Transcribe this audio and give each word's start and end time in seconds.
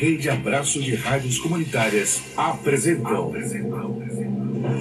Rede 0.00 0.30
Abraço 0.30 0.80
de 0.80 0.94
Rádios 0.94 1.38
Comunitárias 1.38 2.22
apresentam 2.34 3.34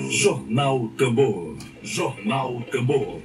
Jornal 0.10 0.88
Tambor. 0.98 1.58
Jornal 1.84 2.62
Tambor. 2.72 3.20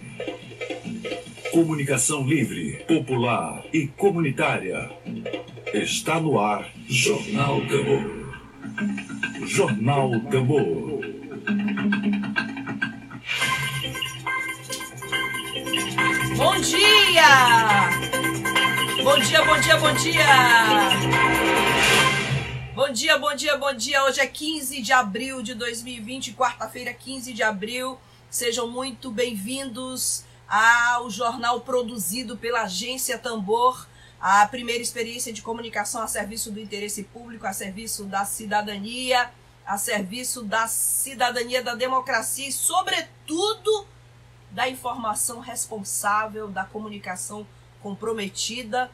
Comunicação 1.53 2.27
livre, 2.27 2.85
popular 2.89 3.63
e 3.73 3.87
comunitária. 3.87 4.91
Está 5.73 6.19
no 6.19 6.41
ar 6.41 6.69
Jornal 6.89 7.61
Tambor. 7.69 9.47
Jornal 9.47 10.11
Tambor. 10.33 11.01
Bom 16.37 16.61
dia! 16.61 17.89
Bom 19.05 19.19
dia, 19.21 19.45
bom 19.45 19.61
dia, 19.61 19.77
bom 19.77 19.93
dia! 19.95 21.44
Bom 22.75 22.91
dia, 22.91 23.17
bom 23.17 23.33
dia, 23.37 23.57
bom 23.57 23.73
dia! 23.73 24.03
Hoje 24.03 24.21
é 24.21 24.27
15 24.27 24.83
de 24.83 24.93
abril 24.93 25.41
de 25.43 25.55
2020, 25.55 26.33
quarta-feira, 26.33 26.93
15 26.93 27.33
de 27.33 27.41
abril. 27.41 27.97
Sejam 28.29 28.69
muito 28.69 29.13
bem-vindos 29.13 30.25
ao 30.49 31.09
jornal 31.09 31.61
produzido 31.61 32.37
pela 32.37 32.63
Agência 32.63 33.17
Tambor, 33.17 33.87
a 34.21 34.45
primeira 34.49 34.83
experiência 34.83 35.33
de 35.33 35.41
comunicação 35.41 36.03
a 36.03 36.09
serviço 36.09 36.51
do 36.51 36.59
interesse 36.59 37.05
público, 37.05 37.47
a 37.47 37.53
serviço 37.53 38.07
da 38.07 38.25
cidadania, 38.25 39.31
a 39.65 39.79
serviço 39.79 40.43
da 40.43 40.67
cidadania, 40.67 41.63
da 41.63 41.77
democracia 41.77 42.49
e, 42.49 42.53
sobretudo, 42.53 43.87
da 44.51 44.69
informação 44.69 45.39
responsável, 45.39 46.49
da 46.49 46.65
comunicação 46.65 47.47
comprometida, 47.81 48.91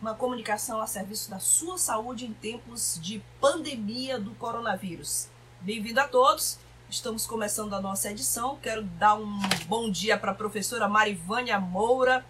uma 0.00 0.14
comunicação 0.14 0.80
a 0.80 0.86
serviço 0.86 1.30
da 1.30 1.38
sua 1.38 1.78
saúde 1.78 2.26
em 2.26 2.32
tempos 2.32 2.98
de 3.02 3.22
pandemia 3.40 4.18
do 4.18 4.32
coronavírus. 4.32 5.28
Bem-vindo 5.60 6.00
a 6.00 6.06
todos. 6.06 6.58
Estamos 6.88 7.26
começando 7.26 7.74
a 7.74 7.80
nossa 7.80 8.10
edição. 8.10 8.58
Quero 8.62 8.82
dar 8.82 9.14
um 9.14 9.40
bom 9.66 9.90
dia 9.90 10.18
para 10.18 10.32
a 10.32 10.34
professora 10.34 10.86
Marivânia 10.86 11.58
Moura. 11.58 12.24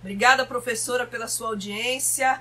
Obrigada, 0.00 0.46
professora, 0.46 1.06
pela 1.06 1.26
sua 1.26 1.48
audiência. 1.48 2.40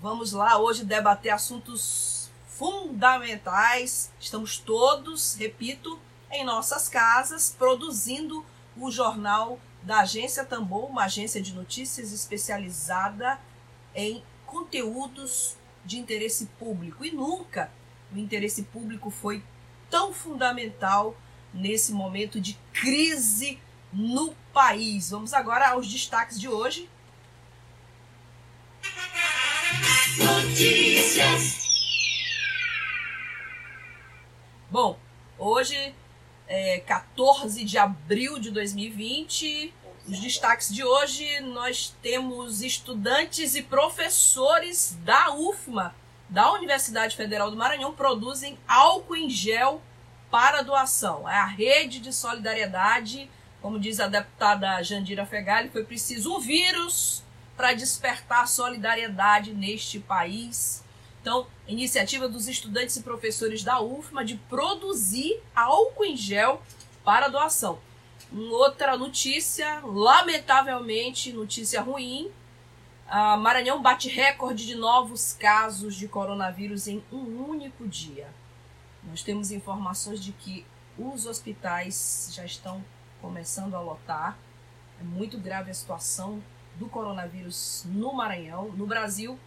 Vamos 0.00 0.32
lá 0.32 0.58
hoje 0.58 0.84
debater 0.84 1.30
assuntos 1.30 2.30
fundamentais. 2.48 4.10
Estamos 4.18 4.56
todos, 4.56 5.34
repito, 5.34 5.98
em 6.30 6.44
nossas 6.44 6.88
casas, 6.88 7.54
produzindo 7.56 8.44
o 8.76 8.90
jornal 8.90 9.60
da 9.82 10.00
Agência 10.00 10.44
Tambor, 10.44 10.86
uma 10.86 11.04
agência 11.04 11.42
de 11.42 11.52
notícias 11.52 12.10
especializada 12.10 13.38
em 13.94 14.22
conteúdos 14.46 15.56
de 15.84 15.98
interesse 15.98 16.46
público. 16.58 17.04
E 17.04 17.12
nunca 17.12 17.70
o 18.12 18.18
interesse 18.18 18.64
público 18.64 19.10
foi 19.10 19.42
tão 19.90 20.12
fundamental 20.12 21.16
nesse 21.52 21.92
momento 21.92 22.40
de 22.40 22.58
crise 22.72 23.58
no 23.92 24.34
país. 24.52 25.10
Vamos 25.10 25.32
agora 25.32 25.70
aos 25.70 25.90
destaques 25.90 26.38
de 26.38 26.48
hoje. 26.48 26.88
Notícias. 30.18 31.64
Bom, 34.70 34.98
hoje 35.38 35.94
é, 36.48 36.80
14 36.80 37.64
de 37.64 37.78
abril 37.78 38.38
de 38.38 38.50
2020. 38.50 39.72
Os 40.06 40.20
destaques 40.20 40.68
de 40.68 40.84
hoje, 40.84 41.40
nós 41.40 41.96
temos 42.02 42.60
estudantes 42.60 43.54
e 43.54 43.62
professores 43.62 44.98
da 45.02 45.34
UFMA, 45.34 45.94
da 46.28 46.52
Universidade 46.52 47.16
Federal 47.16 47.50
do 47.50 47.56
Maranhão, 47.56 47.94
produzem 47.94 48.58
álcool 48.68 49.16
em 49.16 49.30
gel 49.30 49.80
para 50.30 50.60
doação. 50.60 51.26
É 51.26 51.36
a 51.36 51.46
rede 51.46 52.00
de 52.00 52.12
solidariedade, 52.12 53.30
como 53.62 53.80
diz 53.80 53.98
a 53.98 54.06
deputada 54.06 54.82
Jandira 54.82 55.24
Fegali, 55.24 55.70
foi 55.70 55.84
preciso 55.84 56.36
um 56.36 56.38
vírus 56.38 57.24
para 57.56 57.72
despertar 57.72 58.46
solidariedade 58.46 59.54
neste 59.54 59.98
país. 59.98 60.84
Então, 61.22 61.46
iniciativa 61.66 62.28
dos 62.28 62.46
estudantes 62.46 62.96
e 62.96 63.02
professores 63.02 63.64
da 63.64 63.80
UFMA 63.80 64.22
de 64.22 64.36
produzir 64.36 65.40
álcool 65.56 66.04
em 66.04 66.14
gel 66.14 66.60
para 67.02 67.28
doação. 67.28 67.78
Outra 68.32 68.96
notícia, 68.96 69.80
lamentavelmente, 69.84 71.32
notícia 71.32 71.80
ruim. 71.80 72.30
A 73.06 73.36
Maranhão 73.36 73.82
bate 73.82 74.08
recorde 74.08 74.66
de 74.66 74.74
novos 74.74 75.32
casos 75.34 75.94
de 75.94 76.08
coronavírus 76.08 76.88
em 76.88 77.04
um 77.12 77.44
único 77.48 77.86
dia. 77.86 78.28
Nós 79.04 79.22
temos 79.22 79.50
informações 79.50 80.22
de 80.22 80.32
que 80.32 80.66
os 80.98 81.26
hospitais 81.26 82.30
já 82.32 82.44
estão 82.44 82.84
começando 83.20 83.74
a 83.74 83.80
lotar. 83.80 84.38
É 85.00 85.04
muito 85.04 85.38
grave 85.38 85.70
a 85.70 85.74
situação 85.74 86.42
do 86.76 86.88
coronavírus 86.88 87.84
no 87.86 88.12
Maranhão. 88.14 88.70
No 88.70 88.86
Brasil, 88.86 89.38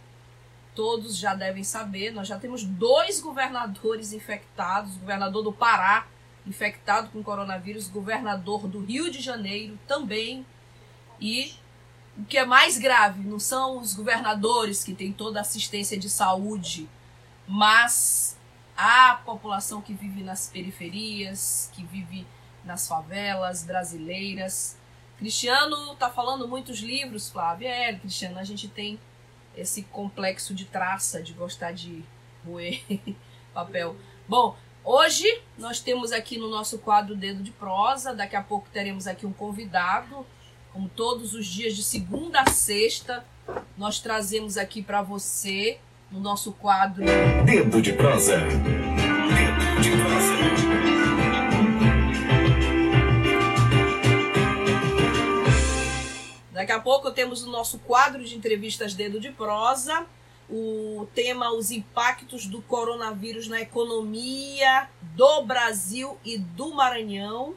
todos 0.74 1.16
já 1.16 1.34
devem 1.34 1.64
saber, 1.64 2.12
nós 2.12 2.28
já 2.28 2.38
temos 2.38 2.62
dois 2.64 3.20
governadores 3.20 4.12
infectados, 4.12 4.96
o 4.96 5.00
governador 5.00 5.42
do 5.42 5.52
Pará 5.52 6.06
infectado 6.48 7.10
com 7.10 7.22
coronavírus, 7.22 7.88
governador 7.88 8.66
do 8.66 8.80
Rio 8.80 9.10
de 9.10 9.20
Janeiro 9.20 9.78
também. 9.86 10.44
E 11.20 11.54
o 12.16 12.24
que 12.24 12.38
é 12.38 12.44
mais 12.44 12.78
grave 12.78 13.22
não 13.22 13.38
são 13.38 13.78
os 13.78 13.94
governadores 13.94 14.82
que 14.82 14.94
têm 14.94 15.12
toda 15.12 15.38
a 15.38 15.42
assistência 15.42 15.98
de 15.98 16.08
saúde, 16.08 16.88
mas 17.46 18.36
a 18.76 19.20
população 19.24 19.80
que 19.80 19.92
vive 19.92 20.22
nas 20.22 20.48
periferias, 20.48 21.70
que 21.74 21.84
vive 21.84 22.26
nas 22.64 22.86
favelas 22.86 23.64
brasileiras. 23.64 24.76
Cristiano 25.18 25.92
está 25.92 26.08
falando 26.10 26.46
muitos 26.46 26.78
livros, 26.78 27.28
Flávia. 27.28 27.68
É, 27.68 27.94
Cristiano, 27.94 28.38
a 28.38 28.44
gente 28.44 28.68
tem 28.68 29.00
esse 29.56 29.82
complexo 29.82 30.54
de 30.54 30.64
traça, 30.64 31.22
de 31.22 31.32
gostar 31.32 31.72
de 31.72 32.04
roer 32.46 32.80
papel. 33.52 33.96
Bom, 34.28 34.56
hoje 34.84 35.40
nós 35.56 35.80
temos 35.80 36.12
aqui 36.12 36.38
no 36.38 36.48
nosso 36.48 36.78
quadro 36.78 37.14
Dedo 37.16 37.42
de 37.42 37.50
Prosa, 37.50 38.14
daqui 38.14 38.36
a 38.36 38.42
pouco 38.42 38.68
teremos 38.72 39.06
aqui 39.06 39.26
um 39.26 39.32
convidado, 39.32 40.24
como 40.72 40.88
todos 40.88 41.34
os 41.34 41.46
dias 41.46 41.74
de 41.74 41.82
segunda 41.82 42.40
a 42.40 42.50
sexta, 42.50 43.24
nós 43.76 44.00
trazemos 44.00 44.56
aqui 44.56 44.82
para 44.82 45.02
você 45.02 45.78
no 46.10 46.20
nosso 46.20 46.52
quadro 46.52 47.04
Dedo 47.44 47.82
de 47.82 47.92
Prosa. 47.92 48.38
Dedo 48.38 49.80
de 49.80 49.90
Prosa. 49.90 50.38
Daqui 56.58 56.72
a 56.72 56.80
pouco 56.80 57.10
temos 57.12 57.44
o 57.44 57.50
nosso 57.50 57.78
quadro 57.78 58.24
de 58.24 58.36
entrevistas 58.36 58.92
Dedo 58.92 59.20
de 59.20 59.30
Prosa, 59.30 60.04
o 60.50 61.06
tema 61.14 61.52
Os 61.52 61.70
impactos 61.70 62.46
do 62.46 62.62
coronavírus 62.62 63.48
na 63.48 63.60
economia 63.60 64.88
do 65.14 65.42
Brasil 65.42 66.18
e 66.24 66.38
do 66.38 66.74
Maranhão. 66.74 67.54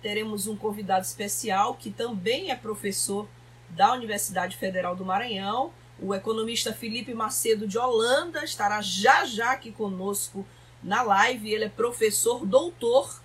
Teremos 0.00 0.46
um 0.46 0.56
convidado 0.56 1.04
especial 1.04 1.74
que 1.74 1.90
também 1.90 2.50
é 2.50 2.56
professor 2.56 3.28
da 3.70 3.92
Universidade 3.92 4.56
Federal 4.56 4.94
do 4.94 5.04
Maranhão. 5.04 5.72
O 5.98 6.14
economista 6.14 6.72
Felipe 6.72 7.12
Macedo 7.12 7.66
de 7.66 7.76
Holanda 7.76 8.44
estará 8.44 8.80
já 8.80 9.24
já 9.24 9.52
aqui 9.52 9.72
conosco 9.72 10.46
na 10.82 11.02
live. 11.02 11.52
Ele 11.52 11.64
é 11.64 11.68
professor 11.68 12.46
doutor 12.46 13.20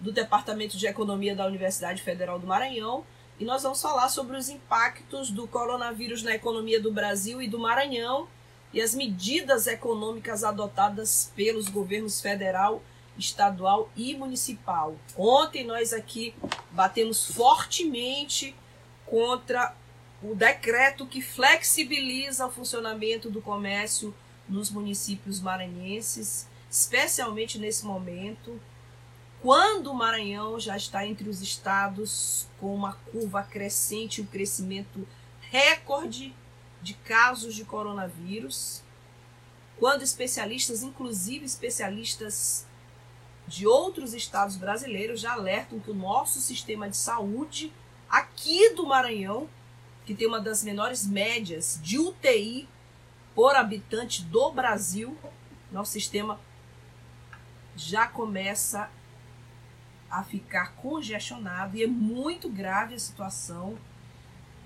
do 0.00 0.12
Departamento 0.12 0.76
de 0.76 0.86
Economia 0.86 1.34
da 1.34 1.46
Universidade 1.46 2.02
Federal 2.02 2.38
do 2.38 2.46
Maranhão 2.46 3.04
e 3.38 3.44
nós 3.44 3.62
vamos 3.62 3.80
falar 3.80 4.08
sobre 4.08 4.36
os 4.36 4.48
impactos 4.48 5.30
do 5.30 5.46
coronavírus 5.46 6.22
na 6.22 6.34
economia 6.34 6.80
do 6.80 6.92
Brasil 6.92 7.40
e 7.40 7.48
do 7.48 7.58
Maranhão 7.58 8.28
e 8.72 8.80
as 8.80 8.94
medidas 8.94 9.66
econômicas 9.66 10.44
adotadas 10.44 11.32
pelos 11.34 11.68
governos 11.68 12.20
federal, 12.20 12.82
estadual 13.18 13.90
e 13.96 14.14
municipal. 14.14 14.96
Ontem 15.16 15.64
nós 15.64 15.92
aqui 15.92 16.34
batemos 16.70 17.26
fortemente 17.26 18.54
contra 19.06 19.74
o 20.22 20.34
decreto 20.34 21.06
que 21.06 21.22
flexibiliza 21.22 22.46
o 22.46 22.50
funcionamento 22.50 23.30
do 23.30 23.40
comércio 23.40 24.14
nos 24.48 24.70
municípios 24.70 25.40
maranhenses, 25.40 26.46
especialmente 26.70 27.58
nesse 27.58 27.84
momento 27.84 28.60
quando 29.40 29.92
o 29.92 29.94
Maranhão 29.94 30.58
já 30.58 30.76
está 30.76 31.06
entre 31.06 31.28
os 31.28 31.40
estados 31.40 32.48
com 32.58 32.74
uma 32.74 32.94
curva 33.12 33.42
crescente, 33.42 34.20
um 34.20 34.26
crescimento 34.26 35.06
recorde 35.40 36.34
de 36.82 36.94
casos 36.94 37.54
de 37.54 37.64
coronavírus, 37.64 38.82
quando 39.78 40.02
especialistas, 40.02 40.82
inclusive 40.82 41.44
especialistas 41.44 42.66
de 43.46 43.66
outros 43.66 44.12
estados 44.12 44.56
brasileiros, 44.56 45.20
já 45.20 45.32
alertam 45.32 45.80
que 45.80 45.90
o 45.90 45.94
nosso 45.94 46.40
sistema 46.40 46.88
de 46.88 46.96
saúde 46.96 47.72
aqui 48.08 48.74
do 48.74 48.86
Maranhão, 48.86 49.48
que 50.04 50.14
tem 50.14 50.26
uma 50.26 50.40
das 50.40 50.62
menores 50.62 51.06
médias 51.06 51.78
de 51.82 51.98
UTI 51.98 52.68
por 53.34 53.54
habitante 53.54 54.22
do 54.24 54.50
Brasil, 54.50 55.16
nosso 55.70 55.92
sistema 55.92 56.40
já 57.76 58.06
começa 58.06 58.90
a 60.10 60.24
ficar 60.24 60.74
congestionado 60.76 61.76
e 61.76 61.84
é 61.84 61.86
muito 61.86 62.48
grave 62.48 62.94
a 62.94 62.98
situação 62.98 63.78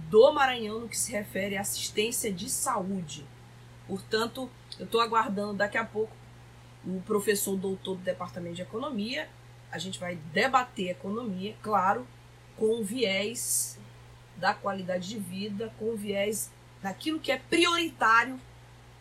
do 0.08 0.32
Maranhão 0.32 0.80
no 0.80 0.88
que 0.88 0.98
se 0.98 1.12
refere 1.12 1.56
à 1.56 1.60
assistência 1.60 2.32
de 2.32 2.48
saúde. 2.48 3.26
Portanto, 3.86 4.50
eu 4.78 4.84
estou 4.84 5.00
aguardando 5.00 5.54
daqui 5.54 5.76
a 5.76 5.84
pouco 5.84 6.12
o 6.84 7.00
professor 7.02 7.56
doutor 7.56 7.96
do 7.96 8.02
Departamento 8.02 8.56
de 8.56 8.62
Economia. 8.62 9.28
A 9.70 9.78
gente 9.78 9.98
vai 9.98 10.16
debater 10.32 10.90
economia, 10.90 11.56
claro, 11.62 12.06
com 12.56 12.80
o 12.80 12.84
viés 12.84 13.78
da 14.36 14.52
qualidade 14.52 15.08
de 15.08 15.18
vida, 15.18 15.72
com 15.78 15.90
o 15.90 15.96
viés 15.96 16.50
daquilo 16.82 17.20
que 17.20 17.30
é 17.30 17.38
prioritário 17.38 18.40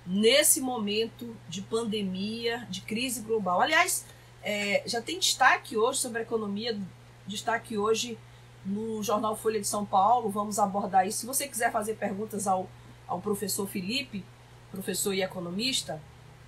nesse 0.05 0.61
momento 0.61 1.35
de 1.49 1.61
pandemia, 1.61 2.65
de 2.69 2.81
crise 2.81 3.21
global. 3.21 3.61
Aliás, 3.61 4.05
é, 4.43 4.83
já 4.85 5.01
tem 5.01 5.19
destaque 5.19 5.77
hoje 5.77 5.99
sobre 5.99 6.19
a 6.19 6.21
economia, 6.21 6.79
destaque 7.27 7.77
hoje 7.77 8.17
no 8.65 9.01
jornal 9.01 9.35
Folha 9.35 9.59
de 9.59 9.67
São 9.67 9.85
Paulo. 9.85 10.29
Vamos 10.29 10.59
abordar 10.59 11.07
isso. 11.07 11.19
Se 11.19 11.25
você 11.25 11.47
quiser 11.47 11.71
fazer 11.71 11.95
perguntas 11.95 12.47
ao, 12.47 12.69
ao 13.07 13.19
professor 13.21 13.67
Felipe, 13.67 14.23
professor 14.71 15.13
e 15.13 15.21
economista, 15.21 16.01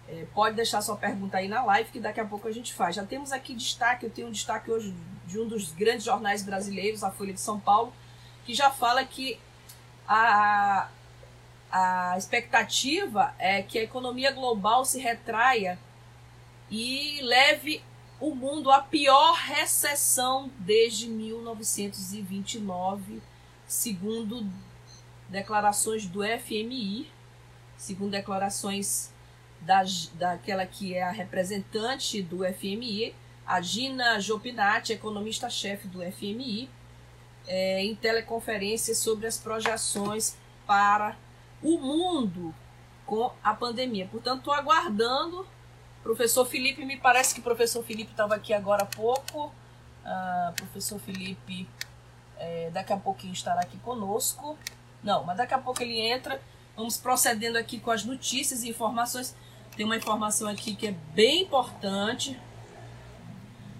é, 0.07 0.25
pode 0.33 0.56
deixar 0.56 0.81
sua 0.81 0.95
pergunta 0.95 1.38
aí 1.38 1.48
na 1.48 1.63
live 1.63 1.89
que 1.89 2.00
daqui 2.00 2.19
a 2.19 2.25
pouco 2.25 2.48
a 2.48 2.51
gente 2.51 2.74
faz. 2.74 2.95
Já 2.95 3.06
temos 3.06 3.31
aqui 3.31 3.56
destaque, 3.56 4.06
eu 4.06 4.10
tenho 4.10 4.27
um 4.27 4.31
destaque 4.31 4.71
hoje 4.71 4.94
de 5.25 5.39
um 5.39 5.48
dos 5.48 5.71
grandes 5.71 6.04
jornais 6.04 6.44
brasileiros, 6.44 7.04
a 7.04 7.12
Folha 7.12 7.33
de 7.33 7.39
São 7.39 7.60
Paulo, 7.60 7.94
que 8.45 8.54
já 8.54 8.69
fala 8.69 9.04
que 9.06 9.39
a, 10.07 10.89
a 11.71 12.18
expectativa 12.18 13.33
é 13.39 13.62
que 13.62 13.80
a 13.80 13.83
economia 13.83 14.31
global 14.31 14.83
se 14.86 15.00
retraia 15.00 15.80
e 16.69 17.21
leve 17.21 17.81
o 18.24 18.34
mundo 18.34 18.72
à 18.72 18.80
pior 18.80 19.34
recessão 19.34 20.50
desde 20.58 21.10
1929, 21.10 23.22
segundo 23.68 24.50
declarações 25.28 26.06
do 26.06 26.22
FMI, 26.24 27.12
segundo 27.75 28.12
declarações 28.12 29.12
da, 29.60 29.84
daquela 30.14 30.66
que 30.66 30.94
é 30.94 31.04
a 31.04 31.12
representante 31.12 32.22
do 32.22 32.46
FMI, 32.46 33.14
a 33.46 33.60
Gina 33.60 34.22
Jopinati, 34.22 34.94
economista-chefe 34.94 35.90
do 35.90 36.00
FMI, 36.00 36.70
é, 37.46 37.84
em 37.84 37.94
teleconferência 37.94 38.96
sobre 38.96 39.28
as 39.28 39.38
projeções 39.38 40.38
para 40.66 41.18
o 41.62 41.78
mundo 41.78 42.56
com 43.06 43.34
a 43.44 43.54
pandemia. 43.54 44.08
Portanto, 44.10 44.40
estou 44.40 44.54
aguardando. 44.54 45.46
Professor 46.04 46.46
Felipe, 46.46 46.86
me 46.86 46.98
parece 46.98 47.34
que 47.34 47.40
o 47.40 47.44
professor 47.44 47.82
Felipe 47.82 48.12
estava 48.12 48.36
aqui 48.36 48.54
agora 48.54 48.84
há 48.84 48.86
pouco. 48.86 49.54
Ah, 50.04 50.52
professor 50.56 51.00
Felipe, 51.00 51.68
é, 52.38 52.70
daqui 52.72 52.92
a 52.92 52.98
pouquinho 52.98 53.32
estará 53.32 53.62
aqui 53.62 53.78
conosco. 53.78 54.58
Não, 55.02 55.24
mas 55.24 55.38
daqui 55.38 55.54
a 55.54 55.58
pouco 55.58 55.82
ele 55.82 56.00
entra. 56.00 56.42
Vamos 56.76 56.98
procedendo 56.98 57.58
aqui 57.58 57.80
com 57.80 57.90
as 57.90 58.04
notícias 58.04 58.64
e 58.64 58.70
informações. 58.70 59.34
Tem 59.78 59.86
uma 59.86 59.96
informação 59.96 60.50
aqui 60.50 60.76
que 60.76 60.88
é 60.88 60.92
bem 60.92 61.44
importante. 61.44 62.40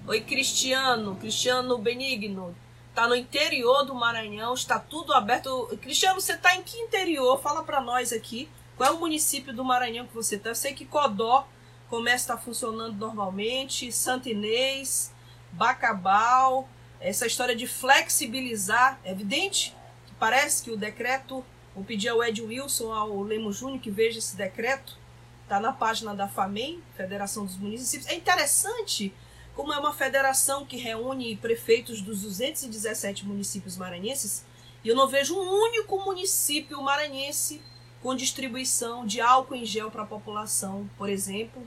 Oi, 0.08 0.22
Cristiano, 0.22 1.18
Cristiano 1.18 1.78
Benigno. 1.78 2.56
Tá 2.96 3.06
no 3.08 3.16
interior 3.16 3.84
do 3.84 3.94
Maranhão, 3.94 4.54
está 4.54 4.80
tudo 4.80 5.14
aberto. 5.14 5.78
Cristiano, 5.82 6.22
você 6.22 6.38
tá 6.38 6.56
em 6.56 6.64
que 6.64 6.78
interior? 6.78 7.42
Fala 7.42 7.64
para 7.64 7.82
nós 7.82 8.14
aqui. 8.14 8.50
Qual 8.78 8.90
é 8.90 8.94
o 8.94 9.00
município 9.00 9.54
do 9.54 9.64
Maranhão 9.64 10.08
que 10.08 10.14
você 10.14 10.38
tá? 10.38 10.50
Eu 10.50 10.56
sei 10.56 10.74
que 10.74 10.86
Codó 10.86 11.48
começa 11.94 12.34
a 12.34 12.36
estar 12.36 12.38
funcionando 12.38 12.98
normalmente, 12.98 13.92
Santo 13.92 14.28
Inês, 14.28 15.12
Bacabal, 15.52 16.68
essa 17.00 17.28
história 17.28 17.56
de 17.56 17.68
flexibilizar, 17.68 19.00
é 19.04 19.12
evidente 19.12 19.76
que 20.08 20.14
parece 20.16 20.64
que 20.64 20.72
o 20.72 20.76
decreto, 20.76 21.46
vou 21.76 21.84
pedir 21.84 22.10
ao 22.10 22.24
Ed 22.24 22.42
Wilson, 22.42 22.92
ao 22.92 23.22
Lemos 23.22 23.58
Júnior 23.58 23.80
que 23.80 23.92
veja 23.92 24.18
esse 24.18 24.36
decreto, 24.36 24.98
Está 25.44 25.60
na 25.60 25.72
página 25.72 26.16
da 26.16 26.28
FAMEM, 26.28 26.82
Federação 26.98 27.46
dos 27.46 27.58
Municípios. 27.58 28.10
É 28.10 28.16
interessante 28.16 29.14
como 29.54 29.72
é 29.72 29.78
uma 29.78 29.94
federação 29.94 30.66
que 30.66 30.78
reúne 30.78 31.36
prefeitos 31.36 32.02
dos 32.02 32.24
217 32.24 33.24
municípios 33.24 33.78
maranhenses, 33.78 34.44
e 34.84 34.88
eu 34.88 34.96
não 34.96 35.08
vejo 35.08 35.40
um 35.40 35.48
único 35.48 36.04
município 36.04 36.82
maranhense 36.82 37.62
com 38.02 38.16
distribuição 38.16 39.06
de 39.06 39.22
álcool 39.22 39.54
em 39.54 39.64
gel 39.64 39.92
para 39.92 40.02
a 40.02 40.08
população, 40.08 40.90
por 40.98 41.08
exemplo, 41.08 41.62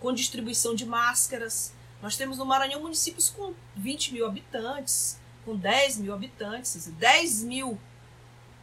com 0.00 0.12
distribuição 0.12 0.74
de 0.74 0.84
máscaras. 0.84 1.72
Nós 2.02 2.16
temos 2.16 2.38
no 2.38 2.46
Maranhão 2.46 2.80
municípios 2.80 3.28
com 3.30 3.54
20 3.76 4.14
mil 4.14 4.26
habitantes, 4.26 5.20
com 5.44 5.54
10 5.54 5.98
mil 5.98 6.14
habitantes, 6.14 6.86
10 6.86 7.44
mil, 7.44 7.78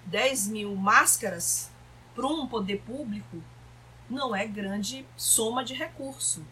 10 0.06 0.48
mil 0.48 0.76
máscaras 0.76 1.70
para 2.16 2.28
um 2.28 2.48
poder 2.48 2.82
público 2.82 3.42
não 4.10 4.36
é 4.36 4.46
grande 4.46 5.06
soma 5.16 5.64
de 5.64 5.74
recurso. 5.74 6.44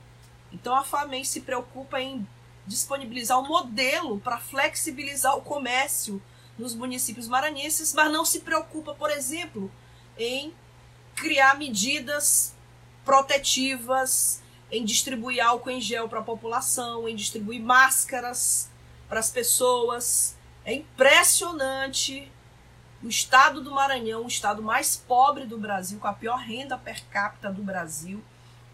Então 0.51 0.75
a 0.75 0.83
FAMEN 0.83 1.23
se 1.23 1.41
preocupa 1.41 1.99
em 1.99 2.27
disponibilizar 2.67 3.39
um 3.39 3.47
modelo 3.47 4.19
para 4.19 4.39
flexibilizar 4.39 5.35
o 5.35 5.41
comércio 5.41 6.21
nos 6.57 6.73
municípios 6.73 7.27
maranhenses, 7.27 7.93
mas 7.93 8.11
não 8.11 8.23
se 8.23 8.39
preocupa, 8.39 8.93
por 8.93 9.09
exemplo, 9.09 9.71
em 10.17 10.53
criar 11.15 11.57
medidas 11.57 12.53
protetivas, 13.03 14.41
em 14.71 14.83
distribuir 14.83 15.43
álcool 15.43 15.69
em 15.69 15.81
gel 15.81 16.09
para 16.09 16.19
a 16.19 16.23
população, 16.23 17.07
em 17.07 17.15
distribuir 17.15 17.61
máscaras 17.61 18.69
para 19.07 19.19
as 19.19 19.29
pessoas. 19.29 20.35
É 20.63 20.73
impressionante 20.73 22.31
o 23.03 23.07
estado 23.07 23.61
do 23.61 23.71
Maranhão, 23.71 24.23
o 24.23 24.27
estado 24.27 24.63
mais 24.63 24.95
pobre 24.95 25.45
do 25.45 25.57
Brasil, 25.57 25.99
com 25.99 26.07
a 26.07 26.13
pior 26.13 26.37
renda 26.37 26.77
per 26.77 27.03
capita 27.05 27.51
do 27.51 27.61
Brasil, 27.61 28.23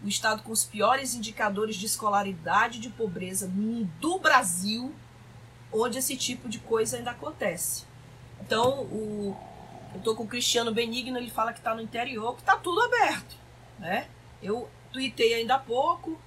o 0.02 0.08
estado 0.08 0.42
com 0.42 0.50
os 0.50 0.64
piores 0.64 1.14
indicadores 1.14 1.76
de 1.76 1.86
escolaridade 1.86 2.78
e 2.78 2.80
de 2.80 2.88
pobreza 2.88 3.50
do 4.00 4.18
Brasil, 4.18 4.94
onde 5.70 5.98
esse 5.98 6.16
tipo 6.16 6.48
de 6.48 6.58
coisa 6.58 6.96
ainda 6.96 7.10
acontece. 7.10 7.84
Então, 8.40 8.80
o, 8.84 9.36
eu 9.92 9.98
estou 9.98 10.16
com 10.16 10.24
o 10.24 10.28
Cristiano 10.28 10.72
Benigno, 10.72 11.18
ele 11.18 11.30
fala 11.30 11.52
que 11.52 11.58
está 11.58 11.74
no 11.74 11.82
interior, 11.82 12.34
que 12.34 12.40
está 12.40 12.56
tudo 12.56 12.80
aberto. 12.80 13.36
Né? 13.78 14.08
Eu 14.42 14.68
tuitei 14.92 15.34
ainda 15.34 15.54
há 15.56 15.58
pouco, 15.58 16.18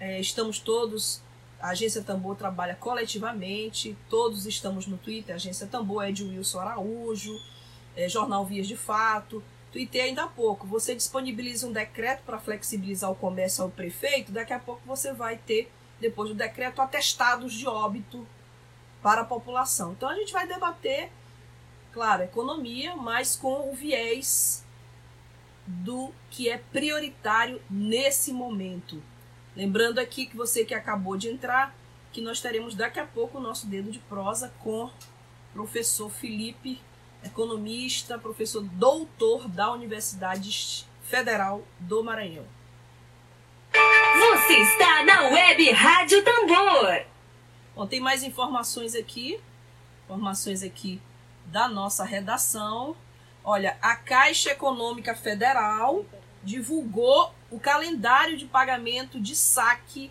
é, 0.00 0.18
estamos 0.20 0.58
todos 0.58 1.22
a 1.60 1.70
Agência 1.70 2.02
Tambor 2.02 2.36
trabalha 2.36 2.74
coletivamente, 2.74 3.96
todos 4.10 4.46
estamos 4.46 4.86
no 4.86 4.98
Twitter, 4.98 5.34
Agência 5.34 5.66
Tambor, 5.66 6.04
é 6.04 6.12
de 6.12 6.22
Wilson 6.22 6.60
Araújo, 6.60 7.40
é, 7.96 8.08
Jornal 8.08 8.44
Vias 8.44 8.68
de 8.68 8.76
Fato. 8.76 9.42
Tuitei 9.72 10.02
ainda 10.02 10.24
há 10.24 10.26
pouco. 10.26 10.66
Você 10.66 10.94
disponibiliza 10.94 11.66
um 11.66 11.72
decreto 11.72 12.22
para 12.24 12.38
flexibilizar 12.38 13.10
o 13.10 13.14
comércio 13.14 13.64
ao 13.64 13.70
prefeito, 13.70 14.32
daqui 14.32 14.52
a 14.52 14.58
pouco 14.58 14.82
você 14.86 15.12
vai 15.12 15.38
ter, 15.38 15.72
depois 16.00 16.28
do 16.28 16.34
decreto, 16.34 16.82
atestados 16.82 17.54
de 17.54 17.66
óbito 17.66 18.26
para 19.02 19.22
a 19.22 19.24
população. 19.24 19.92
Então 19.92 20.08
a 20.08 20.14
gente 20.14 20.32
vai 20.32 20.46
debater, 20.46 21.10
claro, 21.92 22.22
economia, 22.22 22.94
mas 22.96 23.34
com 23.34 23.70
o 23.70 23.74
viés 23.74 24.64
do 25.66 26.12
que 26.30 26.48
é 26.48 26.58
prioritário 26.58 27.60
nesse 27.70 28.32
momento 28.32 29.02
Lembrando 29.56 29.98
aqui 29.98 30.26
que 30.26 30.36
você 30.36 30.66
que 30.66 30.74
acabou 30.74 31.16
de 31.16 31.28
entrar, 31.30 31.74
que 32.12 32.20
nós 32.20 32.42
teremos 32.42 32.74
daqui 32.74 33.00
a 33.00 33.06
pouco 33.06 33.38
o 33.38 33.40
nosso 33.40 33.66
dedo 33.66 33.90
de 33.90 33.98
prosa 34.00 34.52
com 34.58 34.84
o 34.84 34.90
professor 35.54 36.10
Felipe, 36.10 36.78
economista, 37.24 38.18
professor 38.18 38.62
doutor 38.62 39.48
da 39.48 39.72
Universidade 39.72 40.86
Federal 41.04 41.62
do 41.80 42.04
Maranhão. 42.04 42.44
Você 43.72 44.52
está 44.52 45.04
na 45.04 45.22
Web 45.30 45.70
Rádio 45.70 46.22
Tambor. 46.22 47.06
Bom, 47.74 47.86
tem 47.86 48.00
mais 48.00 48.22
informações 48.22 48.94
aqui, 48.94 49.40
informações 50.04 50.62
aqui 50.62 51.00
da 51.46 51.66
nossa 51.66 52.04
redação. 52.04 52.94
Olha, 53.48 53.78
a 53.80 53.94
Caixa 53.94 54.50
Econômica 54.50 55.14
Federal 55.14 56.04
divulgou 56.42 57.32
o 57.48 57.60
calendário 57.60 58.36
de 58.36 58.44
pagamento 58.44 59.20
de 59.20 59.36
saque 59.36 60.10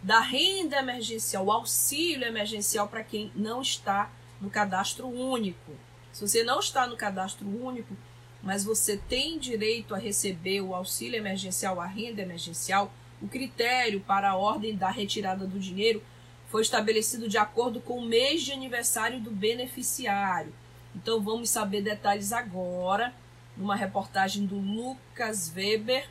da 0.00 0.20
renda 0.20 0.76
emergencial, 0.78 1.46
o 1.46 1.50
auxílio 1.50 2.24
emergencial 2.24 2.86
para 2.86 3.02
quem 3.02 3.32
não 3.34 3.60
está 3.60 4.12
no 4.40 4.48
cadastro 4.48 5.08
único. 5.08 5.72
Se 6.12 6.20
você 6.20 6.44
não 6.44 6.60
está 6.60 6.86
no 6.86 6.96
cadastro 6.96 7.48
único, 7.48 7.96
mas 8.44 8.64
você 8.64 8.96
tem 8.96 9.36
direito 9.36 9.92
a 9.92 9.98
receber 9.98 10.60
o 10.60 10.76
auxílio 10.76 11.16
emergencial, 11.16 11.80
a 11.80 11.86
renda 11.86 12.22
emergencial, 12.22 12.92
o 13.20 13.26
critério 13.26 13.98
para 14.02 14.30
a 14.30 14.36
ordem 14.36 14.76
da 14.76 14.88
retirada 14.88 15.48
do 15.48 15.58
dinheiro 15.58 16.00
foi 16.46 16.62
estabelecido 16.62 17.28
de 17.28 17.38
acordo 17.38 17.80
com 17.80 17.98
o 17.98 18.06
mês 18.06 18.42
de 18.42 18.52
aniversário 18.52 19.18
do 19.18 19.32
beneficiário. 19.32 20.54
Então 21.00 21.20
vamos 21.20 21.48
saber 21.48 21.80
detalhes 21.80 22.32
agora 22.32 23.14
numa 23.56 23.76
reportagem 23.76 24.44
do 24.44 24.56
Lucas 24.56 25.52
Weber. 25.54 26.08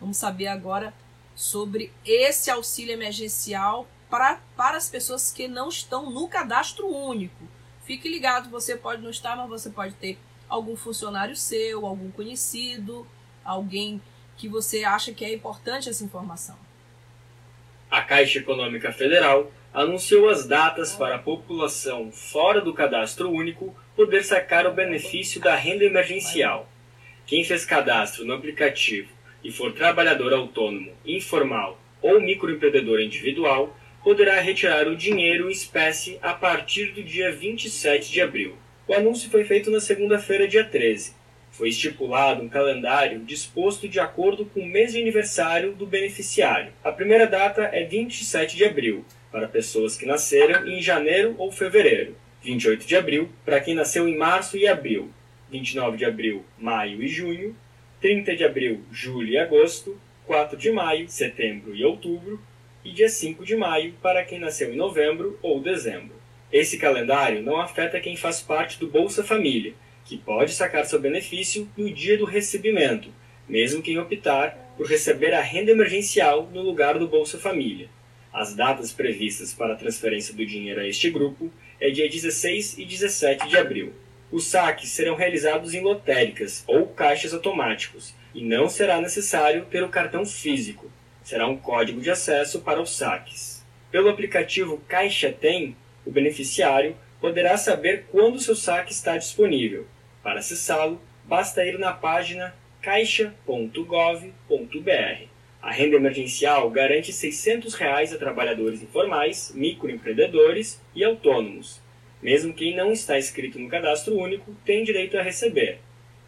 Vamos 0.00 0.16
saber 0.16 0.48
agora 0.48 0.92
sobre 1.36 1.92
esse 2.04 2.50
auxílio 2.50 2.92
emergencial 2.92 3.86
para, 4.10 4.40
para 4.56 4.76
as 4.76 4.88
pessoas 4.88 5.32
que 5.32 5.46
não 5.46 5.68
estão 5.68 6.10
no 6.10 6.28
cadastro 6.28 6.86
único. 6.86 7.44
Fique 7.84 8.08
ligado, 8.08 8.50
você 8.50 8.76
pode 8.76 9.02
não 9.02 9.10
estar, 9.10 9.36
mas 9.36 9.48
você 9.48 9.70
pode 9.70 9.94
ter 9.94 10.18
algum 10.48 10.76
funcionário 10.76 11.36
seu, 11.36 11.86
algum 11.86 12.10
conhecido, 12.10 13.06
alguém 13.44 14.02
que 14.36 14.48
você 14.48 14.84
acha 14.84 15.12
que 15.12 15.24
é 15.24 15.32
importante 15.32 15.88
essa 15.88 16.04
informação. 16.04 16.56
A 17.90 18.02
Caixa 18.02 18.40
Econômica 18.40 18.92
Federal 18.92 19.50
anunciou 19.74 20.28
as 20.28 20.46
datas 20.46 20.94
para 20.94 21.16
a 21.16 21.18
população 21.18 22.12
fora 22.12 22.60
do 22.60 22.72
cadastro 22.72 23.28
único 23.28 23.74
poder 23.96 24.22
sacar 24.22 24.68
o 24.68 24.72
benefício 24.72 25.40
da 25.40 25.56
renda 25.56 25.84
emergencial. 25.84 26.70
Quem 27.26 27.42
fez 27.42 27.64
cadastro 27.64 28.24
no 28.24 28.34
aplicativo 28.34 29.08
e 29.42 29.50
for 29.50 29.72
trabalhador 29.72 30.32
autônomo, 30.32 30.92
informal 31.04 31.80
ou 32.00 32.20
microempreendedor 32.20 33.00
individual 33.00 33.76
poderá 34.04 34.38
retirar 34.38 34.86
o 34.86 34.96
dinheiro 34.96 35.48
em 35.48 35.52
espécie 35.52 36.20
a 36.22 36.32
partir 36.32 36.92
do 36.92 37.02
dia 37.02 37.32
27 37.32 38.12
de 38.12 38.20
abril. 38.20 38.54
O 38.86 38.94
anúncio 38.94 39.28
foi 39.28 39.42
feito 39.44 39.72
na 39.72 39.80
segunda-feira, 39.80 40.46
dia 40.46 40.62
13. 40.62 41.14
Foi 41.50 41.68
estipulado 41.68 42.42
um 42.42 42.48
calendário 42.48 43.20
disposto 43.20 43.88
de 43.88 43.98
acordo 43.98 44.44
com 44.44 44.60
o 44.60 44.66
mês 44.66 44.92
de 44.92 45.00
aniversário 45.00 45.72
do 45.72 45.86
beneficiário. 45.86 46.72
A 46.84 46.92
primeira 46.92 47.26
data 47.26 47.62
é 47.72 47.84
27 47.84 48.56
de 48.56 48.64
abril, 48.64 49.04
para 49.34 49.48
pessoas 49.48 49.96
que 49.96 50.06
nasceram 50.06 50.64
em 50.68 50.80
janeiro 50.80 51.34
ou 51.38 51.50
fevereiro. 51.50 52.14
28 52.44 52.86
de 52.86 52.94
abril, 52.94 53.28
para 53.44 53.60
quem 53.60 53.74
nasceu 53.74 54.06
em 54.06 54.16
março 54.16 54.56
e 54.56 54.68
abril. 54.68 55.10
29 55.50 55.96
de 55.96 56.04
abril, 56.04 56.44
maio 56.56 57.02
e 57.02 57.08
junho. 57.08 57.56
30 58.00 58.36
de 58.36 58.44
abril, 58.44 58.82
julho 58.92 59.30
e 59.30 59.36
agosto. 59.36 60.00
4 60.24 60.56
de 60.56 60.70
maio, 60.70 61.08
setembro 61.08 61.74
e 61.74 61.84
outubro. 61.84 62.40
E 62.84 62.92
dia 62.92 63.08
5 63.08 63.44
de 63.44 63.56
maio, 63.56 63.94
para 64.00 64.24
quem 64.24 64.38
nasceu 64.38 64.72
em 64.72 64.76
novembro 64.76 65.36
ou 65.42 65.60
dezembro. 65.60 66.14
Esse 66.52 66.78
calendário 66.78 67.42
não 67.42 67.60
afeta 67.60 67.98
quem 67.98 68.14
faz 68.14 68.40
parte 68.40 68.78
do 68.78 68.86
Bolsa 68.86 69.24
Família, 69.24 69.74
que 70.04 70.16
pode 70.16 70.52
sacar 70.52 70.86
seu 70.86 71.00
benefício 71.00 71.68
no 71.76 71.92
dia 71.92 72.16
do 72.16 72.24
recebimento, 72.24 73.08
mesmo 73.48 73.82
quem 73.82 73.98
optar 73.98 74.74
por 74.76 74.86
receber 74.86 75.34
a 75.34 75.40
renda 75.40 75.72
emergencial 75.72 76.48
no 76.54 76.62
lugar 76.62 77.00
do 77.00 77.08
Bolsa 77.08 77.36
Família. 77.36 77.88
As 78.34 78.52
datas 78.52 78.92
previstas 78.92 79.54
para 79.54 79.74
a 79.74 79.76
transferência 79.76 80.34
do 80.34 80.44
dinheiro 80.44 80.80
a 80.80 80.88
este 80.88 81.08
grupo 81.08 81.52
é 81.80 81.88
dia 81.88 82.10
16 82.10 82.78
e 82.78 82.84
17 82.84 83.46
de 83.46 83.56
abril. 83.56 83.92
Os 84.32 84.48
saques 84.48 84.90
serão 84.90 85.14
realizados 85.14 85.72
em 85.72 85.80
lotéricas 85.80 86.64
ou 86.66 86.88
caixas 86.88 87.32
automáticos 87.32 88.12
e 88.34 88.44
não 88.44 88.68
será 88.68 89.00
necessário 89.00 89.66
ter 89.66 89.84
o 89.84 89.88
cartão 89.88 90.26
físico. 90.26 90.90
Será 91.22 91.46
um 91.46 91.56
código 91.56 92.00
de 92.00 92.10
acesso 92.10 92.62
para 92.62 92.82
os 92.82 92.96
saques. 92.96 93.64
Pelo 93.88 94.08
aplicativo 94.08 94.82
Caixa 94.88 95.30
Tem, 95.30 95.76
o 96.04 96.10
beneficiário 96.10 96.96
poderá 97.20 97.56
saber 97.56 98.06
quando 98.10 98.40
seu 98.40 98.56
saque 98.56 98.90
está 98.90 99.16
disponível. 99.16 99.86
Para 100.24 100.40
acessá-lo, 100.40 101.00
basta 101.24 101.64
ir 101.64 101.78
na 101.78 101.92
página 101.92 102.52
caixa.gov.br. 102.82 105.33
A 105.64 105.72
renda 105.72 105.96
emergencial 105.96 106.68
garante 106.68 107.10
600 107.10 107.72
reais 107.72 108.12
a 108.12 108.18
trabalhadores 108.18 108.82
informais, 108.82 109.50
microempreendedores 109.54 110.78
e 110.94 111.02
autônomos. 111.02 111.80
Mesmo 112.22 112.52
quem 112.52 112.76
não 112.76 112.92
está 112.92 113.18
inscrito 113.18 113.58
no 113.58 113.70
cadastro 113.70 114.14
único 114.14 114.54
tem 114.62 114.84
direito 114.84 115.16
a 115.16 115.22
receber. 115.22 115.78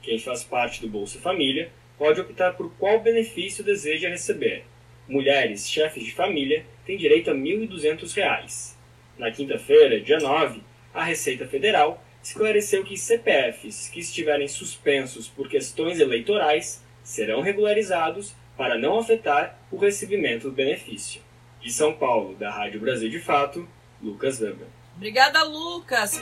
Quem 0.00 0.18
faz 0.18 0.42
parte 0.42 0.80
do 0.80 0.88
Bolsa 0.88 1.20
Família 1.20 1.70
pode 1.98 2.18
optar 2.18 2.54
por 2.54 2.72
qual 2.78 3.02
benefício 3.02 3.62
deseja 3.62 4.08
receber. 4.08 4.64
Mulheres 5.06 5.70
chefes 5.70 6.02
de 6.02 6.14
família 6.14 6.64
têm 6.86 6.96
direito 6.96 7.30
a 7.30 7.34
R$ 7.34 7.40
1.200. 7.40 8.74
Na 9.18 9.30
quinta-feira, 9.30 10.00
dia 10.00 10.18
9, 10.18 10.62
a 10.94 11.04
Receita 11.04 11.46
Federal 11.46 12.02
esclareceu 12.22 12.82
que 12.84 12.96
CPFs 12.96 13.90
que 13.90 14.00
estiverem 14.00 14.48
suspensos 14.48 15.28
por 15.28 15.46
questões 15.46 16.00
eleitorais 16.00 16.82
serão 17.04 17.42
regularizados 17.42 18.34
para 18.56 18.78
não 18.78 18.98
afetar 18.98 19.58
o 19.70 19.76
recebimento 19.76 20.48
do 20.48 20.54
benefício. 20.54 21.22
De 21.60 21.72
São 21.72 21.92
Paulo, 21.94 22.34
da 22.36 22.50
Rádio 22.50 22.80
Brasil 22.80 23.10
de 23.10 23.18
Fato, 23.18 23.68
Lucas 24.02 24.40
Weber. 24.40 24.68
Obrigada, 24.96 25.42
Lucas. 25.42 26.20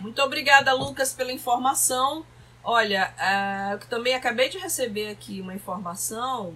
Muito 0.00 0.22
obrigada, 0.22 0.72
Lucas, 0.72 1.12
pela 1.12 1.32
informação. 1.32 2.24
Olha, 2.64 3.12
uh, 3.18 3.72
eu 3.72 3.78
também 3.88 4.14
acabei 4.14 4.48
de 4.48 4.58
receber 4.58 5.08
aqui 5.08 5.40
uma 5.40 5.54
informação 5.54 6.54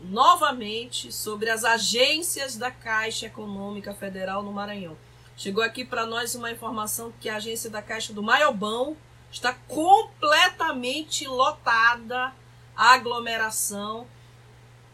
novamente 0.00 1.10
sobre 1.10 1.50
as 1.50 1.64
agências 1.64 2.56
da 2.56 2.70
Caixa 2.70 3.26
Econômica 3.26 3.92
Federal 3.94 4.42
no 4.42 4.52
Maranhão. 4.52 4.96
Chegou 5.36 5.62
aqui 5.62 5.84
para 5.84 6.06
nós 6.06 6.34
uma 6.34 6.50
informação 6.50 7.12
que 7.20 7.28
a 7.28 7.36
agência 7.36 7.68
da 7.68 7.82
Caixa 7.82 8.12
do 8.12 8.22
Maiobão 8.22 8.96
está 9.30 9.54
completamente 9.68 11.26
lotada, 11.26 12.32
aglomeração. 12.76 14.06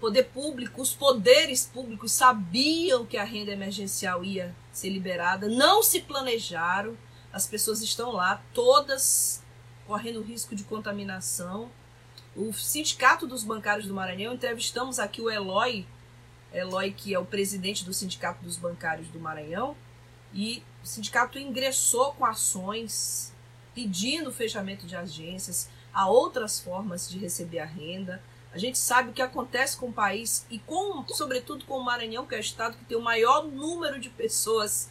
Poder 0.00 0.24
público, 0.24 0.82
os 0.82 0.92
poderes 0.92 1.64
públicos 1.64 2.12
sabiam 2.12 3.06
que 3.06 3.16
a 3.16 3.24
renda 3.24 3.52
emergencial 3.52 4.24
ia 4.24 4.54
ser 4.72 4.90
liberada, 4.90 5.48
não 5.48 5.82
se 5.82 6.00
planejaram. 6.00 6.96
As 7.32 7.46
pessoas 7.46 7.82
estão 7.82 8.10
lá, 8.12 8.42
todas 8.52 9.42
correndo 9.86 10.22
risco 10.22 10.54
de 10.54 10.64
contaminação 10.64 11.70
o 12.34 12.52
Sindicato 12.52 13.26
dos 13.26 13.44
Bancários 13.44 13.86
do 13.86 13.94
Maranhão, 13.94 14.34
entrevistamos 14.34 14.98
aqui 14.98 15.20
o 15.20 15.30
Eloy, 15.30 15.86
Eloy 16.52 16.92
que 16.92 17.14
é 17.14 17.18
o 17.18 17.26
presidente 17.26 17.84
do 17.84 17.92
Sindicato 17.92 18.42
dos 18.42 18.56
Bancários 18.56 19.08
do 19.08 19.20
Maranhão, 19.20 19.76
e 20.32 20.62
o 20.82 20.86
sindicato 20.86 21.38
ingressou 21.38 22.14
com 22.14 22.24
ações 22.24 23.34
pedindo 23.74 24.32
fechamento 24.32 24.86
de 24.86 24.96
agências, 24.96 25.68
a 25.92 26.08
outras 26.08 26.60
formas 26.60 27.08
de 27.08 27.18
receber 27.18 27.58
a 27.58 27.64
renda. 27.64 28.22
A 28.52 28.58
gente 28.58 28.78
sabe 28.78 29.10
o 29.10 29.12
que 29.12 29.22
acontece 29.22 29.76
com 29.76 29.88
o 29.88 29.92
país 29.92 30.46
e 30.50 30.58
com, 30.58 31.04
sobretudo 31.08 31.64
com 31.64 31.78
o 31.78 31.84
Maranhão, 31.84 32.26
que 32.26 32.34
é 32.34 32.38
o 32.38 32.40
estado 32.40 32.76
que 32.76 32.84
tem 32.84 32.96
o 32.96 33.02
maior 33.02 33.44
número 33.44 33.98
de 33.98 34.10
pessoas 34.10 34.90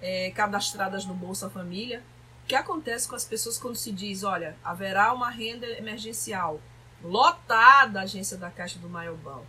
é, 0.00 0.30
cadastradas 0.30 1.04
no 1.06 1.14
Bolsa 1.14 1.48
Família. 1.48 2.02
O 2.44 2.48
que 2.48 2.54
acontece 2.54 3.08
com 3.08 3.14
as 3.14 3.24
pessoas 3.24 3.58
quando 3.58 3.76
se 3.76 3.92
diz, 3.92 4.24
olha, 4.24 4.56
haverá 4.62 5.12
uma 5.12 5.30
renda 5.30 5.66
emergencial, 5.66 6.60
lotada 7.02 8.00
a 8.00 8.02
agência 8.02 8.36
da 8.36 8.50
Caixa 8.50 8.78
do 8.78 8.88
Maiobão. 8.88 9.44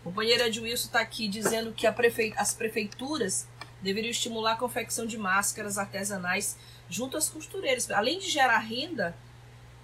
A 0.00 0.04
companheira 0.04 0.50
de 0.50 0.60
Wilson 0.60 0.86
está 0.86 1.00
aqui 1.00 1.28
dizendo 1.28 1.72
que 1.72 1.90
prefe... 1.92 2.34
as 2.36 2.54
prefeituras 2.54 3.46
deveriam 3.80 4.10
estimular 4.10 4.52
a 4.52 4.56
confecção 4.56 5.06
de 5.06 5.18
máscaras 5.18 5.76
artesanais 5.76 6.56
junto 6.88 7.16
às 7.16 7.28
costureiras. 7.28 7.90
Além 7.90 8.18
de 8.18 8.28
gerar 8.28 8.58
renda, 8.58 9.14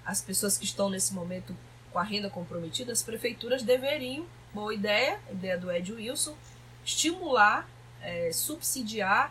as 0.09 0.23
pessoas 0.23 0.57
que 0.57 0.65
estão 0.65 0.89
nesse 0.89 1.13
momento 1.13 1.55
com 1.93 1.99
a 1.99 2.03
renda 2.03 2.31
comprometida, 2.31 2.91
as 2.91 3.03
prefeituras 3.03 3.63
deveriam, 3.63 4.25
boa 4.55 4.73
ideia, 4.73 5.21
ideia 5.31 5.59
do 5.59 5.71
Ed 5.71 5.93
Wilson, 5.93 6.35
estimular, 6.83 7.69
é, 8.01 8.33
subsidiar 8.33 9.31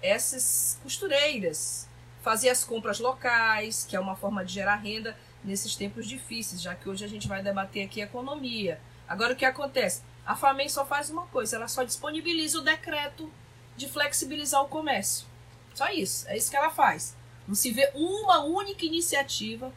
essas 0.00 0.78
costureiras, 0.82 1.86
fazer 2.22 2.48
as 2.48 2.64
compras 2.64 3.00
locais, 3.00 3.84
que 3.84 3.94
é 3.94 4.00
uma 4.00 4.16
forma 4.16 4.42
de 4.42 4.54
gerar 4.54 4.76
renda, 4.76 5.14
nesses 5.44 5.76
tempos 5.76 6.08
difíceis, 6.08 6.62
já 6.62 6.74
que 6.74 6.88
hoje 6.88 7.04
a 7.04 7.08
gente 7.08 7.28
vai 7.28 7.42
debater 7.42 7.84
aqui 7.84 8.00
economia. 8.00 8.80
Agora 9.06 9.34
o 9.34 9.36
que 9.36 9.44
acontece? 9.44 10.00
A 10.24 10.34
FAMEN 10.34 10.70
só 10.70 10.86
faz 10.86 11.10
uma 11.10 11.26
coisa, 11.26 11.56
ela 11.56 11.68
só 11.68 11.82
disponibiliza 11.82 12.60
o 12.60 12.62
decreto 12.62 13.30
de 13.76 13.86
flexibilizar 13.90 14.62
o 14.62 14.68
comércio. 14.68 15.26
Só 15.74 15.90
isso, 15.90 16.26
é 16.28 16.36
isso 16.38 16.50
que 16.50 16.56
ela 16.56 16.70
faz. 16.70 17.14
Não 17.46 17.54
se 17.54 17.70
vê 17.70 17.90
uma 17.94 18.42
única 18.42 18.86
iniciativa 18.86 19.70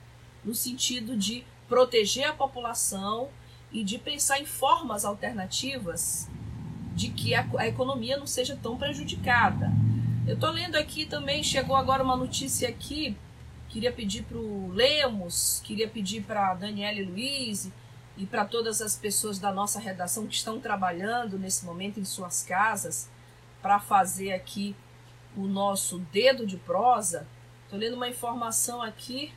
no 0.48 0.56
sentido 0.56 1.16
de 1.16 1.44
proteger 1.68 2.26
a 2.26 2.34
população 2.34 3.30
e 3.72 3.84
de 3.84 4.00
pensar 4.00 4.40
em 4.40 4.46
formas 4.46 5.06
alternativas 5.06 6.28
de 6.96 7.10
que 7.10 7.36
a, 7.36 7.48
a 7.60 7.68
economia 7.68 8.18
não 8.18 8.26
seja 8.26 8.56
tão 8.56 8.78
prejudicada. 8.78 9.72
Eu 10.26 10.34
estou 10.34 10.50
lendo 10.50 10.76
aqui 10.76 11.06
também, 11.06 11.44
chegou 11.44 11.76
agora 11.76 12.04
uma 12.04 12.16
notícia 12.16 12.68
aqui 12.68 13.16
Queria 13.70 13.92
pedir 13.92 14.24
para 14.24 14.38
o 14.38 14.72
Lemos, 14.72 15.62
queria 15.64 15.88
pedir 15.90 16.24
para 16.24 16.52
a 16.52 16.54
Daniela 16.54 17.06
Luiz 17.06 17.70
e 18.16 18.26
para 18.26 18.46
todas 18.46 18.82
as 18.82 18.96
pessoas 18.96 19.40
da 19.40 19.52
nossa 19.52 19.80
redação 19.80 20.26
que 20.26 20.36
estão 20.36 20.60
trabalhando 20.60 21.38
nesse 21.38 21.66
momento 21.66 22.00
em 22.00 22.06
suas 22.06 22.44
casas 22.44 23.10
para 23.62 23.80
fazer 23.80 24.32
aqui 24.32 24.76
o 25.36 25.48
nosso 25.48 26.00
dedo 26.12 26.46
de 26.46 26.56
prosa. 26.58 27.28
Estou 27.66 27.78
lendo 27.78 27.96
uma 27.96 28.08
informação 28.08 28.82
aqui. 28.82 29.34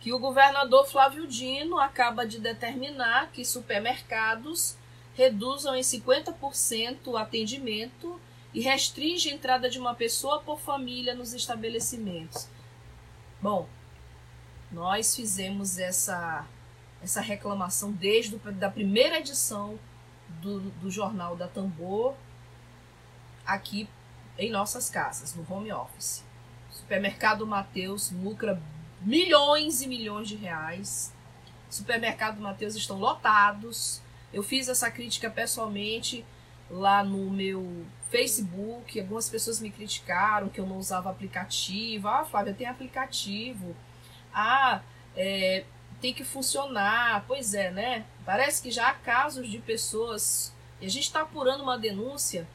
Que 0.00 0.12
o 0.12 0.18
governador 0.18 0.86
Flávio 0.88 1.26
Dino 1.28 1.78
acaba 1.78 2.26
de 2.26 2.40
determinar 2.40 3.30
que 3.32 3.44
supermercados 3.44 4.76
reduzam 5.14 5.76
em 5.76 5.80
50% 5.80 7.06
o 7.06 7.16
atendimento 7.16 8.20
e 8.52 8.60
restringe 8.60 9.30
a 9.30 9.32
entrada 9.32 9.70
de 9.70 9.78
uma 9.78 9.94
pessoa 9.94 10.40
por 10.40 10.60
família 10.60 11.14
nos 11.14 11.32
estabelecimentos. 11.32 12.48
Bom, 13.40 13.68
nós 14.70 15.14
fizemos 15.14 15.78
essa, 15.78 16.46
essa 17.02 17.20
reclamação 17.20 17.92
desde 17.92 18.38
a 18.60 18.70
primeira 18.70 19.18
edição 19.18 19.78
do, 20.40 20.60
do 20.60 20.90
Jornal 20.90 21.36
da 21.36 21.46
Tambor 21.46 22.14
aqui 23.46 23.88
em 24.38 24.50
nossas 24.50 24.88
casas, 24.88 25.34
no 25.34 25.46
home 25.48 25.72
office. 25.72 26.24
Supermercado 26.92 27.46
Mateus 27.46 28.10
lucra 28.10 28.60
milhões 29.00 29.80
e 29.80 29.88
milhões 29.88 30.28
de 30.28 30.36
reais. 30.36 31.10
Supermercado 31.70 32.38
Mateus 32.38 32.76
estão 32.76 32.98
lotados. 32.98 34.02
Eu 34.30 34.42
fiz 34.42 34.68
essa 34.68 34.90
crítica 34.90 35.30
pessoalmente 35.30 36.22
lá 36.70 37.02
no 37.02 37.30
meu 37.30 37.86
Facebook. 38.10 39.00
Algumas 39.00 39.26
pessoas 39.26 39.58
me 39.58 39.70
criticaram 39.70 40.50
que 40.50 40.60
eu 40.60 40.66
não 40.66 40.76
usava 40.76 41.08
aplicativo. 41.08 42.08
Ah, 42.08 42.26
Flávia, 42.26 42.52
tem 42.52 42.66
aplicativo. 42.66 43.74
Ah, 44.30 44.82
é, 45.16 45.64
tem 45.98 46.12
que 46.12 46.24
funcionar. 46.24 47.24
Pois 47.26 47.54
é, 47.54 47.70
né? 47.70 48.04
Parece 48.22 48.60
que 48.60 48.70
já 48.70 48.90
há 48.90 48.92
casos 48.92 49.48
de 49.48 49.58
pessoas. 49.60 50.54
E 50.78 50.84
a 50.84 50.90
gente 50.90 51.04
está 51.04 51.22
apurando 51.22 51.62
uma 51.62 51.78
denúncia 51.78 52.46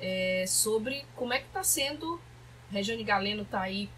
é, 0.00 0.46
sobre 0.48 1.06
como 1.14 1.32
é 1.32 1.38
que 1.38 1.46
está 1.46 1.62
sendo. 1.62 2.20
Regiane 2.74 3.04
Galeno 3.04 3.42
está 3.42 3.60
aí 3.60 3.88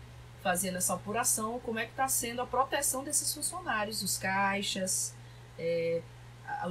fazendo 0.42 0.76
essa 0.76 0.94
apuração, 0.94 1.58
como 1.60 1.78
é 1.78 1.86
que 1.86 1.92
está 1.92 2.06
sendo 2.08 2.42
a 2.42 2.46
proteção 2.46 3.02
desses 3.02 3.32
funcionários, 3.32 4.02
os 4.02 4.18
caixas, 4.18 5.14
é, 5.58 6.02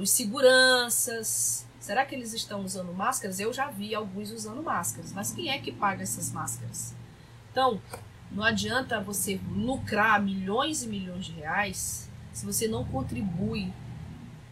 os 0.00 0.10
seguranças. 0.10 1.66
Será 1.80 2.06
que 2.06 2.14
eles 2.14 2.32
estão 2.32 2.64
usando 2.64 2.94
máscaras? 2.94 3.40
Eu 3.40 3.52
já 3.52 3.68
vi 3.70 3.92
alguns 3.92 4.30
usando 4.30 4.62
máscaras, 4.62 5.12
mas 5.12 5.32
quem 5.32 5.50
é 5.50 5.58
que 5.58 5.72
paga 5.72 6.04
essas 6.04 6.30
máscaras? 6.30 6.94
Então, 7.50 7.82
não 8.30 8.44
adianta 8.44 9.00
você 9.00 9.40
lucrar 9.50 10.22
milhões 10.22 10.84
e 10.84 10.86
milhões 10.86 11.26
de 11.26 11.32
reais 11.32 12.08
se 12.32 12.46
você 12.46 12.68
não 12.68 12.84
contribui 12.84 13.72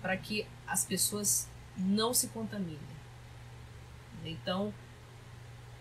para 0.03 0.17
que 0.17 0.47
as 0.67 0.85
pessoas 0.85 1.49
não 1.77 2.13
se 2.13 2.29
contaminem. 2.29 2.79
Então, 4.25 4.75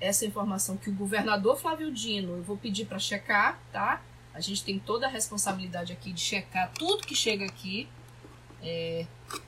essa 0.08 0.26
informação 0.26 0.78
que 0.78 0.90
o 0.90 0.94
governador 0.94 1.58
Flávio 1.58 1.92
Dino, 1.92 2.38
eu 2.38 2.44
vou 2.44 2.58
pedir 2.58 2.86
para 2.86 3.00
checar, 3.00 3.60
tá? 3.72 4.02
A 4.34 4.40
gente 4.40 4.64
tem 4.64 4.80
toda 4.80 5.08
a 5.08 5.10
responsabilidade 5.10 5.94
aqui 5.94 6.12
de 6.12 6.20
checar 6.20 6.72
tudo 6.78 7.06
que 7.06 7.16
chega 7.16 7.46
aqui. 7.46 7.88
É, 8.62 9.06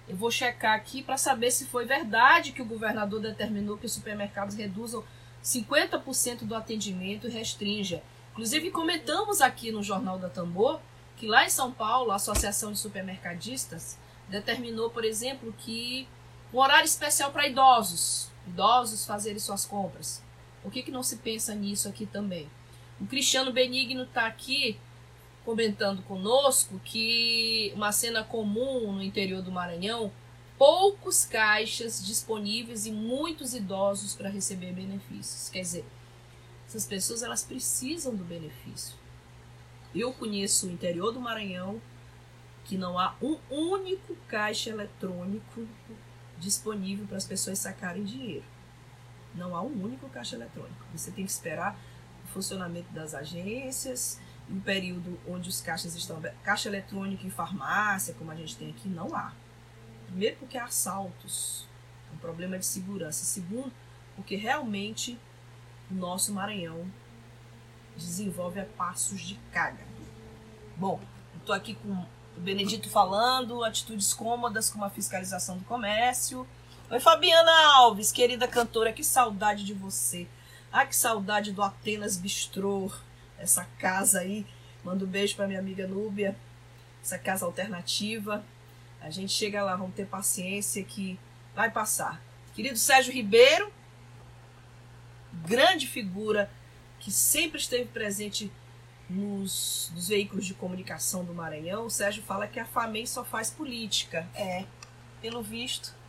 eu 0.08 0.16
vou 0.16 0.30
checar 0.30 0.76
aqui 0.76 1.02
para 1.02 1.18
saber 1.18 1.52
se 1.52 1.66
foi 1.66 1.86
verdade 1.86 2.52
que 2.52 2.62
o 2.62 2.66
governador 2.66 3.20
determinou 3.22 3.78
que 3.78 3.86
os 3.86 3.94
supermercados 3.94 4.56
reduzam 4.56 5.04
50% 5.44 6.44
do 6.44 6.56
atendimento 6.56 7.28
e 7.28 7.32
restrinja. 7.32 8.02
Inclusive, 8.32 8.72
comentamos 8.72 9.42
aqui 9.42 9.72
no 9.72 9.82
Jornal 9.82 10.20
da 10.20 10.30
Tambor 10.30 10.80
que 11.16 11.28
lá 11.28 11.46
em 11.46 11.50
São 11.50 11.72
Paulo, 11.72 12.12
a 12.12 12.16
Associação 12.16 12.72
de 12.72 12.80
Supermercadistas 12.80 13.98
determinou, 14.28 14.90
por 14.90 15.06
exemplo, 15.06 15.54
que 15.60 16.08
um 16.54 16.60
horário 16.60 16.86
especial 16.86 17.32
para 17.32 17.48
idosos, 17.48 18.30
idosos 18.48 19.06
fazerem 19.06 19.40
suas 19.40 19.66
compras. 19.66 20.22
Por 20.66 20.72
que, 20.72 20.82
que 20.82 20.90
não 20.90 21.04
se 21.04 21.18
pensa 21.18 21.54
nisso 21.54 21.88
aqui 21.88 22.08
também? 22.08 22.50
O 23.00 23.06
Cristiano 23.06 23.54
Benigno 23.54 24.02
está 24.02 24.26
aqui 24.26 24.80
comentando 25.46 26.02
conosco 26.02 26.82
que 26.84 27.72
uma 27.76 27.92
cena 27.92 28.24
comum 28.24 28.92
no 28.92 29.04
interior 29.04 29.44
do 29.44 29.52
Maranhão, 29.52 30.12
poucos 30.58 31.24
caixas 31.24 32.04
disponíveis 32.04 32.88
e 32.88 32.92
muitos 32.92 33.54
idosos 33.54 34.16
para 34.16 34.28
receber 34.28 34.74
benefícios. 34.74 35.50
Quer 35.52 35.62
dizer, 35.62 35.86
essas 36.68 36.88
pessoas 36.88 37.22
elas 37.22 37.44
precisam 37.44 38.16
do 38.16 38.24
benefício. 38.24 38.96
Eu 39.94 40.12
conheço 40.14 40.66
o 40.66 40.72
interior 40.72 41.12
do 41.12 41.22
Maranhão 41.22 41.80
que 42.64 42.76
não 42.76 42.98
há 42.98 43.16
um 43.22 43.38
único 43.52 44.16
caixa 44.28 44.72
eletrônico 44.72 45.68
disponível 46.40 47.06
para 47.06 47.18
as 47.18 47.26
pessoas 47.26 47.60
sacarem 47.60 48.04
dinheiro. 48.04 48.55
Não 49.36 49.56
há 49.56 49.62
um 49.62 49.84
único 49.84 50.10
caixa 50.10 50.36
eletrônico. 50.36 50.86
Você 50.94 51.12
tem 51.12 51.26
que 51.26 51.32
esperar 51.32 51.78
o 52.24 52.28
funcionamento 52.28 52.92
das 52.94 53.14
agências, 53.14 54.20
um 54.50 54.60
período 54.60 55.20
onde 55.28 55.50
os 55.50 55.62
caixas 55.62 55.96
estão 55.96 56.22
caixa 56.44 56.70
eletrônica 56.70 57.26
em 57.26 57.30
farmácia, 57.30 58.14
como 58.14 58.32
a 58.32 58.36
gente 58.36 58.56
tem 58.56 58.70
aqui, 58.70 58.88
não 58.88 59.16
há. 59.16 59.34
Primeiro 60.08 60.38
porque 60.38 60.58
há 60.58 60.66
assaltos, 60.66 61.68
um 62.14 62.18
problema 62.18 62.58
de 62.58 62.66
segurança. 62.66 63.26
Segundo, 63.26 63.72
porque 64.16 64.36
realmente 64.36 65.20
o 65.90 65.94
nosso 65.96 66.34
Maranhão 66.34 66.86
desenvolve 67.96 68.60
a 68.60 68.66
passos 68.66 69.22
de 69.22 69.36
caga. 69.52 69.86
Bom, 70.78 71.00
estou 71.38 71.56
aqui 71.56 71.76
com 71.76 72.06
o 72.38 72.42
Benedito 72.42 72.90
falando, 72.90 73.64
atitudes 73.64 74.14
cômodas 74.14 74.70
como 74.70 74.84
a 74.84 74.90
fiscalização 74.90 75.58
do 75.58 75.64
comércio. 75.66 76.48
Oi, 76.88 77.00
Fabiana 77.00 77.52
Alves, 77.78 78.12
querida 78.12 78.48
cantora, 78.48 78.94
que 78.94 79.04
saudade 79.04 79.64
de 79.64 79.74
você. 79.74 80.28
Ah, 80.72 80.86
que 80.86 80.96
saudade 80.96 81.52
do 81.52 81.64
Atenas 81.64 82.16
Bistrô, 82.16 82.92
essa 83.40 83.66
casa 83.80 84.20
aí. 84.20 84.46
Manda 84.84 85.04
um 85.04 85.08
beijo 85.08 85.36
para 85.36 85.48
minha 85.48 85.58
amiga 85.58 85.88
Núbia, 85.88 86.38
essa 87.02 87.18
casa 87.18 87.44
alternativa. 87.44 88.46
A 89.02 89.10
gente 89.10 89.34
chega 89.34 89.64
lá, 89.64 89.76
vamos 89.76 89.96
ter 89.96 90.06
paciência 90.06 90.84
que 90.84 91.20
vai 91.56 91.72
passar. 91.72 92.22
Querido 92.54 92.78
Sérgio 92.78 93.12
Ribeiro, 93.12 93.74
grande 95.34 95.88
figura 95.88 96.52
que 97.00 97.12
sempre 97.12 97.60
esteve 97.60 97.86
presente 97.86 98.52
nos, 99.10 99.92
nos, 99.96 100.10
veículos 100.10 100.46
de 100.46 100.54
comunicação 100.54 101.26
do 101.26 101.34
Maranhão, 101.34 101.88
o 101.88 101.90
Sérgio 101.90 102.22
fala 102.22 102.48
que 102.48 102.60
a 102.60 102.66
FAMEI 102.66 103.08
só 103.08 103.26
faz 103.26 103.50
política. 103.50 104.30
É, 104.36 104.66
pelo 105.20 105.42
visto. 105.42 106.05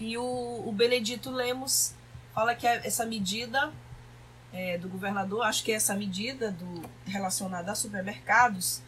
E 0.00 0.16
o, 0.18 0.62
o 0.66 0.72
Benedito 0.72 1.30
Lemos 1.30 1.94
fala 2.34 2.54
que 2.54 2.66
essa 2.66 3.06
medida 3.06 3.72
é, 4.52 4.78
do 4.78 4.88
governador, 4.88 5.44
acho 5.44 5.64
que 5.64 5.72
essa 5.72 5.94
medida 5.94 6.50
do, 6.50 6.82
relacionada 7.06 7.72
a 7.72 7.74
supermercados 7.74 8.82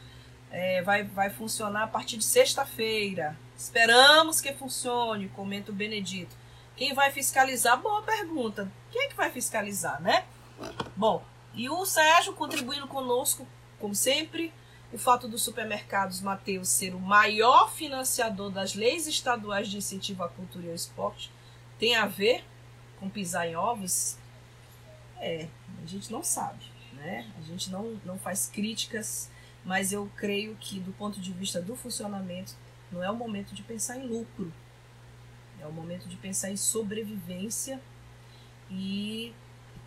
é, 0.50 0.82
vai, 0.82 1.04
vai 1.04 1.30
funcionar 1.30 1.84
a 1.84 1.88
partir 1.88 2.16
de 2.16 2.24
sexta-feira. 2.24 3.36
Esperamos 3.56 4.40
que 4.40 4.52
funcione, 4.52 5.28
comenta 5.28 5.70
o 5.70 5.74
Benedito. 5.74 6.34
Quem 6.76 6.94
vai 6.94 7.10
fiscalizar? 7.10 7.76
Boa 7.80 8.02
pergunta. 8.02 8.70
Quem 8.90 9.02
é 9.02 9.08
que 9.08 9.16
vai 9.16 9.30
fiscalizar, 9.30 10.00
né? 10.00 10.24
Bom, 10.96 11.24
e 11.54 11.68
o 11.68 11.84
Sérgio 11.84 12.32
contribuindo 12.34 12.86
conosco, 12.86 13.46
como 13.80 13.94
sempre, 13.94 14.52
o 14.92 14.98
fato 14.98 15.28
dos 15.28 15.42
supermercados 15.42 16.20
Mateus 16.20 16.68
ser 16.68 16.94
o 16.94 17.00
maior 17.00 17.70
financiador 17.70 18.50
das 18.50 18.74
leis 18.74 19.06
estaduais 19.06 19.68
de 19.68 19.76
incentivo 19.76 20.22
à 20.22 20.28
cultura 20.28 20.66
e 20.66 20.68
ao 20.70 20.74
esporte 20.74 21.30
tem 21.78 21.94
a 21.94 22.06
ver 22.06 22.44
com 22.98 23.08
pisar 23.08 23.46
em 23.46 23.54
ovos? 23.54 24.16
É, 25.18 25.48
a 25.82 25.86
gente 25.86 26.10
não 26.10 26.22
sabe, 26.22 26.64
né? 26.94 27.30
A 27.38 27.42
gente 27.42 27.70
não, 27.70 28.00
não 28.04 28.18
faz 28.18 28.48
críticas, 28.48 29.30
mas 29.64 29.92
eu 29.92 30.10
creio 30.16 30.56
que 30.56 30.80
do 30.80 30.92
ponto 30.92 31.20
de 31.20 31.32
vista 31.32 31.60
do 31.60 31.76
funcionamento, 31.76 32.54
não 32.90 33.02
é 33.02 33.10
o 33.10 33.14
momento 33.14 33.54
de 33.54 33.62
pensar 33.62 33.98
em 33.98 34.06
lucro. 34.06 34.52
É 35.60 35.66
o 35.66 35.72
momento 35.72 36.08
de 36.08 36.16
pensar 36.16 36.50
em 36.50 36.56
sobrevivência 36.56 37.80
e 38.70 39.34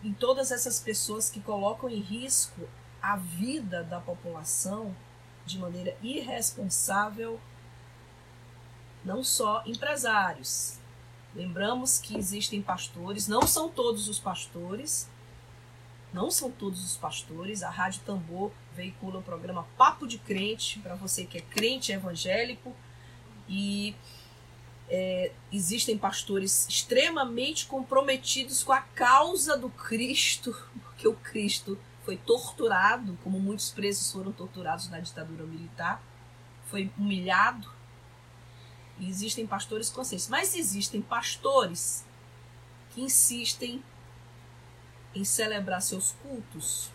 em 0.04 0.14
todas 0.14 0.52
essas 0.52 0.80
pessoas 0.80 1.30
que 1.30 1.40
colocam 1.40 1.90
em 1.90 2.00
risco 2.00 2.68
a 3.02 3.16
vida 3.16 3.84
da 3.84 4.00
população 4.00 4.96
de 5.46 5.58
maneira 5.58 5.98
irresponsável, 6.02 7.40
não 9.04 9.24
só 9.24 9.64
empresários. 9.66 10.80
Lembramos 11.34 11.98
que 11.98 12.18
existem 12.18 12.62
pastores, 12.62 13.28
não 13.28 13.48
são 13.48 13.70
todos 13.70 14.08
os 14.08 14.20
pastores, 14.20 15.10
não 16.14 16.30
são 16.30 16.52
todos 16.52 16.84
os 16.84 16.98
pastores. 16.98 17.64
A 17.64 17.70
Rádio 17.70 18.02
Tambor 18.06 18.52
veicula 18.76 19.20
o 19.20 19.24
programa 19.24 19.66
Papo 19.78 20.06
de 20.06 20.18
Crente, 20.18 20.80
para 20.80 20.96
você 20.96 21.26
que 21.26 21.38
é 21.38 21.42
crente 21.42 21.92
evangélico. 21.92 22.76
E 23.48 23.96
é, 24.90 25.32
existem 25.52 25.98
pastores 25.98 26.68
extremamente 26.68 27.66
comprometidos 27.66 28.62
com 28.62 28.74
a 28.74 28.82
causa 28.82 29.58
do 29.58 29.70
Cristo, 29.70 30.54
porque 30.84 31.08
o 31.08 31.14
Cristo 31.14 31.80
foi 32.04 32.18
torturado, 32.18 33.18
como 33.24 33.40
muitos 33.40 33.72
presos 33.72 34.12
foram 34.12 34.32
torturados 34.32 34.90
na 34.90 35.00
ditadura 35.00 35.46
militar, 35.46 36.02
foi 36.66 36.92
humilhado. 36.98 37.70
E 39.00 39.10
existem 39.10 39.46
pastores 39.46 39.90
conscientes. 39.90 40.28
Mas 40.28 40.56
existem 40.56 41.02
pastores 41.02 42.06
que 42.92 43.02
insistem 43.02 43.84
em 45.14 45.24
celebrar 45.24 45.82
seus 45.82 46.12
cultos 46.24 46.90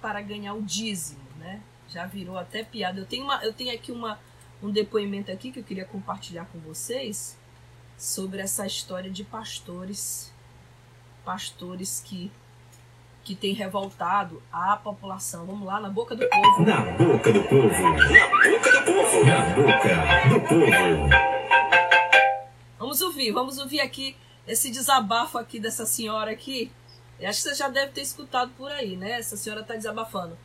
para 0.00 0.20
ganhar 0.20 0.54
o 0.54 0.62
dízimo, 0.62 1.20
né? 1.38 1.62
Já 1.88 2.06
virou 2.06 2.38
até 2.38 2.64
piada. 2.64 3.00
Eu 3.00 3.06
tenho, 3.06 3.24
uma, 3.24 3.44
eu 3.44 3.52
tenho 3.52 3.74
aqui 3.74 3.92
uma, 3.92 4.18
um 4.62 4.70
depoimento 4.70 5.30
aqui 5.30 5.50
que 5.50 5.60
eu 5.60 5.64
queria 5.64 5.84
compartilhar 5.84 6.46
com 6.46 6.58
vocês 6.60 7.36
sobre 7.98 8.40
essa 8.40 8.66
história 8.66 9.10
de 9.10 9.24
pastores 9.24 10.32
pastores 11.24 12.00
que 12.00 12.32
que 13.30 13.34
tem 13.36 13.52
revoltado 13.52 14.42
a 14.52 14.76
população. 14.76 15.46
Vamos 15.46 15.64
lá, 15.64 15.78
na 15.78 15.88
boca 15.88 16.16
do 16.16 16.28
povo. 16.28 16.62
Na 16.66 16.80
boca 16.80 17.32
do 17.32 17.44
povo. 17.44 17.68
Na 17.68 18.26
boca 18.26 18.72
do 18.72 18.82
povo. 18.82 19.24
Na 19.24 19.40
boca 19.54 20.28
do 20.28 20.40
povo. 20.48 21.08
Vamos 22.76 23.00
ouvir, 23.00 23.30
vamos 23.30 23.58
ouvir 23.58 23.80
aqui 23.80 24.16
esse 24.48 24.68
desabafo 24.68 25.38
aqui 25.38 25.60
dessa 25.60 25.86
senhora 25.86 26.32
aqui. 26.32 26.72
Eu 27.20 27.28
acho 27.28 27.40
que 27.40 27.50
você 27.50 27.54
já 27.54 27.68
deve 27.68 27.92
ter 27.92 28.00
escutado 28.00 28.50
por 28.58 28.72
aí, 28.72 28.96
né? 28.96 29.12
Essa 29.12 29.36
senhora 29.36 29.60
está 29.60 29.74
desabafando. 29.74 30.36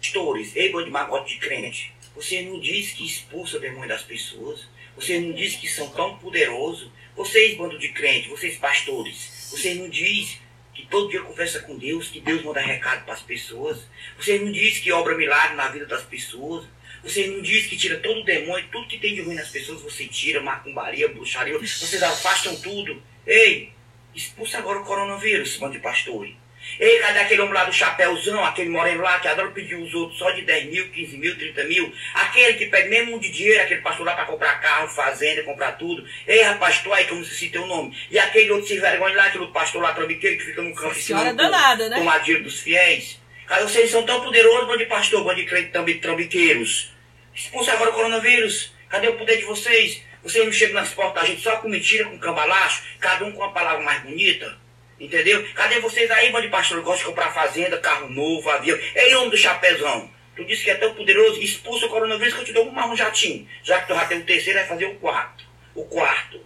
Pastores, 0.00 0.56
ei, 0.56 0.72
bando 0.72 0.86
de 0.86 0.90
magote 0.90 1.34
de 1.34 1.40
crente, 1.40 1.94
você 2.16 2.42
não 2.42 2.58
diz 2.58 2.94
que 2.94 3.06
expulsa 3.06 3.58
o 3.58 3.60
demônio 3.60 3.88
das 3.88 4.02
pessoas? 4.02 4.66
Você 4.96 5.20
não 5.20 5.32
diz 5.32 5.54
que 5.54 5.68
são 5.68 5.88
tão 5.90 6.16
poderosos? 6.16 6.90
Vocês, 7.14 7.56
bando 7.56 7.78
de 7.78 7.90
crente, 7.90 8.28
vocês 8.28 8.58
pastores, 8.58 9.48
vocês 9.52 9.78
não 9.78 9.88
diz 9.88 10.40
que 10.76 10.86
todo 10.86 11.08
dia 11.08 11.22
conversa 11.22 11.60
com 11.60 11.78
Deus, 11.78 12.08
que 12.08 12.20
Deus 12.20 12.42
manda 12.42 12.60
recado 12.60 13.04
para 13.04 13.14
as 13.14 13.22
pessoas? 13.22 13.88
Vocês 14.18 14.40
não 14.42 14.52
diz 14.52 14.78
que 14.78 14.92
obra 14.92 15.16
milagre 15.16 15.56
na 15.56 15.68
vida 15.68 15.86
das 15.86 16.02
pessoas? 16.02 16.66
Você 17.02 17.26
não 17.28 17.40
diz 17.40 17.66
que 17.66 17.78
tira 17.78 17.98
todo 17.98 18.20
o 18.20 18.24
demônio, 18.24 18.68
tudo 18.70 18.86
que 18.86 18.98
tem 18.98 19.14
de 19.14 19.22
ruim 19.22 19.36
nas 19.36 19.48
pessoas, 19.48 19.80
você 19.80 20.06
tira, 20.06 20.42
macumbaria, 20.42 21.08
bruxaria, 21.08 21.58
vocês 21.58 22.02
afastam 22.02 22.54
tudo. 22.60 23.02
Ei, 23.26 23.72
expulsa 24.14 24.58
agora 24.58 24.80
o 24.80 24.84
coronavírus, 24.84 25.56
bando 25.56 25.72
de 25.72 25.78
pastores. 25.78 26.34
Ei, 26.78 26.98
cadê 26.98 27.20
aquele 27.20 27.40
homem 27.40 27.54
lá 27.54 27.64
do 27.64 27.72
chapéuzão, 27.72 28.44
aquele 28.44 28.70
moreno 28.70 29.02
lá 29.02 29.18
que 29.18 29.28
adora 29.28 29.50
pedir 29.50 29.76
os 29.76 29.94
outros 29.94 30.18
só 30.18 30.30
de 30.30 30.42
10 30.42 30.66
mil, 30.66 30.88
15 30.90 31.16
mil, 31.16 31.38
30 31.38 31.64
mil? 31.64 31.92
Aquele 32.14 32.54
que 32.54 32.66
pede 32.66 32.88
mesmo 32.88 33.18
de 33.18 33.30
dinheiro, 33.30 33.62
aquele 33.62 33.80
pastor 33.80 34.04
lá 34.04 34.14
para 34.14 34.26
comprar 34.26 34.60
carro, 34.60 34.88
fazenda, 34.88 35.42
comprar 35.42 35.72
tudo. 35.72 36.06
Ei, 36.26 36.42
rapaz, 36.42 36.80
tu 36.80 36.92
aí, 36.92 37.04
como 37.06 37.24
se 37.24 37.34
cita 37.34 37.60
o 37.60 37.66
nome. 37.66 37.96
E 38.10 38.18
aquele 38.18 38.50
outro 38.50 38.68
se 38.68 38.78
vergonha 38.78 39.16
lá, 39.16 39.26
aquele 39.26 39.44
outro 39.44 39.54
pastor 39.54 39.82
lá 39.82 39.94
trambiqueiro 39.94 40.36
que 40.38 40.44
fica 40.44 40.62
no 40.62 40.74
campo 40.74 40.94
Senhora 40.94 41.32
danada, 41.32 41.88
né? 41.88 41.96
com 41.96 42.22
dinheiro 42.22 42.44
dos 42.44 42.60
fiéis. 42.60 43.20
Cadê 43.46 43.62
vocês 43.62 43.90
são 43.90 44.02
tão 44.02 44.20
poderosos, 44.20 44.66
bando 44.66 44.78
de 44.78 44.86
pastor, 44.86 45.22
bando 45.22 45.36
de 45.36 45.46
crente 45.46 45.70
trambiqueiros? 46.00 46.92
Expulsa 47.34 47.72
agora 47.72 47.90
o 47.90 47.94
coronavírus. 47.94 48.74
Cadê 48.88 49.08
o 49.08 49.14
poder 49.16 49.38
de 49.38 49.44
vocês? 49.44 50.02
Vocês 50.22 50.44
não 50.44 50.52
chegam 50.52 50.74
nas 50.74 50.90
portas 50.90 51.22
da 51.22 51.28
gente 51.28 51.42
só 51.42 51.56
com 51.58 51.68
mentira, 51.68 52.06
com 52.06 52.18
cambalacho, 52.18 52.82
cada 52.98 53.24
um 53.24 53.30
com 53.30 53.38
uma 53.38 53.52
palavra 53.52 53.84
mais 53.84 54.02
bonita. 54.02 54.58
Entendeu? 54.98 55.46
Cadê 55.54 55.78
vocês 55.80 56.10
aí, 56.10 56.30
bando 56.30 56.46
de 56.46 56.50
pastor? 56.50 56.80
Gosta 56.80 57.00
de 57.00 57.04
comprar 57.04 57.32
fazenda, 57.32 57.78
carro 57.78 58.08
novo, 58.08 58.48
avião. 58.48 58.78
Ei, 58.94 59.14
homem 59.14 59.30
do 59.30 59.36
chapézão. 59.36 60.10
Tu 60.34 60.44
disse 60.44 60.64
que 60.64 60.70
é 60.70 60.74
tão 60.74 60.94
poderoso, 60.94 61.40
expulsa 61.40 61.86
o 61.86 61.88
coronavírus 61.88 62.34
que 62.34 62.40
eu 62.40 62.44
te 62.44 62.52
dou 62.52 62.68
um 62.68 62.92
um 62.92 62.96
jatinho. 62.96 63.48
Já 63.62 63.80
que 63.80 63.88
tu 63.88 63.94
já 63.94 64.04
tem 64.06 64.18
o 64.18 64.24
terceiro, 64.24 64.58
vai 64.58 64.68
fazer 64.68 64.86
o 64.86 64.94
quarto. 64.96 65.44
O 65.74 65.84
quarto. 65.84 66.40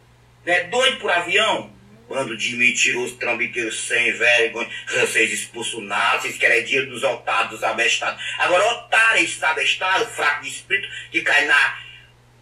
Né? 0.45 0.65
Doido 0.65 0.99
por 0.99 1.11
avião? 1.11 1.73
Bando 2.09 2.37
de 2.37 2.57
mentiroso, 2.57 3.17
trambiqueiro 3.17 3.71
sem 3.73 4.13
vergonha. 4.13 4.69
Vocês 4.89 5.33
expulsam 5.33 5.81
nada, 5.83 6.21
vocês 6.21 6.37
querem 6.37 6.65
dinheiro 6.65 6.91
dos 6.91 7.05
otários, 7.05 7.51
dos 7.51 7.63
abestados. 7.63 8.21
Agora, 8.39 8.65
otário, 8.65 9.23
esse 9.23 9.45
abestado, 9.45 10.07
fraco 10.07 10.43
de 10.43 10.49
espírito, 10.49 10.89
que 11.13 11.23
cai 11.23 11.45
na, 11.47 11.79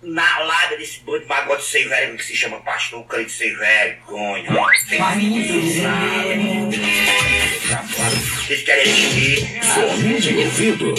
na 0.02 0.38
lábia 0.38 0.78
desse 0.78 1.00
bando 1.00 1.20
de 1.20 1.26
magote 1.26 1.64
sem 1.64 1.88
vergonha 1.88 2.16
que 2.16 2.24
se 2.24 2.36
chama 2.36 2.60
pastor, 2.60 3.04
crente 3.04 3.32
sem 3.32 3.54
vergonha. 3.56 4.48
Sem 4.88 4.98
Vocês 8.36 8.62
querem 8.62 8.94
dinheiro. 8.94 9.64
Somente 9.64 10.32
no 10.32 10.40
ouvido. 10.42 10.94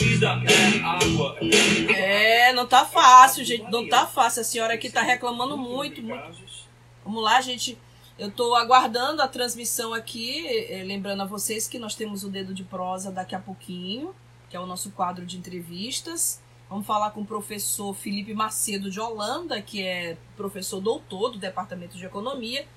É, 1.94 2.52
não 2.54 2.68
tá 2.68 2.86
fácil, 2.86 3.46
gente. 3.46 3.72
Não 3.72 3.88
tá 3.88 4.06
fácil. 4.06 4.42
A 4.42 4.46
senhora 4.46 4.74
aqui 4.74 4.90
tá 4.90 5.02
reclamando 5.02 5.58
muito, 5.58 6.02
muito. 6.02 6.60
Vamos 7.04 7.24
lá, 7.24 7.40
gente. 7.42 7.78
Eu 8.18 8.28
estou 8.28 8.54
aguardando 8.54 9.22
a 9.22 9.30
transmissão 9.30 9.94
aqui, 9.94 10.46
eh, 10.46 10.84
lembrando 10.86 11.22
a 11.22 11.26
vocês 11.26 11.70
que 11.70 11.80
nós 11.80 11.96
temos 11.96 12.26
o 12.26 12.30
Dedo 12.30 12.54
de 12.54 12.66
Prosa 12.66 13.14
daqui 13.14 13.34
a 13.34 13.40
pouquinho, 13.40 14.14
que 14.50 14.58
é 14.58 14.60
o 14.60 14.66
nosso 14.66 14.92
quadro 14.92 15.26
de 15.26 15.38
entrevistas. 15.38 16.42
Vamos 16.70 16.86
falar 16.86 17.10
com 17.12 17.22
o 17.22 17.26
professor 17.26 17.96
Felipe 17.96 18.34
Macedo 18.34 18.92
de 18.92 19.00
Holanda, 19.00 19.60
que 19.60 19.82
é 19.82 20.18
professor 20.38 20.80
doutor 20.80 21.32
do 21.32 21.40
Departamento 21.40 21.98
de 21.98 22.06
Economia. 22.06 22.68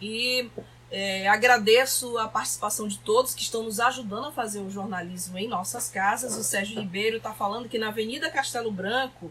E 0.00 0.50
é, 0.90 1.28
agradeço 1.28 2.16
a 2.16 2.26
participação 2.26 2.88
de 2.88 2.98
todos 2.98 3.34
que 3.34 3.42
estão 3.42 3.62
nos 3.62 3.78
ajudando 3.80 4.28
a 4.28 4.32
fazer 4.32 4.60
o 4.60 4.70
jornalismo 4.70 5.36
em 5.36 5.46
nossas 5.46 5.90
casas. 5.90 6.38
O 6.38 6.42
Sérgio 6.42 6.80
Ribeiro 6.80 7.18
está 7.18 7.34
falando 7.34 7.68
que 7.68 7.78
na 7.78 7.88
Avenida 7.88 8.30
Castelo 8.30 8.72
Branco, 8.72 9.30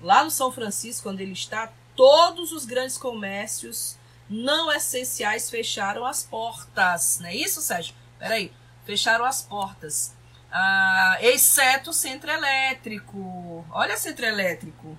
lá 0.00 0.24
no 0.24 0.30
São 0.30 0.50
Francisco, 0.50 1.10
onde 1.10 1.22
ele 1.22 1.32
está, 1.32 1.70
todos 1.94 2.52
os 2.52 2.64
grandes 2.64 2.96
comércios 2.96 3.98
não 4.28 4.72
essenciais 4.72 5.50
fecharam 5.50 6.06
as 6.06 6.22
portas. 6.22 7.18
Não 7.20 7.28
é 7.28 7.34
isso, 7.34 7.60
Sérgio? 7.60 7.94
Peraí. 8.18 8.50
Fecharam 8.86 9.24
as 9.26 9.42
portas. 9.42 10.14
Ah, 10.50 11.18
exceto 11.20 11.92
centro 11.92 12.30
elétrico. 12.30 13.64
Olha, 13.70 13.96
centro 13.96 14.26
elétrico. 14.26 14.96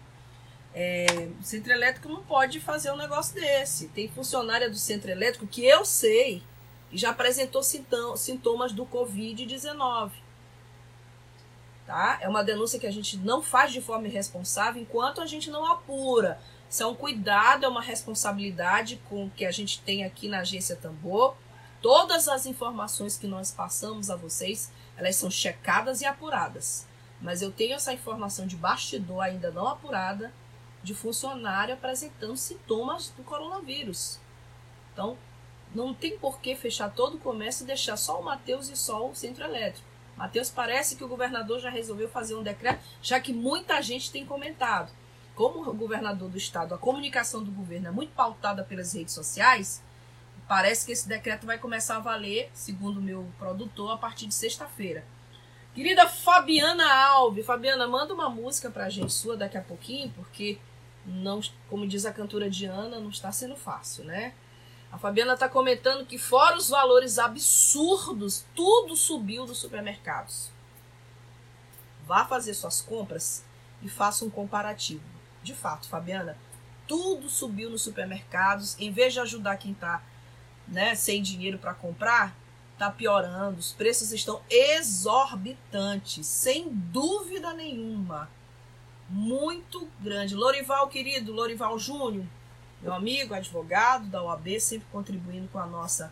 É, 0.74 1.06
o 1.40 1.44
centro 1.44 1.74
elétrico 1.74 2.08
não 2.08 2.24
pode 2.24 2.60
fazer 2.62 2.92
um 2.92 2.96
negócio 2.96 3.36
desse. 3.36 3.88
Tem 3.90 4.08
funcionária 4.08 4.70
do 4.70 4.78
centro 4.78 5.12
elétrico 5.12 5.46
que 5.46 5.66
eu 5.66 5.84
sei 5.84 6.42
e 6.92 6.98
já 6.98 7.10
apresentou 7.10 7.62
sintomas 7.64 8.72
do 8.72 8.86
Covid-19. 8.86 10.12
Tá? 11.86 12.20
É 12.22 12.30
uma 12.30 12.44
denúncia 12.44 12.80
que 12.80 12.88
a 12.88 12.92
gente 12.92 13.18
não 13.18 13.42
faz 13.42 13.74
de 13.74 13.82
forma 13.82 14.08
irresponsável 14.08 14.82
enquanto 14.82 15.22
a 15.22 15.26
gente 15.26 15.50
não 15.50 15.70
apura. 15.70 16.40
Isso 16.70 16.84
é 16.84 16.86
um 16.86 16.96
cuidado, 16.96 17.66
é 17.66 17.68
uma 17.68 17.82
responsabilidade 17.82 19.02
com 19.10 19.30
que 19.32 19.46
a 19.46 19.52
gente 19.52 19.82
tem 19.82 20.06
aqui 20.06 20.30
na 20.30 20.40
agência 20.40 20.78
Tambor. 20.78 21.36
Todas 21.82 22.30
as 22.30 22.46
informações 22.46 23.18
que 23.18 23.28
nós 23.28 23.52
passamos 23.52 24.10
a 24.10 24.16
vocês, 24.16 24.72
elas 24.98 25.16
são 25.16 25.30
checadas 25.30 26.02
e 26.02 26.06
apuradas. 26.06 26.88
Mas 27.20 27.42
eu 27.42 27.52
tenho 27.52 27.76
essa 27.76 27.94
informação 27.94 28.48
de 28.48 28.56
bastidor 28.56 29.22
ainda 29.22 29.52
não 29.52 29.68
apurada 29.68 30.34
de 30.84 30.96
funcionário 30.96 31.74
apresentando 31.74 32.36
sintomas 32.36 33.10
do 33.10 33.24
coronavírus. 33.24 34.20
Então, 34.92 35.18
não 35.74 35.94
tem 35.94 36.18
por 36.18 36.40
que 36.40 36.56
fechar 36.56 36.90
todo 36.90 37.16
o 37.16 37.20
comércio 37.20 37.64
e 37.64 37.68
deixar 37.68 37.96
só 37.96 38.20
o 38.20 38.24
Mateus 38.24 38.68
e 38.70 38.76
só 38.76 39.08
o 39.08 39.16
centro 39.16 39.44
elétrico. 39.44 39.88
Mateus 40.18 40.50
parece 40.50 40.96
que 40.96 41.04
o 41.04 41.08
governador 41.08 41.60
já 41.60 41.70
resolveu 41.70 42.10
fazer 42.10 42.36
um 42.36 42.44
decreto, 42.44 42.84
já 43.02 43.20
que 43.20 43.34
muita 43.34 43.82
gente 43.82 44.12
tem 44.12 44.26
comentado 44.26 44.92
como 45.36 45.68
o 45.68 45.74
governador 45.74 46.30
do 46.30 46.38
estado, 46.38 46.76
a 46.76 46.78
comunicação 46.78 47.44
do 47.44 47.52
governo 47.52 47.88
é 47.88 47.92
muito 47.92 48.14
pautada 48.14 48.64
pelas 48.64 48.94
redes 48.94 49.14
sociais, 49.14 49.82
parece 50.48 50.86
que 50.86 50.92
esse 50.92 51.08
decreto 51.08 51.46
vai 51.46 51.58
começar 51.58 51.98
a 51.98 52.00
valer, 52.00 52.50
segundo 52.54 53.00
o 53.00 53.02
meu 53.02 53.28
produtor, 53.38 53.92
a 53.92 53.98
partir 53.98 54.28
de 54.28 54.34
sexta-feira. 54.34 55.06
Querida 55.74 56.08
Fabiana 56.08 56.92
Alves, 56.92 57.46
Fabiana, 57.46 57.88
manda 57.88 58.14
uma 58.14 58.30
música 58.30 58.70
pra 58.70 58.90
gente 58.90 59.14
sua 59.14 59.38
daqui 59.38 59.58
a 59.58 59.62
pouquinho, 59.62 60.12
porque 60.16 60.60
não, 61.06 61.40
como 61.70 61.88
diz 61.88 62.06
a 62.06 62.12
cantora 62.12 62.50
Diana, 62.50 63.00
não 63.00 63.10
está 63.10 63.32
sendo 63.32 63.56
fácil, 63.56 64.04
né? 64.04 64.34
A 64.92 64.98
Fabiana 64.98 65.34
está 65.34 65.48
comentando 65.48 66.06
que 66.06 66.18
fora 66.18 66.58
os 66.58 66.70
valores 66.70 67.18
absurdos, 67.18 68.46
tudo 68.54 68.96
subiu 68.98 69.46
dos 69.46 69.60
supermercados. 69.60 70.52
Vá 72.06 72.26
fazer 72.26 72.54
suas 72.54 72.82
compras 72.82 73.46
e 73.82 73.88
faça 73.88 74.26
um 74.26 74.30
comparativo 74.30 75.12
de 75.44 75.56
fato, 75.56 75.88
Fabiana, 75.88 76.38
tudo 76.88 77.30
subiu 77.30 77.70
nos 77.70 77.82
supermercados. 77.82 78.78
Em 78.80 78.92
vez 78.92 79.14
de 79.14 79.20
ajudar 79.20 79.58
quem 79.58 79.72
está 79.72 80.04
né, 80.72 80.96
sem 80.96 81.22
dinheiro 81.22 81.60
para 81.60 81.74
comprar, 81.74 82.36
está 82.74 82.90
piorando. 82.90 83.60
Os 83.60 83.74
preços 83.74 84.12
estão 84.12 84.42
exorbitantes, 84.50 86.26
sem 86.26 86.70
dúvida 86.70 87.54
nenhuma. 87.54 88.30
Muito 89.10 89.88
grande. 90.00 90.34
Lorival, 90.34 90.88
querido, 90.88 91.34
Lorival 91.34 91.78
Júnior, 91.78 92.26
meu 92.82 92.94
amigo, 92.94 93.34
advogado 93.34 94.08
da 94.08 94.24
OAB, 94.24 94.60
sempre 94.60 94.88
contribuindo 94.92 95.50
com 95.50 95.60
a 95.60 95.66
nossa. 95.66 96.12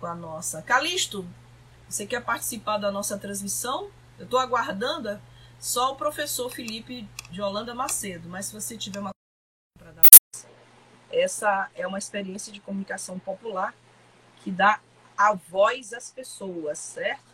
Com 0.00 0.06
a 0.06 0.14
nossa. 0.14 0.60
Calixto, 0.60 1.24
você 1.88 2.04
quer 2.04 2.22
participar 2.22 2.78
da 2.78 2.90
nossa 2.90 3.16
transmissão? 3.16 3.88
Eu 4.18 4.24
estou 4.24 4.40
aguardando 4.40 5.20
só 5.60 5.92
o 5.92 5.96
professor 5.96 6.50
Felipe 6.50 7.08
de 7.30 7.40
Holanda 7.40 7.72
Macedo, 7.72 8.28
mas 8.28 8.46
se 8.46 8.52
você 8.52 8.76
tiver 8.76 8.98
uma 8.98 9.12
essa 11.10 11.70
é 11.74 11.86
uma 11.86 11.98
experiência 11.98 12.50
de 12.50 12.58
comunicação 12.58 13.18
popular 13.18 13.74
que 14.42 14.50
dá 14.50 14.80
a 15.16 15.34
voz 15.34 15.92
às 15.92 16.10
pessoas, 16.10 16.78
certo? 16.78 17.32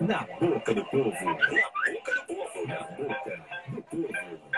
Na 0.00 0.22
boca 0.22 0.74
do 0.74 0.84
povo, 0.86 1.24
na 1.24 1.34
boca 1.34 2.14
do 2.14 2.26
povo, 2.26 2.66
na 2.66 2.80
boca 2.82 3.70
do 3.70 3.82
povo. 3.82 4.54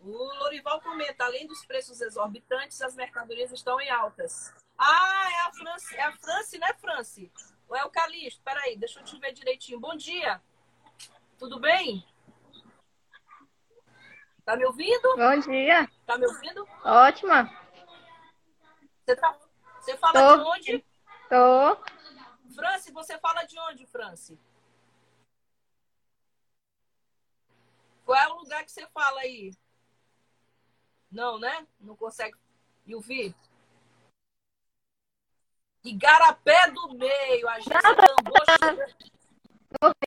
O 0.00 0.10
Lorival 0.10 0.80
comenta, 0.80 1.24
além 1.24 1.46
dos 1.46 1.64
preços 1.64 2.00
exorbitantes, 2.00 2.80
as 2.82 2.96
mercadorias 2.96 3.52
estão 3.52 3.80
em 3.80 3.90
altas. 3.90 4.52
Ah, 4.76 5.28
é 5.30 5.40
a 5.46 5.52
Franci, 5.52 5.96
é 5.96 6.02
a 6.02 6.12
Franci, 6.12 6.58
né, 6.58 6.74
Franci? 6.80 7.32
Ou 7.68 7.76
é 7.76 7.84
o 7.84 7.90
Calixto? 7.90 8.42
Peraí, 8.42 8.76
deixa 8.76 8.98
eu 9.00 9.04
te 9.04 9.18
ver 9.18 9.32
direitinho. 9.32 9.78
Bom 9.78 9.94
dia. 9.96 10.40
Tudo 11.38 11.60
bem? 11.60 12.04
Tá 14.44 14.56
me 14.56 14.64
ouvindo? 14.64 15.16
Bom 15.16 15.38
dia. 15.38 15.88
Tá 16.04 16.18
me 16.18 16.26
ouvindo? 16.26 16.66
Ótima. 16.84 17.61
Você, 19.04 19.16
tá, 19.16 19.38
você 19.80 19.96
fala 19.96 20.12
Tô. 20.12 20.36
de 20.36 20.42
onde? 20.42 20.84
Tô. 21.28 22.54
Franci, 22.54 22.92
você 22.92 23.18
fala 23.18 23.44
de 23.44 23.58
onde, 23.58 23.86
Franci? 23.86 24.38
Qual 28.04 28.18
é 28.18 28.28
o 28.28 28.38
lugar 28.38 28.64
que 28.64 28.70
você 28.70 28.86
fala 28.88 29.20
aí? 29.20 29.52
Não, 31.10 31.38
né? 31.38 31.66
Não 31.80 31.96
consegue 31.96 32.36
me 32.86 32.94
ouvir? 32.94 33.34
Igarapé 35.84 36.70
do 36.70 36.94
Meio, 36.94 37.48
agência 37.48 37.96
Tambor. 37.96 38.44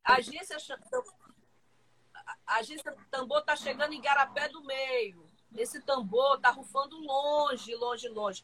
Agência, 0.04 0.58
agência 2.48 2.98
Tambor 3.12 3.42
tá 3.44 3.56
chegando 3.56 3.94
em 3.94 3.98
Igarapé 3.98 4.48
do 4.50 4.64
Meio. 4.64 5.30
Esse 5.58 5.82
tambor 5.82 6.40
tá 6.40 6.50
rufando 6.50 6.98
longe, 7.00 7.74
longe, 7.76 8.10
longe. 8.10 8.44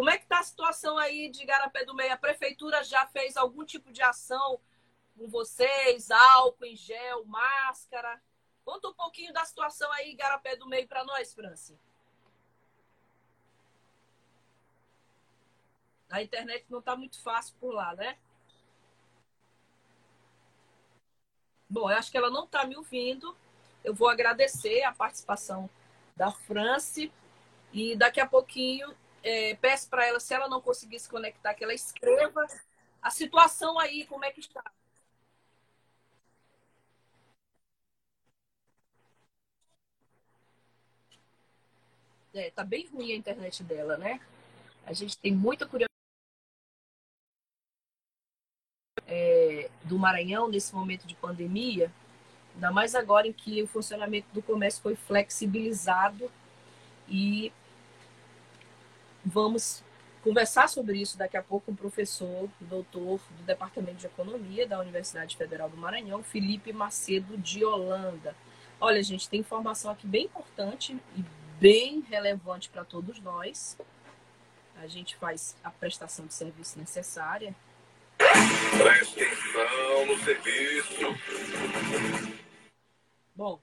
Como 0.00 0.08
é 0.08 0.16
que 0.16 0.24
tá 0.24 0.38
a 0.38 0.42
situação 0.42 0.96
aí 0.96 1.28
de 1.28 1.42
Igarapé 1.42 1.84
do 1.84 1.94
Meio? 1.94 2.14
A 2.14 2.16
prefeitura 2.16 2.82
já 2.82 3.06
fez 3.08 3.36
algum 3.36 3.66
tipo 3.66 3.92
de 3.92 4.00
ação 4.00 4.58
com 5.14 5.28
vocês? 5.28 6.10
Álcool 6.10 6.64
em 6.64 6.74
gel, 6.74 7.26
máscara? 7.26 8.18
Conta 8.64 8.88
um 8.88 8.94
pouquinho 8.94 9.30
da 9.30 9.44
situação 9.44 9.92
aí, 9.92 10.12
Igarapé 10.12 10.56
do 10.56 10.66
Meio, 10.66 10.88
para 10.88 11.04
nós, 11.04 11.34
Franci. 11.34 11.78
A 16.08 16.22
internet 16.22 16.64
não 16.70 16.78
está 16.78 16.96
muito 16.96 17.20
fácil 17.20 17.54
por 17.60 17.74
lá, 17.74 17.94
né? 17.94 18.16
Bom, 21.68 21.90
eu 21.90 21.98
acho 21.98 22.10
que 22.10 22.16
ela 22.16 22.30
não 22.30 22.44
está 22.44 22.64
me 22.64 22.74
ouvindo. 22.74 23.36
Eu 23.84 23.92
vou 23.92 24.08
agradecer 24.08 24.82
a 24.82 24.94
participação 24.94 25.68
da 26.16 26.32
France 26.32 27.12
e 27.70 27.94
daqui 27.96 28.18
a 28.18 28.26
pouquinho 28.26 28.96
é, 29.22 29.54
peço 29.56 29.88
para 29.88 30.06
ela, 30.06 30.20
se 30.20 30.34
ela 30.34 30.48
não 30.48 30.60
conseguir 30.60 30.98
se 31.00 31.08
conectar, 31.08 31.54
que 31.54 31.64
ela 31.64 31.74
escreva 31.74 32.46
a 33.02 33.10
situação 33.10 33.78
aí, 33.78 34.06
como 34.06 34.24
é 34.24 34.30
que 34.32 34.40
está. 34.40 34.62
É, 42.32 42.50
tá 42.50 42.62
bem 42.64 42.86
ruim 42.88 43.12
a 43.12 43.16
internet 43.16 43.62
dela, 43.64 43.96
né? 43.96 44.20
A 44.86 44.92
gente 44.92 45.18
tem 45.18 45.32
muita 45.34 45.66
curiosidade. 45.66 45.90
é, 49.10 49.68
do 49.84 49.98
Maranhão 49.98 50.48
nesse 50.48 50.74
momento 50.74 51.06
de 51.06 51.16
pandemia, 51.16 51.92
ainda 52.54 52.70
mais 52.70 52.94
agora 52.94 53.26
em 53.26 53.32
que 53.32 53.62
o 53.62 53.66
funcionamento 53.66 54.28
do 54.32 54.40
comércio 54.40 54.80
foi 54.80 54.94
flexibilizado 54.94 56.30
e 57.08 57.52
vamos 59.24 59.82
conversar 60.22 60.68
sobre 60.68 60.98
isso 60.98 61.16
daqui 61.16 61.36
a 61.36 61.42
pouco 61.42 61.66
com 61.66 61.72
o 61.72 61.76
professor, 61.76 62.48
doutor 62.60 63.20
do 63.36 63.42
Departamento 63.44 63.96
de 63.98 64.06
Economia 64.06 64.66
da 64.66 64.78
Universidade 64.78 65.36
Federal 65.36 65.68
do 65.68 65.76
Maranhão, 65.76 66.22
Felipe 66.22 66.72
Macedo 66.72 67.38
de 67.38 67.64
Holanda. 67.64 68.34
Olha, 68.80 69.02
gente, 69.02 69.28
tem 69.28 69.40
informação 69.40 69.90
aqui 69.90 70.06
bem 70.06 70.24
importante 70.24 70.98
e 71.16 71.24
bem 71.58 72.00
relevante 72.08 72.68
para 72.68 72.84
todos 72.84 73.20
nós. 73.20 73.76
A 74.76 74.86
gente 74.86 75.16
faz 75.16 75.56
a 75.62 75.70
prestação 75.70 76.26
de 76.26 76.34
serviço 76.34 76.78
necessária 76.78 77.54
Preste 78.76 79.22
atenção 79.22 80.06
no 80.06 80.18
serviço. 80.22 80.94
Bom, 83.34 83.60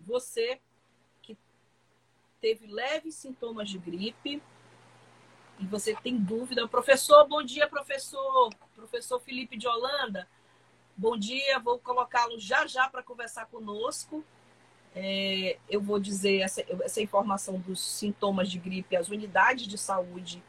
você 0.00 0.58
teve 2.44 2.66
leves 2.66 3.14
sintomas 3.14 3.70
de 3.70 3.78
gripe 3.78 4.42
e 5.58 5.64
você 5.64 5.94
tem 5.94 6.14
dúvida, 6.14 6.68
professor, 6.68 7.26
bom 7.26 7.42
dia, 7.42 7.66
professor, 7.66 8.50
professor 8.76 9.18
Felipe 9.18 9.56
de 9.56 9.66
Holanda, 9.66 10.28
bom 10.94 11.16
dia, 11.16 11.58
vou 11.58 11.78
colocá-lo 11.78 12.38
já 12.38 12.66
já 12.66 12.86
para 12.86 13.02
conversar 13.02 13.46
conosco. 13.46 14.22
É, 14.94 15.56
eu 15.70 15.80
vou 15.80 15.98
dizer 15.98 16.40
essa, 16.40 16.62
essa, 16.82 17.00
informação 17.00 17.58
dos 17.58 17.80
sintomas 17.80 18.50
de 18.50 18.58
gripe, 18.58 18.94
as 18.94 19.08
unidades 19.08 19.66
de 19.66 19.78
saúde 19.78 20.42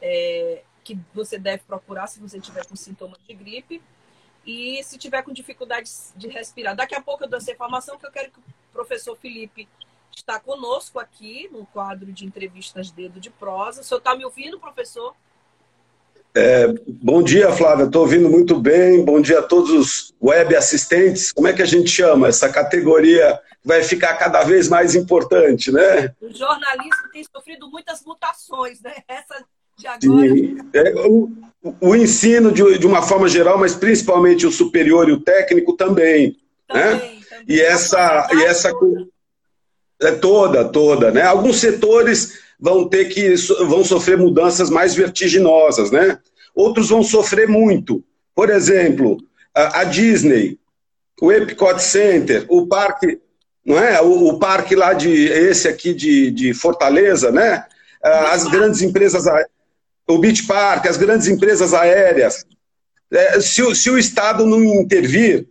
é, 0.00 0.62
que 0.84 0.96
você 1.12 1.36
deve 1.36 1.64
procurar 1.64 2.06
se 2.06 2.20
você 2.20 2.38
tiver 2.38 2.64
com 2.64 2.76
sintomas 2.76 3.18
de 3.26 3.34
gripe 3.34 3.82
e 4.46 4.80
se 4.84 4.96
tiver 4.96 5.22
com 5.22 5.32
dificuldades 5.32 6.14
de 6.14 6.28
respirar. 6.28 6.76
Daqui 6.76 6.94
a 6.94 7.02
pouco 7.02 7.24
eu 7.24 7.28
dou 7.28 7.38
essa 7.38 7.50
informação 7.50 7.98
que 7.98 8.06
eu 8.06 8.12
quero 8.12 8.30
que 8.30 8.38
o 8.38 8.44
professor 8.72 9.16
Felipe 9.16 9.68
está 10.16 10.38
conosco 10.38 10.98
aqui 10.98 11.48
no 11.52 11.66
quadro 11.66 12.12
de 12.12 12.24
entrevistas 12.24 12.90
Dedo 12.90 13.20
de 13.20 13.30
Prosa. 13.30 13.80
O 13.80 13.84
senhor 13.84 13.98
está 13.98 14.14
me 14.14 14.24
ouvindo, 14.24 14.58
professor? 14.58 15.14
É, 16.36 16.66
bom 16.88 17.22
dia, 17.22 17.52
Flávia. 17.52 17.84
Estou 17.84 18.02
ouvindo 18.02 18.28
muito 18.28 18.58
bem. 18.58 19.04
Bom 19.04 19.20
dia 19.20 19.38
a 19.38 19.42
todos 19.42 19.70
os 19.70 20.14
web 20.20 20.56
assistentes. 20.56 21.30
Como 21.30 21.46
é 21.46 21.52
que 21.52 21.62
a 21.62 21.66
gente 21.66 21.88
chama 21.88 22.26
essa 22.26 22.48
categoria 22.48 23.40
que 23.62 23.68
vai 23.68 23.84
ficar 23.84 24.14
cada 24.14 24.42
vez 24.42 24.68
mais 24.68 24.96
importante, 24.96 25.70
né? 25.70 26.12
O 26.20 26.34
jornalismo 26.34 27.08
tem 27.12 27.24
sofrido 27.24 27.70
muitas 27.70 28.02
mutações, 28.04 28.80
né? 28.80 28.94
Essa 29.06 29.44
de 29.76 29.86
agora. 29.86 30.26
É, 30.72 30.94
o, 31.06 31.30
o, 31.80 31.94
ensino 31.94 32.50
de, 32.50 32.78
de, 32.78 32.86
uma 32.86 33.02
forma 33.02 33.28
geral, 33.28 33.58
mas 33.58 33.74
principalmente 33.74 34.46
o 34.46 34.50
superior 34.50 35.08
e 35.08 35.12
o 35.12 35.20
técnico 35.20 35.74
também. 35.74 36.36
também 36.66 36.84
né? 36.84 36.98
Também. 36.98 37.24
E 37.48 37.60
essa, 37.60 38.28
e 38.32 38.44
essa 38.44 38.72
toda. 38.72 39.13
É 40.02 40.12
toda, 40.12 40.64
toda, 40.64 41.10
né? 41.10 41.22
Alguns 41.22 41.60
setores 41.60 42.38
vão 42.58 42.88
ter 42.88 43.06
que 43.06 43.34
vão 43.66 43.84
sofrer 43.84 44.16
mudanças 44.16 44.70
mais 44.70 44.94
vertiginosas, 44.94 45.90
né? 45.90 46.18
Outros 46.54 46.88
vão 46.88 47.02
sofrer 47.02 47.48
muito. 47.48 48.04
Por 48.34 48.50
exemplo, 48.50 49.18
a, 49.54 49.84
Disney, 49.84 50.58
o 51.20 51.30
Epcot 51.32 51.80
Center, 51.80 52.44
o 52.48 52.66
parque, 52.66 53.20
não 53.64 53.78
é? 53.78 54.00
O, 54.00 54.28
o, 54.28 54.38
parque 54.38 54.74
lá 54.74 54.92
de 54.92 55.10
esse 55.10 55.68
aqui 55.68 55.94
de, 55.94 56.30
de 56.30 56.54
Fortaleza, 56.54 57.30
né? 57.30 57.64
As 58.02 58.44
grandes 58.44 58.82
empresas 58.82 59.24
o 60.06 60.18
Beach 60.18 60.46
Park, 60.46 60.86
as 60.86 60.96
grandes 60.96 61.28
empresas 61.28 61.72
aéreas, 61.72 62.44
é, 63.10 63.40
se, 63.40 63.62
o, 63.62 63.74
se, 63.74 63.90
o 63.90 63.98
Estado 63.98 64.44
não 64.44 64.62
intervir 64.62 65.46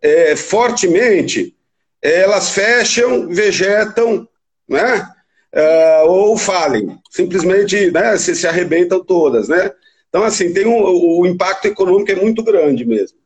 é, 0.00 0.36
fortemente, 0.36 1.54
elas 2.02 2.50
fecham, 2.50 3.28
vegetam, 3.28 4.28
né? 4.68 5.14
É, 5.50 6.02
ou 6.02 6.36
falem, 6.36 7.00
simplesmente 7.10 7.90
né, 7.90 8.18
se, 8.18 8.36
se 8.36 8.46
arrebentam 8.46 9.02
todas, 9.02 9.48
né? 9.48 9.74
Então, 10.08 10.22
assim, 10.22 10.52
tem 10.52 10.66
um, 10.66 10.82
o 10.82 11.26
impacto 11.26 11.66
econômico 11.66 12.10
é 12.10 12.14
muito 12.14 12.42
grande 12.42 12.84
mesmo. 12.84 13.18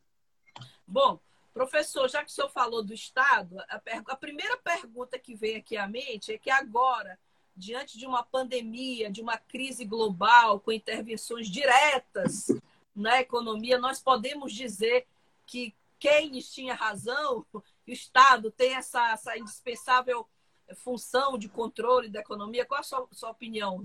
Bom, 0.86 1.18
professor, 1.52 2.08
já 2.08 2.24
que 2.24 2.30
o 2.30 2.34
senhor 2.34 2.48
falou 2.50 2.82
do 2.82 2.94
Estado, 2.94 3.58
a, 3.68 3.80
a 4.06 4.16
primeira 4.16 4.56
pergunta 4.56 5.18
que 5.18 5.34
vem 5.34 5.56
aqui 5.56 5.76
à 5.76 5.88
mente 5.88 6.32
é 6.32 6.38
que 6.38 6.50
agora 6.50 7.18
diante 7.56 7.98
de 7.98 8.06
uma 8.06 8.22
pandemia, 8.22 9.10
de 9.10 9.20
uma 9.20 9.36
crise 9.36 9.84
global, 9.84 10.58
com 10.60 10.72
intervenções 10.72 11.48
diretas 11.48 12.46
na 12.94 13.20
economia, 13.20 13.78
nós 13.78 14.00
podemos 14.00 14.52
dizer 14.52 15.06
que 15.46 15.74
Keynes 15.98 16.52
tinha 16.52 16.74
razão, 16.74 17.44
o 17.86 17.92
Estado 17.92 18.50
tem 18.50 18.74
essa, 18.74 19.12
essa 19.12 19.36
indispensável 19.38 20.26
função 20.84 21.36
de 21.36 21.48
controle 21.48 22.08
da 22.08 22.20
economia. 22.20 22.64
Qual 22.64 22.80
a 22.80 22.82
sua, 22.82 23.06
sua 23.12 23.30
opinião? 23.30 23.84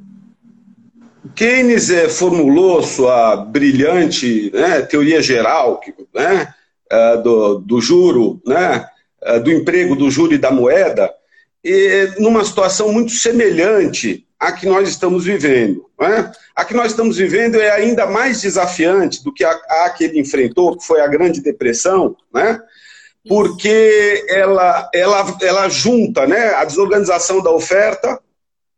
Keynes 1.36 1.90
é, 1.90 2.10
formulou 2.10 2.82
sua 2.82 3.36
brilhante 3.36 4.52
né, 4.54 4.82
teoria 4.82 5.22
geral 5.22 5.82
né, 6.14 6.54
uh, 6.92 7.22
do, 7.22 7.60
do 7.60 7.82
juro, 7.82 8.42
né, 8.46 8.88
uh, 9.24 9.40
do 9.44 9.52
emprego 9.52 9.96
do 9.96 10.10
juro 10.10 10.34
e 10.34 10.38
da 10.38 10.52
moeda, 10.52 11.14
e, 11.64 12.14
numa 12.18 12.44
situação 12.44 12.92
muito 12.92 13.12
semelhante 13.12 14.26
à 14.40 14.52
que 14.52 14.66
nós 14.66 14.90
estamos 14.90 15.26
vivendo. 15.26 15.86
Né? 16.00 16.32
A 16.56 16.64
que 16.64 16.74
nós 16.74 16.92
estamos 16.92 17.18
vivendo 17.18 17.56
é 17.56 17.72
ainda 17.72 18.06
mais 18.06 18.42
desafiante 18.42 19.24
do 19.24 19.34
que 19.34 19.44
a, 19.44 19.52
a 19.52 19.90
que 19.90 20.06
ele 20.06 20.20
enfrentou, 20.20 20.78
que 20.78 20.86
foi 20.86 21.02
a 21.02 21.08
Grande 21.08 21.42
Depressão, 21.42 22.16
né? 22.34 22.60
Porque 23.28 24.26
ela, 24.30 24.90
ela, 24.94 25.38
ela 25.42 25.70
junta 25.70 26.26
né, 26.26 26.54
a 26.56 26.64
desorganização 26.64 27.42
da 27.42 27.52
oferta 27.52 28.20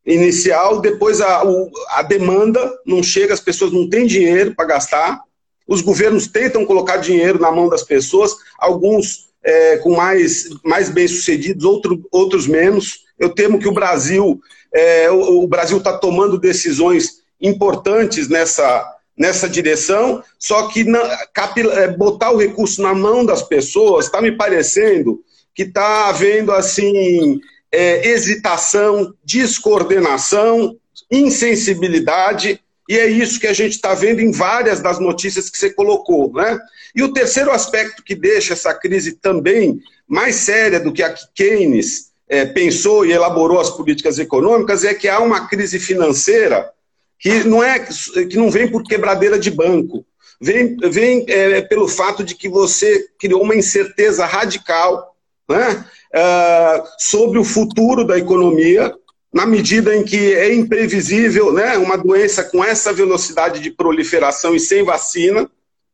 inicial, 0.06 0.80
depois 0.80 1.22
a, 1.22 1.44
a 1.90 2.02
demanda 2.02 2.72
não 2.86 3.04
chega, 3.04 3.34
as 3.34 3.40
pessoas 3.40 3.72
não 3.72 3.88
têm 3.90 4.08
dinheiro 4.08 4.56
para 4.56 4.66
gastar, 4.66 5.22
os 5.68 5.82
governos 5.82 6.28
tentam 6.28 6.66
colocar 6.66 6.98
dinheiro 6.98 7.40
na 7.40 7.52
mão 7.52 7.70
das 7.70 7.84
pessoas, 7.84 8.36
alguns 8.58 9.30
é, 9.44 9.78
com 9.78 9.96
mais, 9.96 10.50
mais 10.64 10.90
bem-sucedidos, 10.90 11.64
outro, 11.64 12.04
outros 12.12 12.48
menos. 12.48 13.06
Eu 13.20 13.30
temo 13.30 13.60
que 13.60 13.68
o 13.68 13.74
Brasil 13.74 14.42
é, 14.74 15.10
o, 15.10 15.44
o, 15.44 15.48
Brasil 15.48 15.78
está 15.78 15.98
tomando 15.98 16.38
decisões 16.38 17.22
importantes 17.42 18.28
nessa, 18.28 18.86
nessa 19.20 19.50
direção, 19.50 20.24
só 20.40 20.70
que 20.70 20.86
na, 20.86 21.00
é, 21.74 21.90
botar 21.90 22.32
o 22.32 22.38
recurso 22.38 22.82
na 22.82 22.94
mão 22.94 23.26
das 23.26 23.44
pessoas 23.44 24.06
está 24.06 24.22
me 24.22 24.32
parecendo 24.32 25.22
que 25.54 25.64
está 25.64 26.08
havendo 26.08 26.54
assim 26.54 27.42
é, 27.70 28.08
hesitação, 28.08 29.14
descoordenação, 29.26 30.78
insensibilidade, 31.12 32.62
e 32.88 32.98
é 32.98 33.08
isso 33.08 33.40
que 33.40 33.46
a 33.46 33.54
gente 33.54 33.74
está 33.74 33.94
vendo 33.94 34.22
em 34.22 34.32
várias 34.32 34.80
das 34.80 35.00
notícias 35.00 35.50
que 35.50 35.58
você 35.58 35.70
colocou. 35.70 36.32
Né? 36.34 36.58
E 36.96 37.04
o 37.04 37.12
terceiro 37.12 37.52
aspecto 37.52 38.04
que 38.04 38.16
deixa 38.16 38.54
essa 38.54 38.74
crise 38.74 39.14
também 39.14 39.80
mais 40.08 40.36
séria 40.36 40.80
do 40.80 40.94
que 40.94 41.04
a 41.04 41.14
que 41.14 41.26
Keynes 41.36 42.10
é, 42.28 42.46
pensou 42.46 43.06
e 43.06 43.12
elaborou 43.12 43.60
as 43.60 43.70
políticas 43.70 44.18
econômicas 44.18 44.84
é 44.84 44.94
que 44.94 45.10
há 45.10 45.20
uma 45.20 45.48
crise 45.48 45.78
financeira 45.78 46.72
que 47.20 47.44
não, 47.44 47.64
é, 47.64 47.80
que 47.80 48.38
não 48.38 48.50
vem 48.50 48.72
por 48.72 48.84
quebradeira 48.84 49.38
de 49.38 49.52
banco, 49.52 50.06
vem, 50.40 50.78
vem 50.78 51.26
é, 51.28 51.62
pelo 51.62 51.88
fato 51.88 52.24
de 52.24 52.34
que 52.34 52.48
você 52.48 53.08
criou 53.20 53.44
uma 53.44 53.56
incerteza 53.56 54.26
radical 54.26 55.16
né, 55.50 55.86
uh, 56.16 56.84
sobre 56.98 57.40
o 57.40 57.44
futuro 57.44 58.06
da 58.06 58.18
economia, 58.18 58.94
na 59.34 59.46
medida 59.46 59.96
em 59.96 60.04
que 60.04 60.34
é 60.34 60.54
imprevisível 60.54 61.52
né, 61.52 61.78
uma 61.78 61.98
doença 61.98 62.44
com 62.44 62.64
essa 62.64 62.94
velocidade 62.94 63.60
de 63.60 63.72
proliferação 63.72 64.56
e 64.56 64.60
sem 64.60 64.84
vacina, 64.84 65.50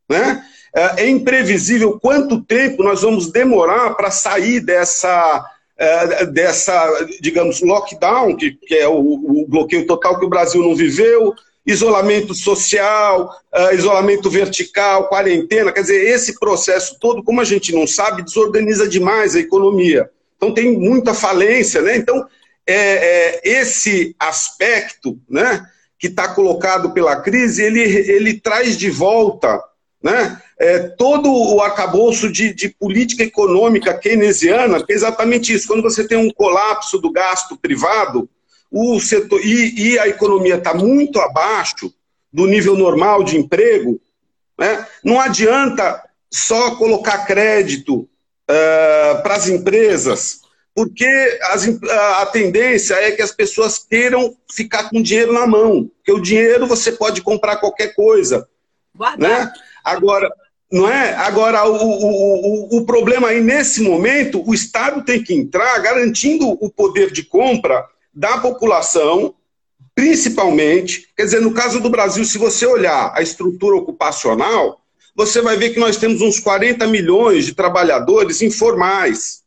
né, 0.10 0.46
uh, 0.76 1.00
é 1.00 1.10
imprevisível 1.10 2.00
quanto 2.00 2.44
tempo 2.44 2.84
nós 2.84 3.02
vamos 3.02 3.32
demorar 3.32 3.96
para 3.96 4.12
sair 4.12 4.60
dessa 4.60 5.44
é, 5.78 6.26
dessa, 6.26 7.08
digamos, 7.20 7.62
lockdown, 7.62 8.36
que, 8.36 8.52
que 8.52 8.76
é 8.76 8.88
o, 8.88 9.00
o, 9.00 9.46
bloqueio 9.48 9.86
total 9.86 10.20
que 10.20 10.26
o 10.26 10.30
Brasil 10.30 10.62
não 10.62 10.76
viveu, 10.76 11.34
isolamento 11.66 12.34
social, 12.34 13.30
uh, 13.54 13.74
isolamento 13.74 14.30
vertical, 14.30 15.10
quarentena, 15.10 15.72
quer 15.72 15.82
dizer, 15.82 16.08
esse 16.08 16.40
processo 16.40 16.98
todo, 17.00 17.24
como 17.24 17.42
a 17.42 17.44
gente 17.44 17.74
não 17.74 17.88
sabe, 17.88 18.24
desorganiza 18.24 18.88
demais 18.88 19.36
a 19.36 19.40
economia. 19.40 20.10
Então 20.38 20.54
tem 20.54 20.78
muita 20.78 21.14
falência, 21.14 21.82
né? 21.82 21.98
Então, 21.98 22.28
é, 22.68 22.76
é, 22.76 23.42
esse 23.44 24.16
aspecto 24.20 25.20
né, 25.30 25.66
que 26.00 26.08
está 26.08 26.28
colocado 26.28 26.92
pela 26.92 27.16
crise, 27.16 27.64
ele, 27.64 27.82
ele 27.82 28.40
traz 28.40 28.78
de 28.78 28.90
volta 28.90 29.60
né, 30.02 30.40
é, 30.58 30.80
todo 30.80 31.32
o 31.32 31.62
arcabouço 31.62 32.32
de, 32.32 32.54
de, 32.54 32.70
política 32.70 33.24
econômica 33.24 33.94
keynesiana, 33.94 34.84
que 34.84 34.94
é 34.94 34.96
exatamente 34.96 35.54
isso. 35.54 35.68
Quando 35.68 35.84
você 35.84 36.08
tem 36.08 36.18
um 36.18 36.32
colapso 36.32 36.98
do 36.98 37.12
gasto 37.12 37.58
privado, 37.58 38.30
o 38.72 39.00
setor, 39.00 39.40
e, 39.44 39.92
e 39.92 40.00
a 40.00 40.08
economia 40.08 40.56
está 40.56 40.74
muito 40.74 41.20
abaixo 41.20 41.94
do 42.32 42.48
nível 42.48 42.76
normal 42.76 43.24
de 43.24 43.38
emprego, 43.38 44.00
né, 44.58 44.88
não 45.04 45.20
adianta 45.20 46.04
só 46.32 46.76
colocar 46.76 47.26
crédito 47.26 48.00
uh, 48.00 49.22
para 49.24 49.36
as 49.36 49.48
empresas, 49.48 50.42
porque 50.74 51.08
as, 51.44 51.66
a 52.20 52.26
tendência 52.26 52.96
é 52.96 53.12
que 53.12 53.22
as 53.22 53.32
pessoas 53.32 53.80
queiram 53.80 54.36
ficar 54.52 54.90
com 54.90 55.02
dinheiro 55.02 55.32
na 55.32 55.48
mão, 55.48 55.90
porque 55.96 56.12
o 56.12 56.22
dinheiro 56.22 56.68
você 56.68 56.92
pode 56.92 57.22
comprar 57.22 57.58
qualquer 57.58 57.96
coisa. 57.96 58.48
Né? 59.18 59.52
Agora, 59.84 60.30
não 60.72 60.90
é? 60.90 61.14
Agora, 61.14 61.68
o, 61.68 61.76
o, 61.76 62.76
o, 62.76 62.78
o 62.78 62.86
problema 62.86 63.30
aí, 63.30 63.42
nesse 63.42 63.82
momento, 63.82 64.44
o 64.46 64.54
Estado 64.54 65.04
tem 65.04 65.24
que 65.24 65.34
entrar 65.34 65.78
garantindo 65.80 66.50
o 66.50 66.70
poder 66.70 67.12
de 67.12 67.24
compra 67.24 67.86
da 68.14 68.38
população, 68.40 69.36
principalmente. 69.94 71.08
Quer 71.16 71.26
dizer, 71.26 71.42
no 71.42 71.54
caso 71.54 71.80
do 71.80 71.90
Brasil, 71.90 72.26
se 72.26 72.38
você 72.38 72.66
olhar 72.66 73.14
a 73.16 73.22
estrutura 73.22 73.76
ocupacional, 73.76 74.82
você 75.16 75.42
vai 75.42 75.56
ver 75.56 75.70
que 75.70 75.80
nós 75.80 75.98
temos 75.98 76.22
uns 76.22 76.40
40 76.40 76.86
milhões 76.88 77.46
de 77.46 77.54
trabalhadores 77.54 78.42
informais, 78.42 79.44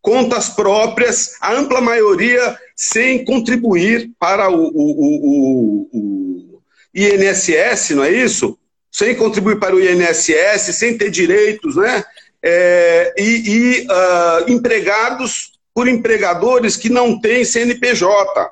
contas 0.00 0.48
próprias, 0.48 1.32
a 1.40 1.52
ampla 1.52 1.80
maioria 1.80 2.56
sem 2.74 3.24
contribuir 3.24 4.10
para 4.18 4.48
o, 4.50 4.68
o, 4.68 5.88
o 5.92 6.62
INSS, 6.94 7.90
não 7.90 8.04
é 8.04 8.12
isso? 8.12 8.58
Sem 8.96 9.14
contribuir 9.14 9.58
para 9.58 9.76
o 9.76 9.78
INSS, 9.78 10.74
sem 10.74 10.96
ter 10.96 11.10
direitos, 11.10 11.76
né? 11.76 12.02
É, 12.42 13.14
e, 13.18 13.24
e 13.24 13.80
uh, 13.82 14.50
empregados 14.50 15.52
por 15.74 15.86
empregadores 15.86 16.78
que 16.78 16.88
não 16.88 17.20
têm 17.20 17.44
CNPJ. 17.44 18.50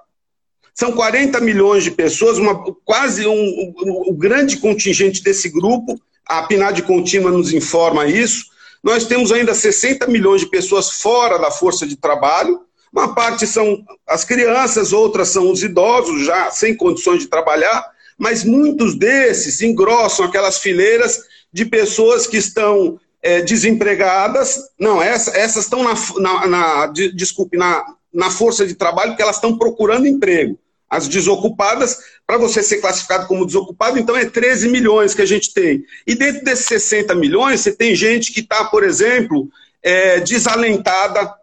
São 0.75 0.93
40 0.93 1.41
milhões 1.41 1.83
de 1.83 1.93
pessoas, 1.93 2.37
uma, 2.37 2.63
quase 2.85 3.27
um, 3.27 3.33
um, 3.33 4.11
um 4.11 4.15
grande 4.15 4.59
contingente 4.59 5.23
desse 5.23 5.49
grupo, 5.49 5.99
a 6.27 6.43
PNAD 6.43 6.83
contínua 6.83 7.31
nos 7.31 7.55
informa 7.55 8.07
isso. 8.07 8.45
Nós 8.83 9.07
temos 9.07 9.33
ainda 9.33 9.55
60 9.55 10.07
milhões 10.09 10.43
de 10.43 10.51
pessoas 10.51 10.91
fora 10.91 11.39
da 11.39 11.51
força 11.51 11.87
de 11.87 11.97
trabalho, 11.97 12.61
uma 12.93 13.15
parte 13.15 13.47
são 13.47 13.83
as 14.07 14.27
crianças, 14.27 14.93
outras 14.93 15.29
são 15.29 15.51
os 15.51 15.63
idosos 15.63 16.27
já 16.27 16.51
sem 16.51 16.77
condições 16.77 17.21
de 17.21 17.29
trabalhar, 17.29 17.94
mas 18.19 18.45
muitos 18.45 18.97
desses 18.97 19.61
engrossam 19.61 20.27
aquelas 20.27 20.59
fileiras 20.59 21.21
de 21.53 21.65
pessoas 21.65 22.27
que 22.27 22.37
estão 22.37 22.99
é, 23.23 23.41
desempregadas. 23.41 24.61
Não, 24.79 25.03
essa, 25.03 25.37
essas 25.37 25.65
estão 25.65 25.83
na, 25.83 25.95
na, 26.19 26.47
na 26.47 26.87
de, 26.87 27.13
desculpe, 27.13 27.57
na, 27.57 27.85
na 28.13 28.31
força 28.31 28.67
de 28.67 28.75
trabalho 28.75 29.13
porque 29.13 29.23
elas 29.23 29.37
estão 29.37 29.57
procurando 29.57 30.07
emprego. 30.07 30.59
As 30.89 31.09
desocupadas, 31.09 31.99
para 32.27 32.39
você 32.39 32.63
ser 32.63 32.77
classificado 32.77 33.27
como 33.27 33.47
desocupado, 33.47 33.99
então 33.99 34.17
é 34.17 34.27
13 34.27 34.69
milhões 34.69 35.15
que 35.15 35.23
a 35.23 35.27
gente 35.27 35.53
tem. 35.53 35.83
E 36.07 36.15
dentro 36.15 36.45
desses 36.45 36.67
60 36.67 37.15
milhões, 37.15 37.61
você 37.61 37.73
tem 37.73 37.97
gente 37.97 38.33
que 38.33 38.41
está, 38.41 38.65
por 38.67 38.85
exemplo, 38.85 39.49
é, 39.83 40.21
desalentada. 40.21 41.35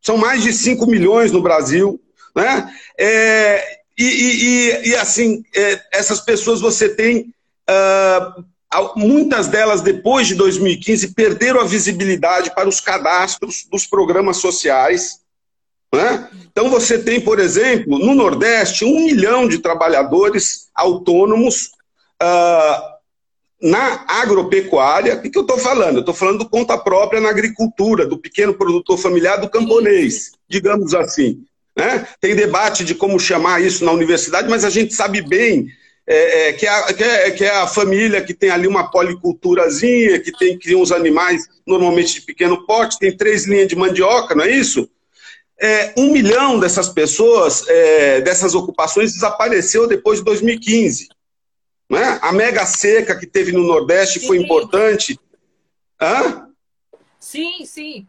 São 0.00 0.16
mais 0.16 0.42
de 0.42 0.52
5 0.52 0.86
milhões 0.86 1.32
no 1.32 1.42
Brasil. 1.42 2.00
Né? 2.36 2.72
É, 2.98 3.81
e, 3.98 4.04
e, 4.04 4.88
e 4.90 4.96
assim, 4.96 5.44
é, 5.54 5.80
essas 5.92 6.20
pessoas 6.20 6.60
você 6.60 6.88
tem. 6.88 7.32
Uh, 7.68 8.44
muitas 8.96 9.48
delas, 9.48 9.82
depois 9.82 10.26
de 10.26 10.34
2015, 10.34 11.14
perderam 11.14 11.60
a 11.60 11.64
visibilidade 11.64 12.54
para 12.54 12.68
os 12.68 12.80
cadastros 12.80 13.66
dos 13.70 13.86
programas 13.86 14.38
sociais. 14.38 15.20
Né? 15.94 16.28
Então, 16.50 16.70
você 16.70 16.98
tem, 16.98 17.20
por 17.20 17.38
exemplo, 17.38 17.98
no 17.98 18.14
Nordeste, 18.14 18.84
um 18.84 19.04
milhão 19.04 19.46
de 19.46 19.58
trabalhadores 19.58 20.70
autônomos 20.74 21.66
uh, 22.22 22.92
na 23.60 24.04
agropecuária. 24.08 25.14
O 25.14 25.22
que, 25.22 25.28
que 25.28 25.38
eu 25.38 25.42
estou 25.42 25.58
falando? 25.58 25.96
Eu 25.96 26.00
estou 26.00 26.14
falando 26.14 26.38
do 26.38 26.48
conta 26.48 26.78
própria 26.78 27.20
na 27.20 27.28
agricultura, 27.28 28.06
do 28.06 28.16
pequeno 28.16 28.54
produtor 28.54 28.96
familiar, 28.96 29.36
do 29.36 29.50
camponês, 29.50 30.32
digamos 30.48 30.94
assim. 30.94 31.44
Né? 31.76 32.06
Tem 32.20 32.34
debate 32.34 32.84
de 32.84 32.94
como 32.94 33.18
chamar 33.18 33.62
isso 33.62 33.84
na 33.84 33.92
universidade, 33.92 34.48
mas 34.48 34.64
a 34.64 34.70
gente 34.70 34.94
sabe 34.94 35.22
bem 35.22 35.68
é, 36.06 36.48
é, 36.48 36.52
que, 36.52 36.66
é 36.66 36.68
a, 36.68 36.92
que, 36.92 37.04
é, 37.04 37.30
que, 37.30 37.44
é, 37.44 37.50
a 37.50 37.66
família 37.66 38.22
que 38.22 38.34
tem 38.34 38.50
ali 38.50 38.66
uma 38.66 38.90
policulturazinha, 38.90 40.20
que 40.20 40.32
tem 40.32 40.58
cria 40.58 40.76
uns 40.76 40.90
animais 40.90 41.48
normalmente 41.66 42.14
de 42.14 42.22
pequeno 42.22 42.66
porte, 42.66 42.98
tem 42.98 43.16
três 43.16 43.46
linhas 43.46 43.68
de 43.68 43.76
mandioca, 43.76 44.34
não 44.34 44.44
é 44.44 44.50
isso? 44.50 44.88
É, 45.60 45.94
um 45.96 46.10
milhão 46.10 46.58
dessas 46.58 46.88
pessoas, 46.88 47.66
é, 47.68 48.20
dessas 48.20 48.54
ocupações, 48.54 49.12
desapareceu 49.12 49.86
depois 49.86 50.18
de 50.18 50.24
2015. 50.24 51.08
Né? 51.88 52.18
A 52.20 52.32
mega 52.32 52.66
seca 52.66 53.16
que 53.16 53.26
teve 53.26 53.52
no 53.52 53.62
Nordeste 53.62 54.18
sim. 54.18 54.26
foi 54.26 54.38
importante. 54.38 55.16
Hã? 56.00 56.48
Sim, 57.20 57.64
sim. 57.64 58.08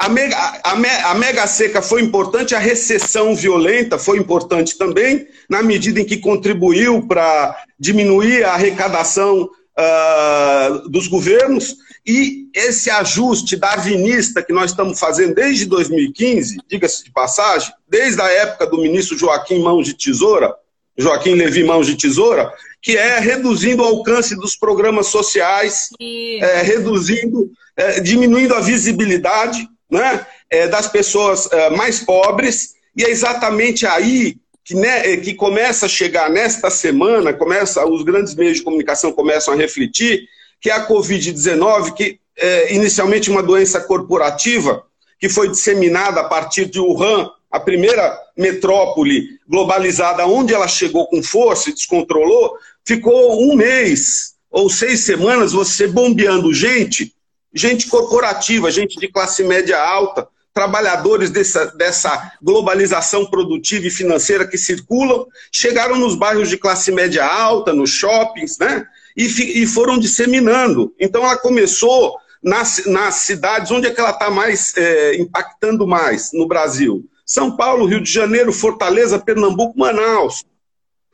A 0.00 0.08
mega, 0.08 0.34
a, 0.34 1.10
a 1.10 1.14
mega 1.14 1.46
seca 1.46 1.82
foi 1.82 2.00
importante, 2.00 2.54
a 2.54 2.58
recessão 2.58 3.36
violenta 3.36 3.98
foi 3.98 4.16
importante 4.16 4.78
também, 4.78 5.28
na 5.46 5.62
medida 5.62 6.00
em 6.00 6.06
que 6.06 6.16
contribuiu 6.16 7.06
para 7.06 7.54
diminuir 7.78 8.42
a 8.42 8.54
arrecadação 8.54 9.42
uh, 9.42 10.88
dos 10.88 11.06
governos. 11.06 11.76
E 12.06 12.48
esse 12.54 12.88
ajuste 12.88 13.56
darwinista 13.56 14.42
que 14.42 14.54
nós 14.54 14.70
estamos 14.70 14.98
fazendo 14.98 15.34
desde 15.34 15.66
2015, 15.66 16.60
diga-se 16.66 17.04
de 17.04 17.12
passagem, 17.12 17.70
desde 17.86 18.22
a 18.22 18.32
época 18.32 18.68
do 18.68 18.80
ministro 18.80 19.18
Joaquim 19.18 19.60
Mãos 19.60 19.84
de 19.84 19.92
Tesoura, 19.92 20.54
Joaquim 20.96 21.34
Levi 21.34 21.62
Mãos 21.62 21.86
de 21.86 21.98
Tesoura, 21.98 22.50
que 22.80 22.96
é 22.96 23.18
reduzindo 23.18 23.82
o 23.82 23.86
alcance 23.86 24.34
dos 24.34 24.56
programas 24.56 25.08
sociais, 25.08 25.90
é, 26.00 26.62
reduzindo, 26.62 27.50
é, 27.76 28.00
diminuindo 28.00 28.54
a 28.54 28.60
visibilidade 28.60 29.68
né, 29.90 30.26
é, 30.48 30.68
das 30.68 30.86
pessoas 30.86 31.50
é, 31.52 31.70
mais 31.70 32.00
pobres, 32.00 32.74
e 32.96 33.04
é 33.04 33.10
exatamente 33.10 33.86
aí 33.86 34.36
que, 34.64 34.74
né, 34.74 35.12
é, 35.12 35.16
que 35.16 35.34
começa 35.34 35.86
a 35.86 35.88
chegar 35.88 36.30
nesta 36.30 36.70
semana, 36.70 37.32
começa 37.32 37.84
os 37.86 38.02
grandes 38.02 38.34
meios 38.34 38.58
de 38.58 38.62
comunicação 38.62 39.12
começam 39.12 39.54
a 39.54 39.56
refletir 39.56 40.22
que 40.60 40.70
a 40.70 40.86
Covid-19, 40.86 41.94
que 41.94 42.20
é 42.36 42.74
inicialmente 42.74 43.30
uma 43.30 43.42
doença 43.42 43.80
corporativa, 43.80 44.84
que 45.18 45.28
foi 45.28 45.48
disseminada 45.48 46.20
a 46.20 46.24
partir 46.24 46.66
de 46.66 46.80
Wuhan, 46.80 47.30
a 47.50 47.58
primeira 47.58 48.16
metrópole 48.36 49.38
globalizada, 49.48 50.26
onde 50.26 50.54
ela 50.54 50.68
chegou 50.68 51.06
com 51.08 51.22
força 51.22 51.70
e 51.70 51.74
descontrolou, 51.74 52.56
ficou 52.84 53.42
um 53.42 53.56
mês 53.56 54.34
ou 54.50 54.70
seis 54.70 55.00
semanas 55.00 55.52
você 55.52 55.86
bombeando 55.86 56.54
gente 56.54 57.12
gente 57.54 57.88
corporativa, 57.88 58.70
gente 58.70 58.98
de 58.98 59.08
classe 59.08 59.42
média 59.44 59.80
alta, 59.80 60.28
trabalhadores 60.52 61.30
dessa, 61.30 61.66
dessa 61.66 62.32
globalização 62.42 63.26
produtiva 63.26 63.86
e 63.86 63.90
financeira 63.90 64.46
que 64.46 64.58
circulam, 64.58 65.26
chegaram 65.52 65.96
nos 65.96 66.14
bairros 66.14 66.48
de 66.48 66.56
classe 66.56 66.90
média 66.90 67.24
alta, 67.24 67.72
nos 67.72 67.90
shoppings, 67.90 68.58
né? 68.58 68.84
E, 69.16 69.62
e 69.62 69.66
foram 69.66 69.98
disseminando. 69.98 70.94
Então 70.98 71.22
ela 71.24 71.36
começou 71.36 72.16
nas, 72.42 72.84
nas 72.86 73.16
cidades 73.16 73.70
onde 73.70 73.86
é 73.86 73.90
que 73.90 74.00
ela 74.00 74.10
está 74.10 74.30
mais 74.30 74.76
é, 74.76 75.16
impactando 75.16 75.86
mais 75.86 76.30
no 76.32 76.46
Brasil. 76.46 77.04
São 77.24 77.56
Paulo, 77.56 77.86
Rio 77.86 78.02
de 78.02 78.10
Janeiro, 78.10 78.52
Fortaleza, 78.52 79.18
Pernambuco, 79.18 79.78
Manaus. 79.78 80.44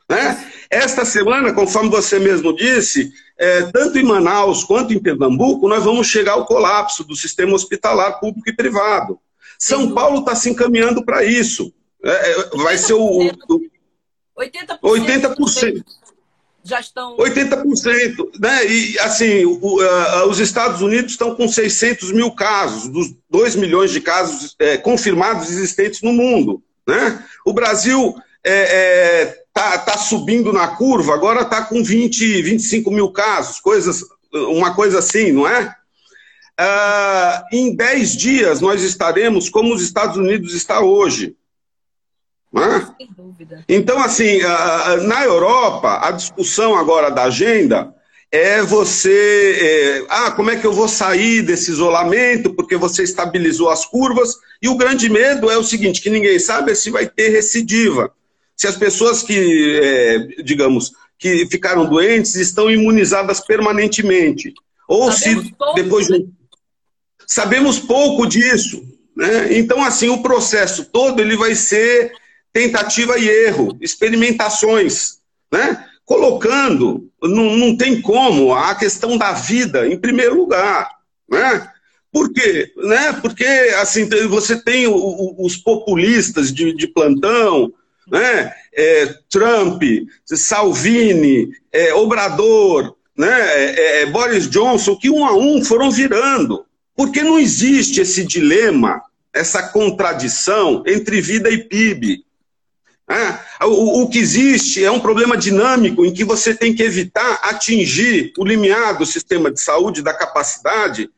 Né? 0.09 0.51
Esta 0.71 1.05
semana, 1.05 1.53
conforme 1.53 1.91
você 1.91 2.19
mesmo 2.19 2.55
disse, 2.55 3.13
é, 3.39 3.63
tanto 3.73 3.99
em 3.99 4.03
Manaus 4.03 4.65
quanto 4.65 4.93
em 4.93 5.03
Pernambuco, 5.03 5.69
nós 5.69 5.85
vamos 5.85 6.07
chegar 6.07 6.33
ao 6.33 6.47
colapso 6.47 7.05
do 7.05 7.15
sistema 7.15 7.55
hospitalar 7.55 8.19
público 8.21 8.49
e 8.49 8.57
privado. 8.57 9.19
São 9.59 9.93
Paulo 9.93 10.21
está 10.21 10.35
se 10.35 10.51
encaminhando 10.51 11.05
para 11.05 11.25
isso. 11.25 11.73
É, 12.05 12.31
é 12.31 12.49
vai 12.57 12.77
ser 12.77 12.95
o. 12.95 13.01
o 13.05 13.31
80%. 14.39 14.81
80% 14.83 15.85
já 16.67 16.81
estão. 16.81 17.17
80%. 17.17 18.41
Né? 18.41 18.67
E, 18.67 18.99
assim, 18.99 19.45
o, 19.45 19.81
uh, 19.81 20.29
os 20.29 20.41
Estados 20.41 20.83
Unidos 20.83 21.13
estão 21.13 21.35
com 21.35 21.49
600 21.49 22.13
mil 22.13 22.33
casos, 22.33 22.89
dos 22.89 23.15
2 23.31 23.57
milhões 23.57 23.93
de 23.93 24.01
casos 24.01 24.55
é, 24.59 24.77
confirmados 24.77 25.49
existentes 25.49 26.03
no 26.03 26.13
mundo. 26.13 26.63
Né? 26.87 27.25
O 27.45 27.53
Brasil 27.53 28.15
é, 28.45 28.53
é, 28.53 29.45
tá, 29.57 29.79
tá 29.79 29.97
subindo 29.97 30.53
na 30.53 30.69
curva, 30.69 31.15
agora 31.15 31.41
está 31.41 31.63
com 31.63 31.83
20, 31.83 32.43
25 32.43 32.91
mil 32.91 33.11
casos, 33.11 33.59
coisas, 33.59 34.05
uma 34.31 34.75
coisa 34.75 34.99
assim, 34.99 35.33
não 35.33 35.49
é? 35.49 35.75
Uh, 36.61 37.57
em 37.57 37.75
10 37.75 38.17
dias 38.17 38.61
nós 38.61 38.83
estaremos 38.83 39.49
como 39.49 39.75
os 39.75 39.81
Estados 39.81 40.19
Unidos 40.19 40.53
está 40.53 40.81
hoje. 40.81 41.37
Né? 42.53 42.87
Sem 42.99 43.09
dúvida. 43.17 43.65
Então, 43.67 43.99
assim, 43.99 44.41
na 45.07 45.25
Europa, 45.25 46.01
a 46.03 46.11
discussão 46.11 46.77
agora 46.77 47.11
da 47.11 47.25
agenda 47.25 47.95
é 48.31 48.63
você. 48.63 49.59
É, 49.61 50.07
ah, 50.09 50.31
como 50.33 50.51
é 50.51 50.57
que 50.57 50.67
eu 50.67 50.73
vou 50.73 50.89
sair 50.89 51.43
desse 51.43 51.71
isolamento? 51.71 52.55
Porque 52.55 52.77
você 52.77 53.03
estabilizou 53.03 53.71
as 53.71 53.85
curvas. 53.85 54.37
E 54.61 54.69
o 54.69 54.77
grande 54.77 55.09
medo 55.11 55.51
é 55.51 55.57
o 55.59 55.65
seguinte: 55.65 56.01
que 56.01 56.11
ninguém 56.11 56.39
sabe 56.39 56.73
é 56.73 56.75
se 56.75 56.91
vai 56.91 57.07
ter 57.07 57.29
recidiva. 57.29 58.13
Se 58.57 58.67
as 58.67 58.77
pessoas 58.77 59.23
que, 59.23 59.81
é, 59.83 60.43
digamos, 60.43 60.93
que 61.19 61.47
ficaram 61.47 61.87
doentes 61.87 62.35
estão 62.35 62.71
imunizadas 62.71 63.41
permanentemente. 63.41 64.53
Ou 64.89 65.11
Sabemos 65.13 65.47
se 65.47 65.55
depois. 65.75 66.09
Né? 66.09 66.19
Sabemos 67.27 67.79
pouco 67.79 68.27
disso. 68.27 68.83
Né? 69.17 69.59
Então, 69.59 69.83
assim, 69.83 70.09
o 70.09 70.23
processo 70.23 70.85
todo 70.85 71.21
ele 71.21 71.37
vai 71.37 71.55
ser 71.55 72.13
tentativa 72.53 73.19
e 73.19 73.29
erro, 73.29 73.77
experimentações, 73.81 75.19
né? 75.53 75.85
colocando, 76.05 77.11
não, 77.23 77.57
não 77.57 77.77
tem 77.77 78.01
como, 78.01 78.55
a 78.55 78.75
questão 78.75 79.19
da 79.19 79.33
vida 79.33 79.87
em 79.89 79.99
primeiro 79.99 80.37
lugar. 80.37 80.89
Né? 81.29 81.69
Por 82.13 82.33
quê? 82.33 82.73
Né? 82.77 83.13
Porque 83.21 83.45
assim, 83.79 84.09
você 84.29 84.63
tem 84.63 84.87
os 84.87 85.57
populistas 85.57 86.53
de, 86.53 86.75
de 86.75 86.87
plantão, 86.87 87.73
né? 88.11 88.53
É, 88.73 89.07
Trump, 89.31 89.83
Salvini, 90.25 91.51
é, 91.73 91.95
Obrador, 91.95 92.95
né? 93.17 93.29
É, 93.31 94.03
é 94.03 94.07
Boris 94.07 94.49
Johnson, 94.49 94.97
que 94.97 95.11
um 95.11 95.25
a 95.25 95.35
um 95.35 95.65
foram 95.65 95.91
virando. 95.91 96.65
Porque 96.95 97.23
não 97.23 97.39
existe 97.39 98.01
esse 98.01 98.25
dilema, 98.25 99.03
essa 99.33 99.63
contradição 99.63 100.83
entre 100.87 101.21
vida 101.21 101.51
e 101.51 101.65
PIB. 101.65 102.25
É, 103.09 103.65
o, 103.65 104.03
o, 104.03 104.09
que 104.09 104.19
existe 104.19 104.85
é 104.85 104.91
um 104.91 104.99
problema 104.99 105.37
dinâmico 105.37 106.05
em 106.05 106.13
que 106.13 106.25
você 106.25 106.53
tem 106.53 106.75
que 106.75 106.83
evitar 106.83 107.41
atingir 107.45 108.33
o 108.37 108.45
limiar 108.45 108.99
do 108.99 109.07
sistema 109.07 109.49
de 109.49 109.61
saúde, 109.61 110.03
da 110.03 110.13
capacidade, 110.13 111.09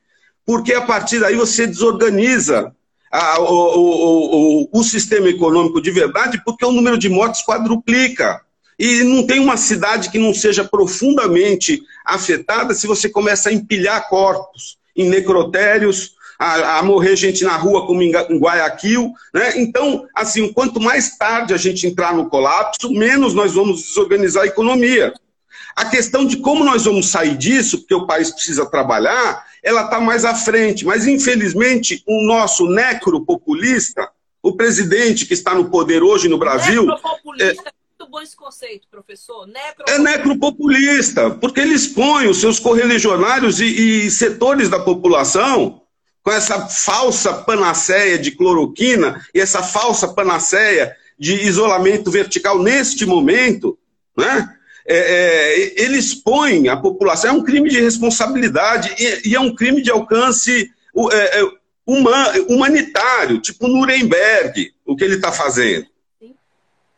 porque 0.44 0.74
a 0.74 0.82
partir 0.82 1.18
daí 1.18 1.34
você 1.34 1.66
desorganiza 1.66 2.74
a, 3.10 3.40
o, 3.40 4.64
o, 4.64 4.68
o, 4.72 4.84
sistema 4.84 5.28
econômico 5.28 5.80
de 5.80 5.90
verdade, 5.90 6.42
porque 6.44 6.64
o 6.64 6.72
número 6.72 6.98
de 6.98 7.08
mortes 7.08 7.42
quadruplica. 7.42 8.40
E 8.78 9.02
não 9.02 9.26
tem 9.26 9.40
uma 9.40 9.56
cidade 9.56 10.10
que 10.10 10.18
não 10.18 10.32
seja 10.32 10.62
profundamente 10.62 11.82
afetada 12.04 12.74
se 12.74 12.86
você 12.86 13.08
começa 13.08 13.48
a 13.48 13.52
empilhar 13.52 14.08
corpos 14.08 14.78
em 14.94 15.08
necrotérios, 15.08 16.12
a, 16.38 16.78
a 16.78 16.82
morrer 16.82 17.16
gente 17.16 17.42
na 17.42 17.56
rua, 17.56 17.86
como 17.86 18.02
em 18.02 18.12
Guayaquil. 18.12 19.12
Né? 19.34 19.54
Então, 19.56 20.06
assim, 20.14 20.52
quanto 20.52 20.80
mais 20.80 21.16
tarde 21.16 21.52
a 21.52 21.56
gente 21.56 21.86
entrar 21.86 22.14
no 22.14 22.28
colapso, 22.28 22.90
menos 22.92 23.34
nós 23.34 23.54
vamos 23.54 23.82
desorganizar 23.82 24.44
a 24.44 24.46
economia. 24.46 25.12
A 25.74 25.84
questão 25.84 26.24
de 26.24 26.36
como 26.36 26.64
nós 26.64 26.84
vamos 26.84 27.08
sair 27.08 27.36
disso, 27.36 27.78
porque 27.78 27.94
o 27.94 28.06
país 28.06 28.30
precisa 28.30 28.66
trabalhar, 28.66 29.44
ela 29.62 29.84
está 29.84 30.00
mais 30.00 30.24
à 30.24 30.34
frente. 30.34 30.84
Mas, 30.84 31.06
infelizmente, 31.06 32.02
o 32.06 32.26
nosso 32.26 32.66
necropopulista, 32.68 34.08
o 34.42 34.56
presidente 34.56 35.26
que 35.26 35.34
está 35.34 35.54
no 35.54 35.70
poder 35.70 36.02
hoje 36.02 36.28
no 36.28 36.38
Brasil. 36.38 36.86
Necropopulista. 36.86 37.62
É, 37.68 37.72
muito 37.98 38.10
bom 38.10 38.20
esse 38.20 38.36
conceito, 38.36 38.86
professor. 38.90 39.46
Necropopulista. 39.46 39.92
É 39.92 39.98
necropopulista, 39.98 41.30
porque 41.30 41.60
ele 41.60 41.74
expõe 41.74 42.28
os 42.28 42.40
seus 42.40 42.58
correligionários 42.58 43.60
e, 43.60 44.06
e 44.06 44.10
setores 44.10 44.68
da 44.68 44.78
população 44.78 45.82
com 46.22 46.32
essa 46.32 46.68
falsa 46.68 47.32
panaceia 47.32 48.18
de 48.18 48.32
cloroquina 48.32 49.26
e 49.34 49.40
essa 49.40 49.62
falsa 49.62 50.08
panaceia 50.08 50.94
de 51.18 51.34
isolamento 51.34 52.10
vertical 52.10 52.62
neste 52.62 53.04
momento, 53.06 53.78
né? 54.16 54.57
É, 54.90 54.96
é, 54.96 55.84
ele 55.84 55.98
expõe 55.98 56.68
a 56.68 56.76
população, 56.76 57.30
é 57.30 57.32
um 57.34 57.44
crime 57.44 57.68
de 57.68 57.78
responsabilidade 57.78 58.94
e, 58.98 59.28
e 59.28 59.34
é 59.34 59.40
um 59.40 59.54
crime 59.54 59.82
de 59.82 59.90
alcance 59.90 60.70
é, 61.12 61.40
é 61.40 61.58
humanitário, 62.48 63.40
tipo 63.40 63.68
Nuremberg, 63.68 64.72
o 64.86 64.96
que 64.96 65.04
ele 65.04 65.16
está 65.16 65.30
fazendo. 65.30 65.86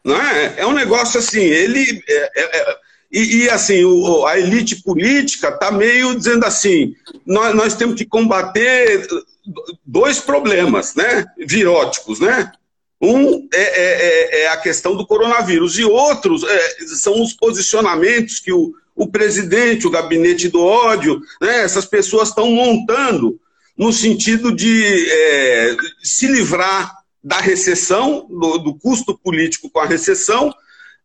Não 0.04 0.20
é? 0.20 0.54
é 0.58 0.66
um 0.66 0.72
negócio 0.72 1.18
assim, 1.18 1.40
ele. 1.40 2.02
É, 2.08 2.58
é, 2.58 2.76
e, 3.12 3.42
e, 3.42 3.50
assim, 3.50 3.84
o, 3.84 4.24
a 4.24 4.38
elite 4.38 4.82
política 4.82 5.48
está 5.48 5.70
meio 5.70 6.14
dizendo 6.14 6.44
assim: 6.44 6.94
nós, 7.26 7.54
nós 7.54 7.74
temos 7.74 7.96
que 7.96 8.04
combater 8.04 9.06
dois 9.84 10.18
problemas 10.20 10.94
né, 10.94 11.26
viróticos, 11.38 12.20
né? 12.20 12.52
Um 13.00 13.48
é, 13.52 13.62
é, 13.62 14.40
é, 14.40 14.42
é 14.42 14.48
a 14.48 14.56
questão 14.58 14.94
do 14.94 15.06
coronavírus, 15.06 15.78
e 15.78 15.84
outros 15.84 16.44
é, 16.44 16.76
são 16.96 17.22
os 17.22 17.32
posicionamentos 17.32 18.38
que 18.38 18.52
o, 18.52 18.74
o 18.94 19.06
presidente, 19.06 19.86
o 19.86 19.90
gabinete 19.90 20.48
do 20.48 20.62
ódio, 20.62 21.20
né, 21.40 21.62
essas 21.62 21.86
pessoas 21.86 22.28
estão 22.28 22.50
montando 22.50 23.40
no 23.76 23.92
sentido 23.92 24.54
de 24.54 25.10
é, 25.10 25.76
se 26.02 26.26
livrar 26.26 26.94
da 27.24 27.38
recessão, 27.40 28.26
do, 28.28 28.58
do 28.58 28.74
custo 28.74 29.16
político 29.16 29.70
com 29.70 29.80
a 29.80 29.86
recessão, 29.86 30.54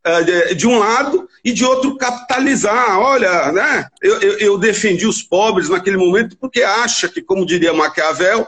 é, 0.04 0.54
de 0.54 0.68
um 0.68 0.78
lado, 0.78 1.30
e 1.44 1.54
de 1.54 1.64
outro 1.64 1.96
capitalizar. 1.96 3.00
Olha, 3.00 3.52
né, 3.54 3.88
eu, 4.02 4.20
eu, 4.20 4.38
eu, 4.40 4.58
defendi 4.58 5.08
os 5.08 5.22
pobres 5.22 5.70
naquele 5.70 5.98
momento 5.98 6.36
porque 6.38 6.64
acha 6.64 7.08
que, 7.08 7.22
como 7.22 7.46
diria 7.46 7.74
Maquiavel, 7.74 8.46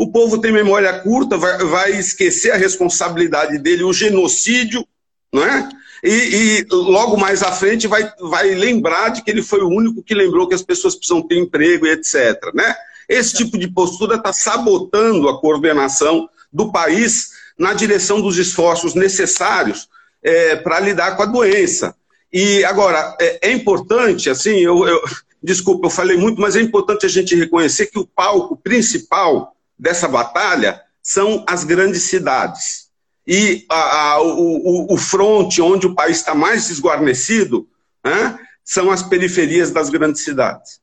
o 0.00 0.10
povo 0.10 0.38
tem 0.38 0.50
memória 0.50 0.90
curta, 1.00 1.36
vai, 1.36 1.58
vai 1.58 1.90
esquecer 1.90 2.52
a 2.52 2.56
responsabilidade 2.56 3.58
dele, 3.58 3.84
o 3.84 3.92
genocídio, 3.92 4.82
não 5.30 5.44
é? 5.44 5.68
E, 6.02 6.10
e, 6.10 6.66
logo 6.70 7.18
mais 7.18 7.42
à 7.42 7.52
frente 7.52 7.86
vai, 7.86 8.10
vai 8.18 8.54
lembrar 8.54 9.10
de 9.10 9.22
que 9.22 9.30
ele 9.30 9.42
foi 9.42 9.60
o 9.60 9.68
único 9.68 10.02
que 10.02 10.14
lembrou 10.14 10.48
que 10.48 10.54
as 10.54 10.62
pessoas 10.62 10.94
precisam 10.94 11.20
ter 11.20 11.36
emprego 11.36 11.86
e 11.86 11.90
etc. 11.90 12.14
Né? 12.54 12.74
Esse 13.06 13.36
tipo 13.36 13.58
de 13.58 13.68
postura 13.68 14.16
está 14.16 14.32
sabotando 14.32 15.28
a 15.28 15.38
coordenação 15.38 16.30
do 16.50 16.72
país 16.72 17.32
na 17.58 17.74
direção 17.74 18.22
dos 18.22 18.38
esforços 18.38 18.94
necessários 18.94 19.86
é, 20.22 20.56
para 20.56 20.80
lidar 20.80 21.14
com 21.14 21.24
a 21.24 21.26
doença. 21.26 21.94
E 22.32 22.64
agora, 22.64 23.18
é, 23.20 23.50
é 23.50 23.52
importante, 23.52 24.30
assim, 24.30 24.60
eu, 24.60 24.88
eu, 24.88 24.98
desculpa, 25.42 25.88
eu 25.88 25.90
falei 25.90 26.16
muito, 26.16 26.40
mas 26.40 26.56
é 26.56 26.62
importante 26.62 27.04
a 27.04 27.10
gente 27.10 27.36
reconhecer 27.36 27.88
que 27.88 27.98
o 27.98 28.06
palco 28.06 28.56
principal 28.56 29.54
dessa 29.80 30.06
batalha 30.06 30.84
são 31.02 31.44
as 31.48 31.64
grandes 31.64 32.02
cidades. 32.02 32.90
E 33.26 33.64
a, 33.68 34.12
a, 34.12 34.22
o, 34.22 34.92
o, 34.92 34.96
fronte 34.96 35.62
onde 35.62 35.86
o 35.86 35.94
país 35.94 36.18
está 36.18 36.34
mais 36.34 36.68
desguarnecido 36.68 37.68
né, 38.04 38.38
são 38.62 38.90
as 38.90 39.02
periferias 39.02 39.70
das 39.70 39.88
grandes 39.88 40.22
cidades. 40.22 40.80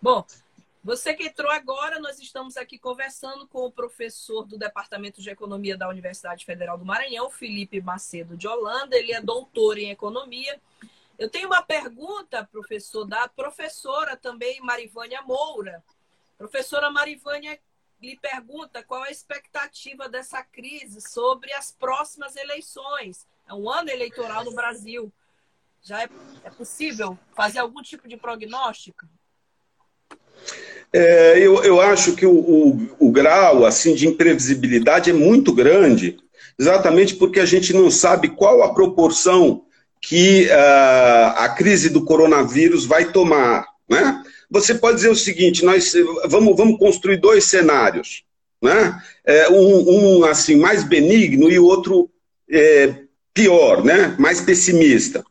Bom, 0.00 0.24
você 0.84 1.14
que 1.14 1.24
entrou 1.24 1.50
agora, 1.50 2.00
nós 2.00 2.18
estamos 2.18 2.56
aqui 2.56 2.78
conversando 2.78 3.46
com 3.46 3.64
o 3.64 3.72
professor 3.72 4.44
do 4.44 4.58
Departamento 4.58 5.22
de 5.22 5.30
Economia 5.30 5.76
da 5.76 5.88
Universidade 5.88 6.44
Federal 6.44 6.76
do 6.76 6.84
Maranhão, 6.84 7.30
Felipe 7.30 7.80
Macedo 7.80 8.36
de 8.36 8.48
Holanda. 8.48 8.96
Ele 8.96 9.12
é 9.12 9.20
doutor 9.20 9.78
em 9.78 9.90
economia. 9.90 10.60
Eu 11.18 11.30
tenho 11.30 11.46
uma 11.46 11.62
pergunta, 11.62 12.46
professor, 12.50 13.04
da 13.04 13.28
professora 13.28 14.16
também, 14.16 14.60
Marivânia 14.60 15.22
Moura. 15.22 15.82
Professora 16.36 16.90
Marivânia 16.90 17.58
lhe 18.02 18.18
pergunta 18.20 18.82
qual 18.82 19.02
a 19.02 19.10
expectativa 19.10 20.08
dessa 20.08 20.42
crise 20.42 21.00
sobre 21.00 21.52
as 21.52 21.70
próximas 21.70 22.34
eleições. 22.36 23.26
É 23.48 23.54
um 23.54 23.70
ano 23.70 23.90
eleitoral 23.90 24.44
no 24.44 24.52
Brasil. 24.52 25.12
Já 25.82 26.02
é, 26.02 26.08
é 26.44 26.50
possível 26.50 27.18
fazer 27.34 27.60
algum 27.60 27.82
tipo 27.82 28.08
de 28.08 28.16
prognóstico? 28.16 29.06
É, 30.92 31.38
eu, 31.38 31.62
eu 31.64 31.80
acho 31.80 32.14
que 32.14 32.26
o, 32.26 32.34
o, 32.34 32.96
o 32.98 33.10
grau 33.10 33.64
assim 33.64 33.94
de 33.94 34.06
imprevisibilidade 34.06 35.10
é 35.10 35.14
muito 35.14 35.52
grande, 35.52 36.18
exatamente 36.58 37.14
porque 37.14 37.40
a 37.40 37.46
gente 37.46 37.72
não 37.72 37.90
sabe 37.90 38.28
qual 38.28 38.62
a 38.62 38.74
proporção 38.74 39.64
que 40.00 40.48
uh, 40.48 41.38
a 41.38 41.48
crise 41.50 41.88
do 41.88 42.04
coronavírus 42.04 42.84
vai 42.84 43.10
tomar. 43.12 43.64
Né? 43.88 44.22
Você 44.52 44.74
pode 44.74 44.96
dizer 44.96 45.08
o 45.08 45.16
seguinte: 45.16 45.64
nós 45.64 45.94
vamos, 46.26 46.54
vamos 46.56 46.78
construir 46.78 47.16
dois 47.16 47.44
cenários, 47.44 48.22
né? 48.62 49.00
É, 49.24 49.48
um, 49.48 50.18
um, 50.18 50.24
assim 50.24 50.56
mais 50.56 50.84
benigno 50.84 51.50
e 51.50 51.58
o 51.58 51.64
outro 51.64 52.10
é, 52.50 52.94
pior, 53.32 53.82
né? 53.82 54.14
mais 54.18 54.40
pessimista. 54.40 55.24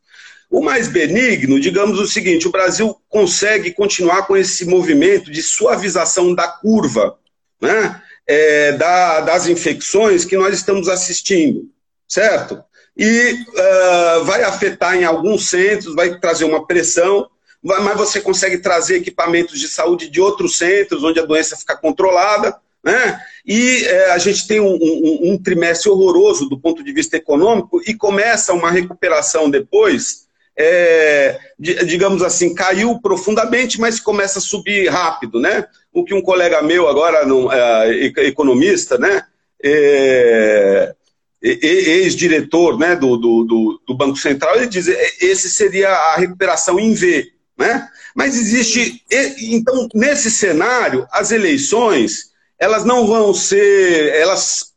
O 0.49 0.61
mais 0.61 0.87
benigno, 0.87 1.59
digamos 1.59 1.99
o 1.99 2.07
seguinte: 2.07 2.47
o 2.47 2.51
Brasil 2.51 2.97
consegue 3.07 3.71
continuar 3.71 4.23
com 4.23 4.35
esse 4.35 4.65
movimento 4.65 5.31
de 5.31 5.43
suavização 5.43 6.33
da 6.33 6.47
curva, 6.47 7.17
né? 7.61 8.01
É, 8.27 8.71
da, 8.73 9.21
das 9.21 9.47
infecções 9.47 10.25
que 10.25 10.37
nós 10.37 10.55
estamos 10.55 10.87
assistindo, 10.89 11.69
certo? 12.07 12.63
E 12.97 13.33
uh, 13.33 14.23
vai 14.25 14.43
afetar 14.43 14.95
em 14.95 15.03
alguns 15.03 15.49
centros, 15.49 15.95
vai 15.95 16.19
trazer 16.19 16.45
uma 16.45 16.65
pressão, 16.65 17.29
mas 17.63 17.97
você 17.97 18.19
consegue 18.19 18.57
trazer 18.57 18.97
equipamentos 18.97 19.59
de 19.59 19.67
saúde 19.67 20.09
de 20.09 20.19
outros 20.19 20.57
centros, 20.57 21.03
onde 21.03 21.19
a 21.19 21.25
doença 21.25 21.55
fica 21.55 21.77
controlada, 21.77 22.57
né? 22.83 23.19
E 23.45 23.83
é, 23.85 24.11
a 24.11 24.17
gente 24.17 24.47
tem 24.47 24.59
um, 24.59 24.73
um, 24.73 25.31
um, 25.31 25.37
trimestre 25.37 25.89
horroroso 25.89 26.49
do 26.49 26.59
ponto 26.59 26.83
de 26.83 26.91
vista 26.91 27.17
econômico 27.17 27.79
e 27.85 27.93
começa 27.93 28.53
uma 28.53 28.71
recuperação 28.71 29.49
depois, 29.49 30.27
é, 30.57 31.39
digamos 31.59 32.23
assim, 32.23 32.55
caiu 32.55 32.99
profundamente, 32.99 33.79
mas 33.79 33.99
começa 33.99 34.39
a 34.39 34.41
subir 34.41 34.89
rápido, 34.89 35.39
né? 35.39 35.65
O 35.93 36.03
que 36.03 36.13
um 36.13 36.21
colega 36.21 36.61
meu 36.63 36.87
agora, 36.87 37.23
é, 37.53 38.25
economista, 38.25 38.97
né? 38.97 39.23
É, 39.63 40.95
ex-diretor 41.41 42.77
né, 42.77 42.95
do, 42.95 43.17
do, 43.17 43.81
do, 43.87 43.95
Banco 43.95 44.15
Central, 44.15 44.55
ele 44.57 44.67
diz 44.67 44.87
esse 44.87 45.49
seria 45.49 45.89
a 45.89 46.15
recuperação 46.15 46.79
em 46.79 46.93
V. 46.93 47.31
Né? 47.61 47.87
Mas 48.15 48.35
existe. 48.35 49.03
Então, 49.39 49.87
nesse 49.93 50.31
cenário, 50.31 51.07
as 51.11 51.29
eleições 51.29 52.31
elas 52.57 52.83
não 52.83 53.05
vão 53.05 53.35
ser. 53.35 54.15
Elas 54.15 54.73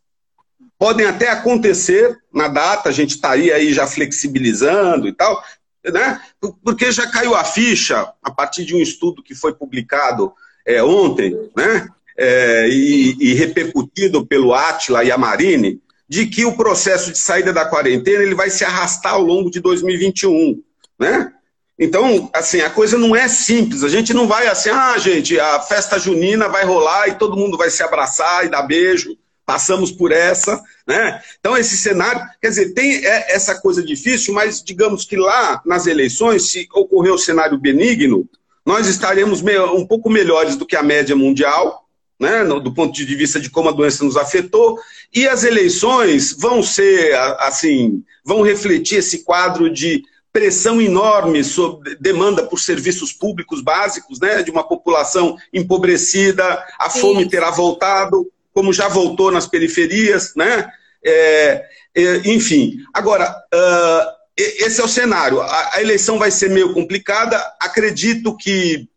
podem 0.78 1.07
até 1.07 1.30
acontecer 1.30 2.18
na 2.32 2.47
data, 2.47 2.91
a 2.91 2.93
gente 2.93 3.12
estaria 3.12 3.55
aí 3.55 3.72
já 3.72 3.87
flexibilizando 3.87 5.09
e 5.09 5.12
tal, 5.12 5.43
né? 5.82 6.20
Porque 6.62 6.93
já 6.93 7.07
caiu 7.07 7.35
a 7.35 7.43
ficha 7.43 8.12
a 8.22 8.30
partir 8.30 8.66
de 8.66 8.74
um 8.74 8.80
estudo 8.80 9.22
que 9.22 9.35
foi 9.35 9.55
publicado 9.55 10.30
é, 10.66 10.82
ontem, 10.82 11.35
né? 11.57 11.89
É, 12.18 12.68
e, 12.68 13.16
e, 13.18 13.35
repercutido 13.35 14.26
pelo 14.26 14.53
Atila 14.53 15.03
e 15.03 15.11
a 15.11 15.16
Marine, 15.16 15.80
de 16.07 16.26
que 16.26 16.45
o 16.45 16.57
processo 16.57 17.11
de 17.11 17.18
saída 17.18 17.51
da 17.51 17.64
quarentena 17.64 18.22
ele 18.22 18.35
vai 18.35 18.51
se 18.51 18.62
arrastar 18.62 19.14
ao 19.14 19.22
longo 19.22 19.51
de 19.51 19.59
2021, 19.61 20.62
né? 20.99 21.32
Então, 21.79 22.31
assim, 22.33 22.61
a 22.61 22.70
coisa 22.70 22.97
não 22.97 23.16
é 23.16 23.27
simples. 23.27 23.83
A 23.83 23.89
gente 23.89 24.14
não 24.14 24.29
vai 24.29 24.47
assim, 24.47 24.70
ah, 24.70 24.97
gente, 24.97 25.39
a 25.39 25.61
festa 25.61 25.99
junina 25.99 26.49
vai 26.49 26.64
rolar 26.64 27.09
e 27.09 27.16
todo 27.16 27.37
mundo 27.37 27.59
vai 27.59 27.70
se 27.70 27.83
abraçar 27.83 28.45
e 28.45 28.49
dar 28.49 28.62
beijo. 28.62 29.16
Passamos 29.45 29.91
por 29.91 30.11
essa, 30.11 30.62
né? 30.87 31.20
Então, 31.39 31.57
esse 31.57 31.77
cenário, 31.77 32.22
quer 32.41 32.49
dizer, 32.49 32.72
tem 32.72 33.05
é, 33.05 33.35
essa 33.35 33.61
coisa 33.61 33.83
difícil, 33.83 34.33
mas 34.33 34.62
digamos 34.62 35.05
que 35.05 35.16
lá 35.16 35.61
nas 35.66 35.87
eleições, 35.87 36.51
se 36.51 36.66
ocorrer 36.72 37.12
o 37.12 37.18
cenário 37.18 37.59
benigno, 37.59 38.27
nós 38.64 38.87
estaremos 38.87 39.43
um 39.43 39.87
pouco 39.87 40.09
melhores 40.09 40.57
do 40.57 40.64
que 40.64 40.77
a 40.77 40.83
média 40.83 41.14
mundial, 41.14 41.87
né, 42.18 42.45
do 42.45 42.72
ponto 42.72 42.95
de 42.95 43.05
vista 43.14 43.39
de 43.39 43.51
como 43.51 43.68
a 43.68 43.72
doença 43.72 44.03
nos 44.05 44.16
afetou, 44.16 44.79
e 45.12 45.29
as 45.29 45.45
eleições 45.45 46.33
vão 46.33 46.62
ser, 46.62 47.14
assim, 47.41 48.03
vão 48.25 48.41
refletir 48.41 49.01
esse 49.01 49.25
quadro 49.25 49.68
de 49.68 50.03
pressão 50.35 50.82
enorme 50.82 51.45
sobre 51.45 51.95
demanda 51.95 52.43
por 52.43 52.59
serviços 52.59 53.12
públicos 53.12 53.62
básicos, 53.62 54.18
né, 54.18 54.43
de 54.43 54.51
uma 54.51 54.66
população 54.66 55.39
empobrecida, 55.53 56.66
a 56.76 56.91
Sim. 56.91 57.01
fome 57.01 57.28
terá 57.28 57.53
voltado, 57.53 58.28
como 58.53 58.72
já 58.72 58.89
voltou 58.89 59.30
nas 59.30 59.47
periferias, 59.47 60.35
né? 60.35 60.68
É, 61.05 61.64
é, 61.95 62.16
enfim, 62.24 62.78
agora, 62.93 63.30
uh, 63.30 64.14
esse 64.37 64.80
é 64.80 64.85
o 64.85 64.89
cenário. 64.89 65.41
A, 65.41 65.76
a, 65.76 65.80
eleição 65.80 66.18
vai 66.18 66.32
ser 66.32 66.51
meio 66.51 66.74
complicada, 66.74 67.39
acredito 67.61 68.37
que 68.37 68.89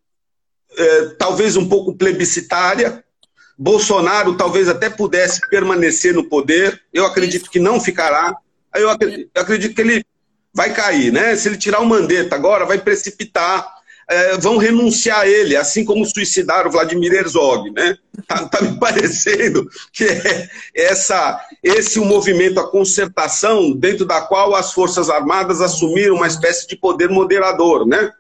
é, 0.75 1.05
talvez 1.19 1.55
um 1.55 1.69
pouco 1.69 1.95
plebiscitária. 1.95 3.03
Bolsonaro 3.55 4.35
talvez 4.35 4.67
até 4.67 4.89
pudesse 4.89 5.39
permanecer 5.49 6.15
no 6.15 6.23
poder, 6.23 6.81
eu 6.91 7.05
acredito 7.05 7.51
que 7.51 7.59
não 7.59 7.79
ficará. 7.79 8.35
Eu 8.75 8.89
acredito, 8.89 9.29
eu 9.35 9.41
acredito 9.41 9.75
que 9.75 9.81
ele 9.81 10.05
vai 10.57 10.73
cair, 10.73 11.13
né? 11.13 11.35
Se 11.35 11.47
ele 11.47 11.55
tirar 11.55 11.81
o 11.81 11.85
Mandetta 11.85 12.35
agora, 12.35 12.65
vai 12.65 12.79
precipitar. 12.79 13.77
É, 14.09 14.37
vão 14.37 14.57
renunciar 14.57 15.19
a 15.19 15.27
ele, 15.27 15.55
assim 15.55 15.85
como 15.85 16.05
suicidaram 16.05 16.71
Vladimir 16.71 17.13
Herzog, 17.13 17.69
né? 17.71 17.95
Tá, 18.25 18.47
tá 18.47 18.61
me 18.61 18.75
parecendo 18.79 19.69
que 19.93 20.05
é 20.05 20.49
essa, 20.73 21.39
esse 21.61 21.99
o 21.99 22.05
movimento, 22.05 22.59
a 22.59 22.71
concertação 22.71 23.71
dentro 23.71 24.05
da 24.05 24.21
qual 24.21 24.55
as 24.55 24.73
Forças 24.73 25.09
Armadas 25.09 25.61
assumiram 25.61 26.15
uma 26.15 26.25
espécie 26.25 26.65
de 26.67 26.75
poder 26.75 27.09
moderador, 27.09 27.85
né? 27.85 28.11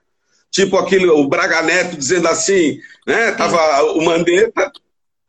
Tipo 0.51 0.77
aquele, 0.77 1.07
o 1.07 1.27
Braga 1.27 1.63
Neto 1.63 1.97
dizendo 1.97 2.27
assim, 2.27 2.77
né? 3.07 3.31
Tava 3.31 3.81
o 3.93 4.03
Mandetta, 4.03 4.71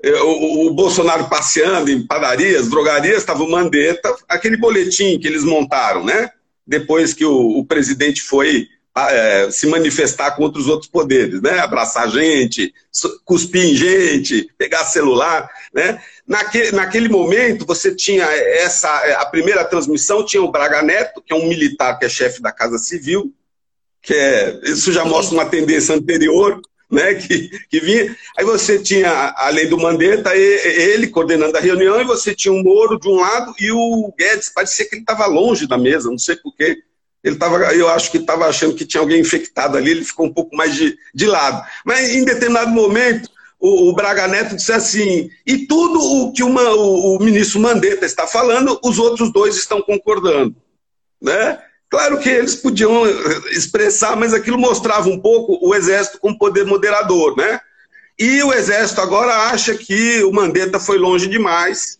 é, 0.02 0.20
o, 0.20 0.70
Bolsonaro 0.74 1.28
passeando 1.28 1.90
em 1.90 2.06
padarias, 2.06 2.68
drogarias, 2.68 3.18
estava 3.18 3.42
o 3.42 3.50
Mandetta, 3.50 4.14
aquele 4.28 4.56
boletim 4.58 5.18
que 5.18 5.26
eles 5.26 5.44
montaram, 5.44 6.04
né? 6.04 6.30
Depois 6.68 7.14
que 7.14 7.24
o, 7.24 7.58
o 7.58 7.64
presidente 7.64 8.20
foi 8.20 8.68
é, 8.94 9.50
se 9.50 9.66
manifestar 9.66 10.32
contra 10.32 10.60
os 10.60 10.68
outros 10.68 10.90
poderes, 10.90 11.40
né? 11.40 11.60
Abraçar 11.60 12.10
gente, 12.10 12.74
cuspir 13.24 13.64
em 13.64 13.74
gente, 13.74 14.50
pegar 14.58 14.84
celular, 14.84 15.48
né? 15.72 16.02
Naquele, 16.26 16.72
naquele 16.72 17.08
momento 17.08 17.64
você 17.64 17.94
tinha 17.94 18.24
essa 18.24 18.88
a 19.20 19.24
primeira 19.26 19.64
transmissão 19.64 20.24
tinha 20.24 20.42
o 20.42 20.50
Braga 20.50 20.82
Neto, 20.82 21.22
que 21.24 21.32
é 21.32 21.36
um 21.36 21.48
militar 21.48 21.98
que 21.98 22.04
é 22.04 22.08
chefe 22.08 22.42
da 22.42 22.52
Casa 22.52 22.76
Civil, 22.76 23.32
que 24.02 24.12
é 24.12 24.60
isso 24.64 24.92
já 24.92 25.04
mostra 25.04 25.34
uma 25.34 25.46
tendência 25.46 25.94
anterior, 25.94 26.60
né? 26.90 27.14
Que, 27.14 27.50
que 27.68 27.80
vinha. 27.80 28.16
Aí 28.36 28.44
você 28.44 28.78
tinha 28.78 29.34
além 29.36 29.68
do 29.68 29.78
Mandetta 29.78 30.34
ele 30.34 31.08
coordenando 31.08 31.56
a 31.56 31.60
reunião 31.60 32.00
e 32.00 32.04
você 32.04 32.34
tinha 32.34 32.52
o 32.52 32.62
Moro 32.62 32.98
de 32.98 33.08
um 33.08 33.16
lado 33.16 33.54
e 33.60 33.70
o 33.70 34.12
Guedes 34.18 34.50
parecia 34.50 34.88
que 34.88 34.94
ele 34.94 35.02
estava 35.02 35.26
longe 35.26 35.66
da 35.66 35.76
mesa, 35.76 36.10
não 36.10 36.18
sei 36.18 36.36
porquê. 36.36 36.78
Ele 37.22 37.36
tava, 37.36 37.56
eu 37.74 37.88
acho 37.88 38.10
que 38.10 38.18
estava 38.18 38.46
achando 38.46 38.74
que 38.74 38.86
tinha 38.86 39.00
alguém 39.00 39.20
infectado 39.20 39.76
ali, 39.76 39.90
ele 39.90 40.04
ficou 40.04 40.26
um 40.26 40.32
pouco 40.32 40.56
mais 40.56 40.74
de, 40.74 40.96
de 41.14 41.26
lado. 41.26 41.66
Mas 41.84 42.10
em 42.10 42.24
determinado 42.24 42.70
momento, 42.70 43.28
o, 43.60 43.90
o 43.90 43.94
Braga 43.94 44.28
Neto 44.28 44.56
disse 44.56 44.72
assim: 44.72 45.28
e 45.44 45.66
tudo 45.66 46.00
o 46.00 46.32
que 46.32 46.42
uma, 46.42 46.62
o, 46.74 47.16
o, 47.16 47.18
ministro 47.18 47.60
Mandetta 47.60 48.06
está 48.06 48.26
falando, 48.26 48.78
os 48.84 48.98
outros 48.98 49.32
dois 49.32 49.56
estão 49.56 49.82
concordando. 49.82 50.54
Né? 51.20 51.60
Claro 51.90 52.18
que 52.18 52.28
eles 52.28 52.54
podiam 52.54 53.06
expressar, 53.50 54.14
mas 54.16 54.34
aquilo 54.34 54.58
mostrava 54.58 55.08
um 55.08 55.18
pouco 55.18 55.58
o 55.66 55.74
Exército 55.74 56.18
com 56.18 56.36
poder 56.36 56.64
moderador. 56.66 57.36
Né? 57.36 57.60
E 58.18 58.42
o 58.42 58.52
Exército 58.52 59.00
agora 59.00 59.48
acha 59.50 59.74
que 59.74 60.22
o 60.22 60.32
Mandetta 60.32 60.78
foi 60.78 60.98
longe 60.98 61.26
demais 61.26 61.98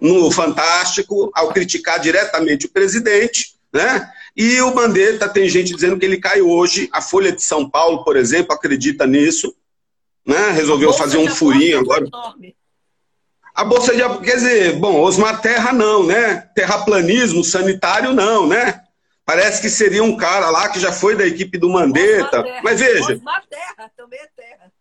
no 0.00 0.30
Fantástico, 0.30 1.30
ao 1.34 1.52
criticar 1.52 1.98
diretamente 1.98 2.66
o 2.66 2.70
presidente, 2.70 3.54
né? 3.72 4.06
E 4.36 4.60
o 4.60 4.74
Mandetta, 4.74 5.28
tem 5.28 5.48
gente 5.48 5.72
dizendo 5.72 5.98
que 5.98 6.04
ele 6.04 6.18
cai 6.18 6.42
hoje. 6.42 6.88
A 6.92 7.00
Folha 7.00 7.32
de 7.32 7.42
São 7.42 7.70
Paulo, 7.70 8.04
por 8.04 8.16
exemplo, 8.16 8.52
acredita 8.52 9.06
nisso. 9.06 9.54
Né? 10.26 10.50
Resolveu 10.50 10.92
fazer 10.92 11.18
um 11.18 11.28
furinho 11.28 11.78
agora. 11.78 12.06
A 13.54 13.64
Bolsa 13.64 13.94
de 13.94 14.02
quer 14.24 14.34
dizer, 14.34 14.72
bom, 14.76 15.00
Osmar 15.00 15.40
Terra 15.40 15.72
não, 15.72 16.04
né? 16.04 16.48
Terraplanismo 16.54 17.44
sanitário 17.44 18.12
não, 18.12 18.48
né? 18.48 18.83
Parece 19.24 19.60
que 19.62 19.70
seria 19.70 20.02
um 20.02 20.16
cara 20.16 20.50
lá 20.50 20.68
que 20.68 20.78
já 20.78 20.92
foi 20.92 21.16
da 21.16 21.26
equipe 21.26 21.56
do 21.56 21.70
Mandetta. 21.70 22.44
Mas 22.62 22.80
veja. 22.80 23.14
Osmar 23.14 23.42
Terra 23.48 23.90
também 23.96 24.20
é 24.20 24.28
terra. 24.36 24.72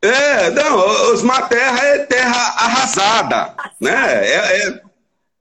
É, 0.00 0.50
não, 0.50 0.78
Osmar 1.10 1.48
Terra 1.48 1.84
é 1.86 1.98
terra 1.98 2.54
arrasada, 2.56 3.54
né? 3.80 4.28
É, 4.28 4.68
é, 4.68 4.80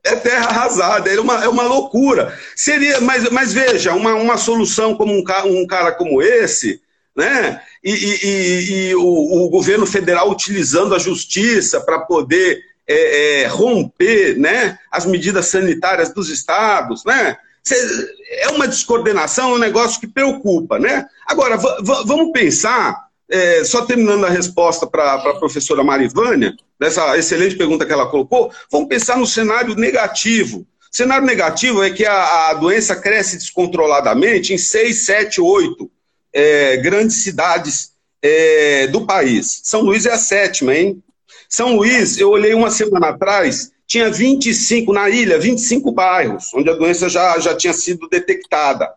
é 0.05 0.15
terra 0.15 0.47
arrasada, 0.47 1.13
é 1.13 1.19
uma, 1.19 1.43
é 1.43 1.47
uma 1.47 1.63
loucura. 1.63 2.35
Seria, 2.55 2.99
mas, 3.01 3.29
mas 3.29 3.53
veja, 3.53 3.93
uma, 3.93 4.15
uma 4.15 4.37
solução 4.37 4.95
como 4.95 5.13
um, 5.13 5.23
um 5.45 5.67
cara 5.67 5.91
como 5.91 6.21
esse, 6.21 6.81
né? 7.15 7.61
E, 7.83 7.91
e, 7.91 8.89
e 8.89 8.95
o, 8.95 9.45
o, 9.45 9.49
governo 9.49 9.85
federal 9.85 10.29
utilizando 10.31 10.95
a 10.95 10.99
justiça 10.99 11.81
para 11.81 11.99
poder 11.99 12.59
é, 12.87 13.41
é, 13.41 13.47
romper 13.47 14.37
né, 14.37 14.77
as 14.91 15.05
medidas 15.05 15.47
sanitárias 15.47 16.13
dos 16.13 16.29
estados, 16.29 17.03
né? 17.05 17.37
É 17.73 18.49
uma 18.49 18.67
descoordenação, 18.67 19.51
é 19.51 19.55
um 19.55 19.59
negócio 19.59 19.99
que 19.99 20.07
preocupa, 20.07 20.79
né? 20.79 21.05
Agora, 21.25 21.57
vamos 21.57 22.31
pensar, 22.31 23.07
é, 23.29 23.63
só 23.63 23.85
terminando 23.85 24.25
a 24.25 24.29
resposta 24.29 24.87
para 24.87 25.13
a 25.13 25.35
professora 25.35 25.83
Marivânia, 25.83 26.55
dessa 26.79 27.17
excelente 27.17 27.55
pergunta 27.55 27.85
que 27.85 27.93
ela 27.93 28.09
colocou, 28.09 28.51
vamos 28.71 28.87
pensar 28.87 29.17
no 29.17 29.25
cenário 29.25 29.75
negativo. 29.75 30.59
O 30.91 30.95
cenário 30.95 31.25
negativo 31.25 31.83
é 31.83 31.89
que 31.89 32.05
a, 32.05 32.49
a 32.49 32.53
doença 32.53 32.95
cresce 32.95 33.37
descontroladamente 33.37 34.53
em 34.53 34.57
6, 34.57 35.05
7, 35.05 35.41
8 35.41 35.91
é, 36.33 36.77
grandes 36.77 37.23
cidades 37.23 37.91
é, 38.21 38.87
do 38.87 39.05
país. 39.05 39.61
São 39.63 39.81
Luís 39.81 40.05
é 40.05 40.13
a 40.13 40.17
sétima, 40.17 40.75
hein? 40.75 41.01
São 41.49 41.75
Luís, 41.75 42.17
eu 42.17 42.29
olhei 42.29 42.53
uma 42.53 42.69
semana 42.69 43.09
atrás, 43.09 43.71
tinha 43.87 44.11
25, 44.11 44.91
na 44.91 45.09
ilha, 45.09 45.39
25 45.39 45.91
bairros, 45.91 46.53
onde 46.53 46.69
a 46.69 46.73
doença 46.73 47.07
já, 47.07 47.39
já 47.39 47.55
tinha 47.55 47.73
sido 47.73 48.09
detectada. 48.09 48.93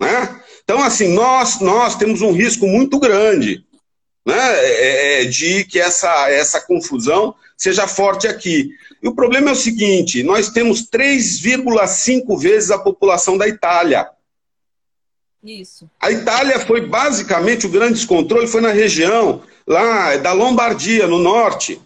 Né? 0.00 0.42
Então, 0.64 0.82
assim, 0.82 1.08
nós, 1.08 1.60
nós 1.60 1.96
temos 1.96 2.22
um 2.22 2.32
risco 2.32 2.66
muito 2.66 2.98
grande 2.98 3.62
né, 4.26 4.36
é, 4.36 5.22
é 5.22 5.24
de 5.26 5.64
que 5.64 5.78
essa, 5.78 6.30
essa 6.30 6.60
confusão 6.60 7.34
seja 7.56 7.86
forte 7.86 8.26
aqui. 8.26 8.70
E 9.02 9.08
o 9.08 9.14
problema 9.14 9.50
é 9.50 9.52
o 9.52 9.56
seguinte: 9.56 10.22
nós 10.22 10.48
temos 10.48 10.88
3,5 10.88 12.38
vezes 12.40 12.70
a 12.70 12.78
população 12.78 13.36
da 13.36 13.46
Itália. 13.46 14.08
Isso. 15.42 15.88
A 16.00 16.10
Itália 16.10 16.58
foi 16.60 16.86
basicamente 16.86 17.66
o 17.66 17.70
grande 17.70 17.94
descontrole 17.94 18.46
foi 18.46 18.60
na 18.60 18.72
região 18.72 19.42
lá 19.66 20.16
da 20.16 20.32
Lombardia, 20.32 21.06
no 21.06 21.18
norte. 21.18 21.80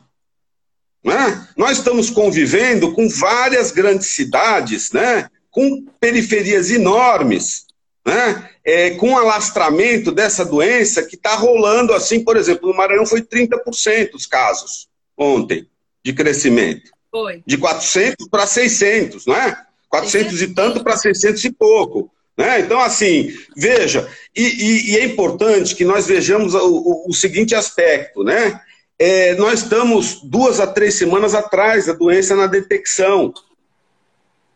Né? 1.05 1.47
Nós 1.57 1.79
estamos 1.79 2.09
convivendo 2.09 2.93
com 2.93 3.09
várias 3.09 3.71
grandes 3.71 4.09
cidades, 4.09 4.91
né? 4.91 5.29
com 5.51 5.85
periferias 6.01 6.71
enormes, 6.71 7.67
né? 8.05 8.51
É, 8.65 8.91
com 8.93 9.17
alastramento 9.17 10.11
dessa 10.11 10.45
doença 10.45 11.03
que 11.03 11.17
está 11.17 11.35
rolando 11.37 11.93
assim, 11.93 12.25
por 12.25 12.37
exemplo, 12.37 12.69
no 12.69 12.77
Maranhão 12.77 13.07
foi 13.07 13.23
30% 13.23 14.15
os 14.15 14.27
casos 14.27 14.89
ontem 15.17 15.69
de 16.05 16.13
crescimento. 16.13 16.91
Foi. 17.11 17.43
De 17.47 17.57
400 17.57 18.29
para 18.29 18.47
600, 18.47 19.27
não 19.27 19.37
é? 19.37 19.57
400 19.89 20.43
e 20.43 20.49
tanto 20.49 20.83
para 20.83 20.97
600 20.97 21.45
e 21.45 21.53
pouco. 21.53 22.11
Né? 22.37 22.61
Então, 22.61 22.81
assim, 22.81 23.33
veja, 23.57 24.11
e, 24.35 24.43
e, 24.43 24.91
e, 24.91 24.97
é 24.99 25.05
importante 25.05 25.77
que 25.77 25.85
nós 25.85 26.05
vejamos 26.07 26.53
o, 26.53 26.59
o, 26.59 27.11
o 27.11 27.15
seguinte 27.15 27.55
aspecto, 27.55 28.25
né? 28.25 28.61
É, 28.99 29.35
nós 29.35 29.63
estamos 29.63 30.21
duas 30.23 30.61
a 30.61 30.67
três 30.67 30.95
semanas 30.95 31.35
atrás 31.35 31.87
da 31.87 31.93
doença 31.93 32.37
na 32.37 32.47
detecção. 32.47 33.33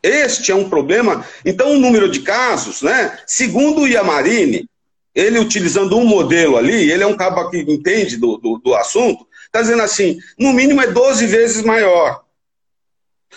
Este 0.03 0.53
é 0.53 0.55
um 0.55 0.68
problema. 0.68 1.26
Então, 1.45 1.72
o 1.72 1.78
número 1.78 2.09
de 2.09 2.20
casos, 2.20 2.82
né? 2.82 3.18
Segundo 3.26 3.82
o 3.82 3.89
Iamarine, 3.89 4.68
ele 5.14 5.41
utilizando 5.41 5.97
um 5.97 6.05
modelo 6.05 6.57
ali, 6.57 6.91
ele 6.91 7.03
é 7.03 7.07
um 7.07 7.16
cabo 7.16 7.51
que 7.51 7.59
entende 7.59 8.16
do, 8.16 8.39
do, 8.39 8.59
do 8.59 8.74
assunto, 8.74 9.26
está 9.47 9.61
dizendo 9.61 9.82
assim: 9.82 10.18
no 10.39 10.53
mínimo 10.53 10.80
é 10.80 10.86
12 10.86 11.26
vezes 11.26 11.62
maior. 11.64 12.22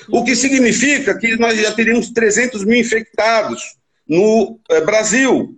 O 0.10 0.24
que 0.24 0.36
significa 0.36 1.18
que 1.18 1.36
nós 1.38 1.60
já 1.60 1.72
teríamos 1.72 2.12
300 2.12 2.64
mil 2.64 2.80
infectados 2.80 3.76
no 4.08 4.60
é, 4.70 4.82
Brasil. 4.82 5.58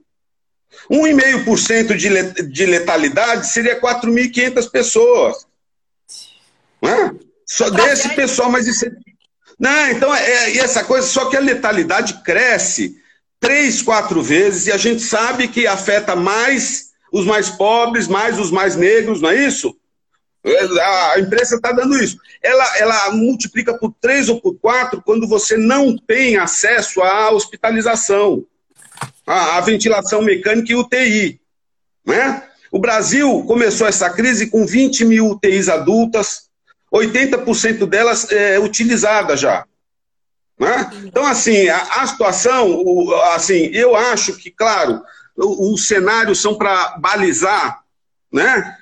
1,5% 0.91 1.95
de, 1.95 2.43
de 2.49 2.65
letalidade 2.65 3.47
seria 3.47 3.79
4.500 3.79 4.69
pessoas. 4.69 5.47
Não 6.81 6.89
é? 6.89 7.11
Só 7.45 7.69
desse 7.69 8.09
pessoal, 8.09 8.51
mas 8.51 8.67
isso. 8.67 8.85
É- 8.85 8.91
Não, 9.59 9.91
então, 9.91 10.13
é, 10.13 10.23
é, 10.23 10.57
essa 10.57 10.83
coisa, 10.83 11.07
só 11.07 11.29
que 11.29 11.37
a 11.37 11.41
letalidade 11.41 12.21
cresce 12.23 12.97
três, 13.39 13.81
quatro 13.81 14.21
vezes, 14.21 14.67
e 14.67 14.71
a 14.71 14.77
gente 14.77 15.01
sabe 15.01 15.47
que 15.47 15.67
afeta 15.67 16.15
mais 16.15 16.93
os 17.11 17.25
mais 17.25 17.49
pobres, 17.49 18.07
mais 18.07 18.39
os 18.39 18.49
mais 18.49 18.75
negros, 18.75 19.21
não 19.21 19.29
é 19.29 19.35
isso? 19.35 19.77
A 21.13 21.19
imprensa 21.19 21.55
está 21.55 21.71
dando 21.71 22.01
isso. 22.01 22.17
Ela, 22.41 22.77
ela 22.77 23.11
multiplica 23.11 23.77
por 23.77 23.93
três 24.01 24.27
ou 24.27 24.41
por 24.41 24.55
quatro 24.55 25.01
quando 25.01 25.27
você 25.27 25.55
não 25.55 25.95
tem 25.95 26.37
acesso 26.37 27.01
à 27.01 27.31
hospitalização, 27.31 28.45
à, 29.25 29.57
à 29.57 29.61
ventilação 29.61 30.21
mecânica 30.21 30.71
e 30.71 30.75
UTI. 30.75 31.41
Né? 32.05 32.43
O 32.71 32.79
Brasil 32.79 33.43
começou 33.43 33.87
essa 33.87 34.09
crise 34.09 34.47
com 34.47 34.65
20 34.65 35.05
mil 35.05 35.29
UTIs 35.29 35.69
adultas, 35.69 36.49
80% 36.93 37.85
delas 37.85 38.31
é, 38.31 38.59
utilizadas 38.59 39.39
já. 39.39 39.65
Né? 40.59 40.91
Então, 41.05 41.25
assim, 41.25 41.67
a, 41.67 42.01
a 42.01 42.07
situação, 42.07 42.71
o, 42.71 43.13
assim, 43.35 43.69
eu 43.73 43.95
acho 43.95 44.33
que, 44.37 44.51
claro, 44.51 45.01
os 45.35 45.87
cenários 45.87 46.39
são 46.39 46.55
para 46.55 46.97
balizar, 46.99 47.81
né? 48.31 48.77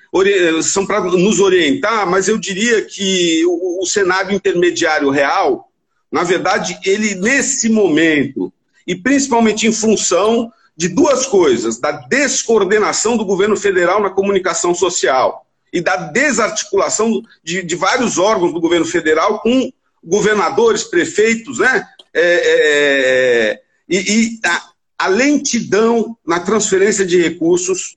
são 0.63 0.85
para 0.85 0.99
nos 1.01 1.39
orientar, 1.39 2.05
mas 2.05 2.27
eu 2.27 2.37
diria 2.37 2.83
que 2.83 3.43
o, 3.45 3.81
o 3.81 3.85
cenário 3.85 4.33
intermediário 4.33 5.09
real, 5.09 5.69
na 6.11 6.23
verdade, 6.23 6.77
ele 6.83 7.15
nesse 7.15 7.69
momento, 7.69 8.51
e 8.91 8.95
principalmente 8.95 9.65
em 9.65 9.71
função 9.71 10.51
de 10.75 10.89
duas 10.89 11.25
coisas: 11.25 11.79
da 11.79 11.91
descoordenação 11.91 13.15
do 13.15 13.23
governo 13.23 13.55
federal 13.55 14.01
na 14.01 14.09
comunicação 14.09 14.75
social 14.75 15.45
e 15.71 15.79
da 15.79 15.95
desarticulação 15.95 17.21
de, 17.41 17.63
de 17.63 17.75
vários 17.75 18.17
órgãos 18.17 18.53
do 18.53 18.59
governo 18.59 18.85
federal 18.85 19.39
com 19.39 19.71
governadores, 20.03 20.83
prefeitos, 20.83 21.59
né? 21.59 21.87
É, 22.13 22.21
é, 22.21 23.51
é 23.53 23.61
e, 23.87 23.97
e 23.97 24.39
a, 24.45 24.63
a 24.97 25.07
lentidão 25.07 26.17
na 26.27 26.41
transferência 26.41 27.05
de 27.05 27.21
recursos 27.21 27.95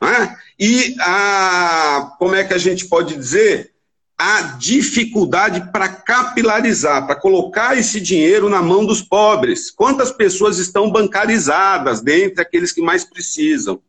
né? 0.00 0.36
E 0.58 0.94
a, 1.00 2.14
como 2.18 2.34
é 2.34 2.44
que 2.44 2.54
a 2.54 2.58
gente 2.58 2.86
pode 2.86 3.16
dizer? 3.16 3.69
A 4.22 4.42
dificuldade 4.58 5.72
para 5.72 5.88
capilarizar, 5.88 7.06
para 7.06 7.16
colocar 7.16 7.78
esse 7.78 7.98
dinheiro 7.98 8.50
na 8.50 8.60
mão 8.60 8.84
dos 8.84 9.00
pobres. 9.00 9.70
Quantas 9.70 10.12
pessoas 10.12 10.58
estão 10.58 10.90
bancarizadas 10.90 12.02
dentre 12.02 12.42
aqueles 12.42 12.70
que 12.70 12.82
mais 12.82 13.02
precisam? 13.02 13.80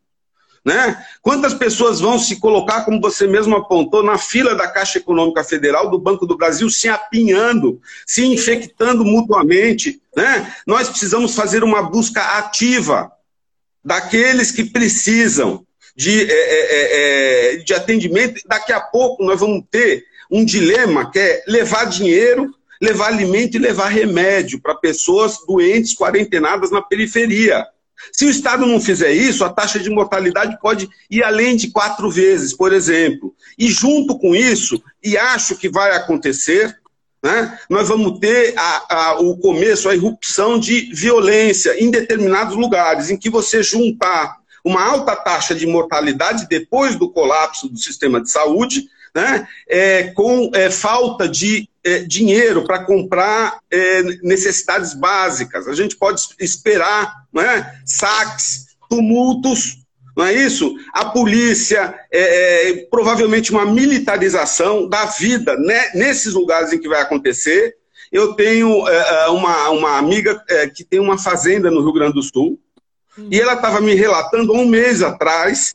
Né? 0.63 1.05
Quantas 1.21 1.53
pessoas 1.53 1.99
vão 1.99 2.17
se 2.17 2.39
colocar, 2.39 2.85
como 2.85 3.01
você 3.01 3.27
mesmo 3.27 3.57
apontou, 3.57 4.03
na 4.03 4.17
fila 4.17 4.55
da 4.55 4.69
Caixa 4.69 4.99
Econômica 4.99 5.43
Federal, 5.43 5.91
do 5.91 5.99
Banco 5.99 6.25
do 6.25 6.37
Brasil, 6.37 6.69
se 6.69 6.87
apinhando, 6.87 7.81
se 8.07 8.23
infectando 8.23 9.03
mutuamente? 9.03 10.01
Né? 10.15 10.55
Nós 10.65 10.87
precisamos 10.87 11.35
fazer 11.35 11.61
uma 11.61 11.83
busca 11.83 12.37
ativa 12.37 13.11
daqueles 13.83 14.49
que 14.49 14.63
precisam, 14.63 15.67
de, 15.93 16.23
é 16.23 16.31
é, 16.31 17.55
é, 17.55 17.57
de 17.57 17.73
atendimento. 17.73 18.41
Daqui 18.45 18.71
a 18.71 18.79
pouco 18.79 19.25
nós 19.25 19.41
vamos 19.41 19.65
ter 19.69 20.09
um 20.31 20.45
dilema 20.45 21.11
que 21.11 21.19
é 21.19 21.43
levar 21.47 21.85
dinheiro, 21.85 22.55
levar 22.81 23.07
alimento 23.07 23.55
e 23.55 23.59
levar 23.59 23.89
remédio 23.89 24.61
para 24.61 24.75
pessoas 24.75 25.37
doentes, 25.45 25.95
quarentenadas 25.95 26.71
na 26.71 26.81
periferia. 26.81 27.65
Se 28.11 28.25
o 28.25 28.29
Estado 28.29 28.65
não 28.65 28.79
fizer 28.79 29.11
isso, 29.11 29.43
a 29.43 29.49
taxa 29.49 29.77
de 29.77 29.89
mortalidade 29.89 30.57
pode 30.59 30.89
ir 31.09 31.23
além 31.23 31.55
de 31.55 31.69
quatro 31.69 32.09
vezes, 32.09 32.53
por 32.53 32.73
exemplo. 32.73 33.35
E 33.59 33.67
junto 33.67 34.17
com 34.17 34.35
isso, 34.35 34.81
e 35.03 35.17
acho 35.17 35.55
que 35.55 35.69
vai 35.69 35.91
acontecer, 35.91 36.75
né, 37.21 37.59
nós 37.69 37.89
vamos 37.89 38.19
ter 38.19 38.55
a, 38.57 38.95
a, 38.95 39.19
o 39.19 39.37
começo, 39.37 39.87
a 39.87 39.93
irrupção 39.93 40.59
de 40.59 40.91
violência 40.93 41.79
em 41.79 41.91
determinados 41.91 42.55
lugares, 42.55 43.11
em 43.11 43.17
que 43.17 43.29
você 43.29 43.61
juntar 43.61 44.37
uma 44.63 44.83
alta 44.83 45.15
taxa 45.15 45.53
de 45.53 45.67
mortalidade 45.67 46.47
depois 46.49 46.95
do 46.95 47.09
colapso 47.09 47.67
do 47.67 47.77
sistema 47.77 48.21
de 48.21 48.31
saúde, 48.31 48.87
né, 49.13 49.47
é, 49.67 50.03
com 50.11 50.49
é, 50.53 50.69
falta 50.69 51.27
de 51.27 51.69
é, 51.83 51.99
dinheiro 51.99 52.63
para 52.63 52.83
comprar 52.83 53.59
é, 53.69 54.03
necessidades 54.23 54.93
básicas. 54.93 55.67
A 55.67 55.73
gente 55.73 55.95
pode 55.95 56.21
esperar 56.39 57.25
né, 57.33 57.79
saques, 57.85 58.77
tumultos, 58.89 59.79
não 60.15 60.25
é 60.25 60.33
isso? 60.33 60.75
A 60.93 61.05
polícia, 61.05 61.95
é, 62.11 62.69
é, 62.69 62.87
provavelmente 62.89 63.51
uma 63.51 63.65
militarização 63.65 64.87
da 64.87 65.05
vida 65.05 65.55
né, 65.57 65.91
nesses 65.95 66.33
lugares 66.33 66.73
em 66.73 66.79
que 66.79 66.87
vai 66.87 67.01
acontecer. 67.01 67.75
Eu 68.11 68.33
tenho 68.33 68.83
uma, 69.29 69.69
uma 69.69 69.97
amiga 69.97 70.43
que 70.75 70.83
tem 70.83 70.99
uma 70.99 71.17
fazenda 71.17 71.71
no 71.71 71.81
Rio 71.81 71.93
Grande 71.93 72.15
do 72.15 72.21
Sul, 72.21 72.59
e 73.29 73.39
ela 73.39 73.53
estava 73.53 73.79
me 73.79 73.93
relatando 73.93 74.51
um 74.51 74.67
mês 74.67 75.01
atrás 75.01 75.73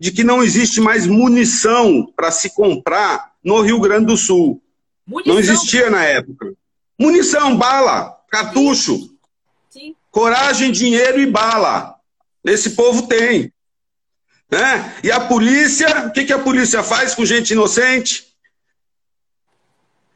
de 0.00 0.10
que 0.10 0.24
não 0.24 0.42
existe 0.42 0.80
mais 0.80 1.06
munição 1.06 2.10
para 2.16 2.30
se 2.30 2.54
comprar 2.54 3.32
no 3.44 3.60
Rio 3.60 3.78
Grande 3.78 4.06
do 4.06 4.16
Sul. 4.16 4.62
Munição? 5.06 5.34
Não 5.34 5.38
existia 5.38 5.90
na 5.90 6.02
época. 6.02 6.54
Munição, 6.98 7.54
bala, 7.54 8.16
cartucho. 8.30 8.96
Sim. 8.96 9.10
Sim. 9.68 9.94
Coragem, 10.10 10.72
dinheiro 10.72 11.20
e 11.20 11.26
bala. 11.26 11.96
Esse 12.42 12.70
povo 12.70 13.06
tem. 13.06 13.52
Né? 14.50 14.96
E 15.04 15.12
a 15.12 15.20
polícia, 15.20 16.06
o 16.06 16.12
que, 16.12 16.24
que 16.24 16.32
a 16.32 16.38
polícia 16.38 16.82
faz 16.82 17.14
com 17.14 17.26
gente 17.26 17.52
inocente? 17.52 18.28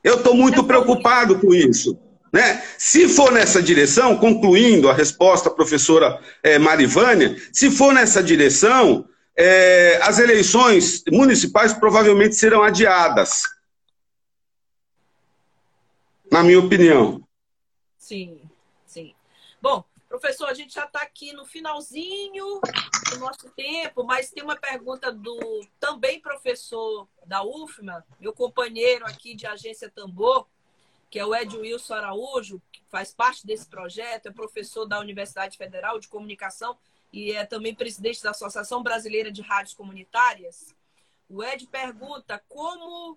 Eu 0.03 0.16
estou 0.16 0.35
muito 0.35 0.64
preocupado 0.64 1.39
com 1.39 1.55
isso. 1.55 1.99
Né? 2.32 2.64
Se 2.78 3.07
for 3.07 3.30
nessa 3.30 3.62
direção, 3.62 4.16
concluindo 4.16 4.89
a 4.89 4.95
resposta, 4.95 5.51
professora 5.51 6.18
é, 6.43 6.59
Marivânia, 6.59 7.37
se 7.53 7.70
for 7.70 7.93
nessa 7.93 8.22
direção, 8.22 9.07
é, 9.37 9.97
as 10.03 10.18
eleições 10.18 11.03
municipais 11.11 11.72
provavelmente 11.72 12.37
serão 12.37 12.62
adiadas. 12.62 13.43
Na 16.30 16.43
minha 16.43 16.59
opinião. 16.59 17.26
Sim, 17.99 18.41
sim. 18.87 19.14
Bom, 19.61 19.85
professor, 20.09 20.47
a 20.47 20.55
gente 20.55 20.74
já 20.74 20.85
está 20.85 21.03
aqui 21.03 21.32
no 21.32 21.45
finalzinho 21.45 22.61
do 23.11 23.18
nosso 23.18 23.51
tempo, 23.51 24.05
mas 24.05 24.30
tem 24.30 24.43
uma 24.43 24.57
pergunta 24.57 25.12
do 25.12 25.66
também 25.80 26.20
professor 26.20 27.09
da 27.26 27.43
UFMA, 27.43 28.05
meu 28.20 28.32
companheiro 28.32 29.05
aqui 29.07 29.35
de 29.35 29.47
agência 29.47 29.91
Tambor, 29.91 30.47
que 31.11 31.18
é 31.18 31.24
o 31.24 31.35
Ed 31.35 31.57
Wilson 31.57 31.95
Araújo, 31.95 32.61
que 32.72 32.82
faz 32.91 33.12
parte 33.14 33.47
desse 33.47 33.66
projeto, 33.66 34.26
é 34.26 34.32
professor 34.32 34.85
da 34.85 34.99
Universidade 34.99 35.57
Federal 35.57 35.99
de 35.99 36.09
Comunicação 36.09 36.76
e 37.15 37.31
é 37.31 37.47
também 37.47 37.73
presidente 37.73 38.21
da 38.25 38.31
Associação 38.31 38.83
Brasileira 38.83 39.31
de 39.31 39.41
Rádios 39.41 39.73
Comunitárias. 39.73 40.75
O 41.29 41.45
Ed 41.45 41.65
pergunta 41.69 42.43
como 42.49 43.17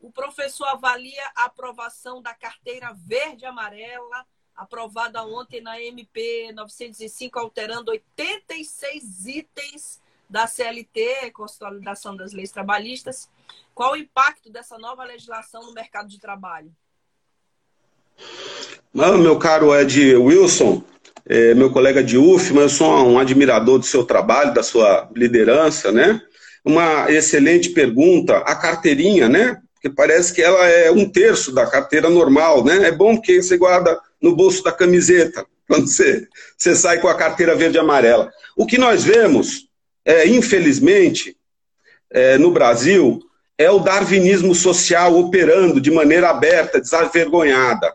o 0.00 0.10
professor 0.10 0.66
avalia 0.66 1.22
a 1.36 1.44
aprovação 1.44 2.20
da 2.20 2.34
carteira 2.34 2.92
verde-amarela, 2.92 4.26
aprovada 4.52 5.24
ontem 5.24 5.60
na 5.60 5.80
MP 5.80 6.50
905, 6.54 7.38
alterando 7.38 7.92
86 7.92 9.26
itens 9.26 10.02
da 10.28 10.48
CLT, 10.48 11.30
Consolidação 11.30 12.16
das 12.16 12.32
Leis 12.32 12.50
Trabalhistas. 12.50 13.30
Qual 13.72 13.92
o 13.92 13.96
impacto 13.96 14.50
dessa 14.50 14.76
nova 14.76 15.04
legislação 15.04 15.62
no 15.62 15.72
mercado 15.72 16.08
de 16.08 16.18
trabalho? 16.18 16.74
meu 18.92 19.38
caro 19.38 19.72
Ed 19.72 20.16
Wilson, 20.16 20.82
é, 21.28 21.54
meu 21.54 21.70
colega 21.70 22.02
de 22.02 22.16
UF, 22.16 22.54
eu 22.54 22.68
sou 22.68 22.88
um 22.88 23.18
admirador 23.18 23.78
do 23.78 23.84
seu 23.84 24.04
trabalho, 24.04 24.54
da 24.54 24.62
sua 24.62 25.08
liderança, 25.14 25.90
né? 25.90 26.20
Uma 26.64 27.10
excelente 27.10 27.70
pergunta. 27.70 28.38
A 28.38 28.54
carteirinha, 28.54 29.28
né? 29.28 29.60
Porque 29.74 29.90
parece 29.90 30.32
que 30.32 30.40
ela 30.40 30.66
é 30.66 30.90
um 30.90 31.08
terço 31.08 31.52
da 31.52 31.66
carteira 31.66 32.08
normal, 32.08 32.64
né? 32.64 32.88
É 32.88 32.92
bom 32.92 33.20
que 33.20 33.42
você 33.42 33.56
guarda 33.56 33.98
no 34.22 34.36
bolso 34.36 34.62
da 34.62 34.70
camiseta, 34.70 35.44
quando 35.68 35.88
você, 35.88 36.28
você 36.56 36.76
sai 36.76 37.00
com 37.00 37.08
a 37.08 37.14
carteira 37.14 37.56
verde 37.56 37.76
e 37.76 37.80
amarela. 37.80 38.30
O 38.56 38.64
que 38.64 38.78
nós 38.78 39.02
vemos, 39.02 39.68
é, 40.04 40.28
infelizmente, 40.28 41.36
é, 42.08 42.38
no 42.38 42.52
Brasil, 42.52 43.20
é 43.58 43.68
o 43.68 43.80
darwinismo 43.80 44.54
social 44.54 45.18
operando 45.18 45.80
de 45.80 45.90
maneira 45.90 46.30
aberta, 46.30 46.80
desavergonhada. 46.80 47.94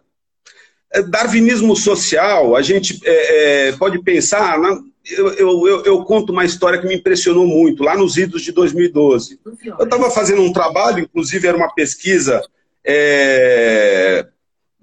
É, 0.93 1.01
darwinismo 1.01 1.75
social, 1.75 2.55
a 2.55 2.61
gente 2.61 2.99
é, 3.05 3.69
é, 3.69 3.71
pode 3.73 4.01
pensar. 4.03 4.59
Na, 4.59 4.79
eu, 5.09 5.67
eu, 5.67 5.83
eu, 5.85 6.03
conto 6.03 6.31
uma 6.31 6.45
história 6.45 6.79
que 6.79 6.87
me 6.87 6.95
impressionou 6.95 7.47
muito, 7.47 7.83
lá 7.83 7.95
nos 7.95 8.17
idos 8.17 8.41
de 8.41 8.51
2012. 8.51 9.39
Eu 9.79 9.85
estava 9.85 10.11
fazendo 10.11 10.41
um 10.41 10.53
trabalho, 10.53 10.99
inclusive 10.99 11.47
era 11.47 11.57
uma 11.57 11.73
pesquisa 11.73 12.41
é, 12.83 14.27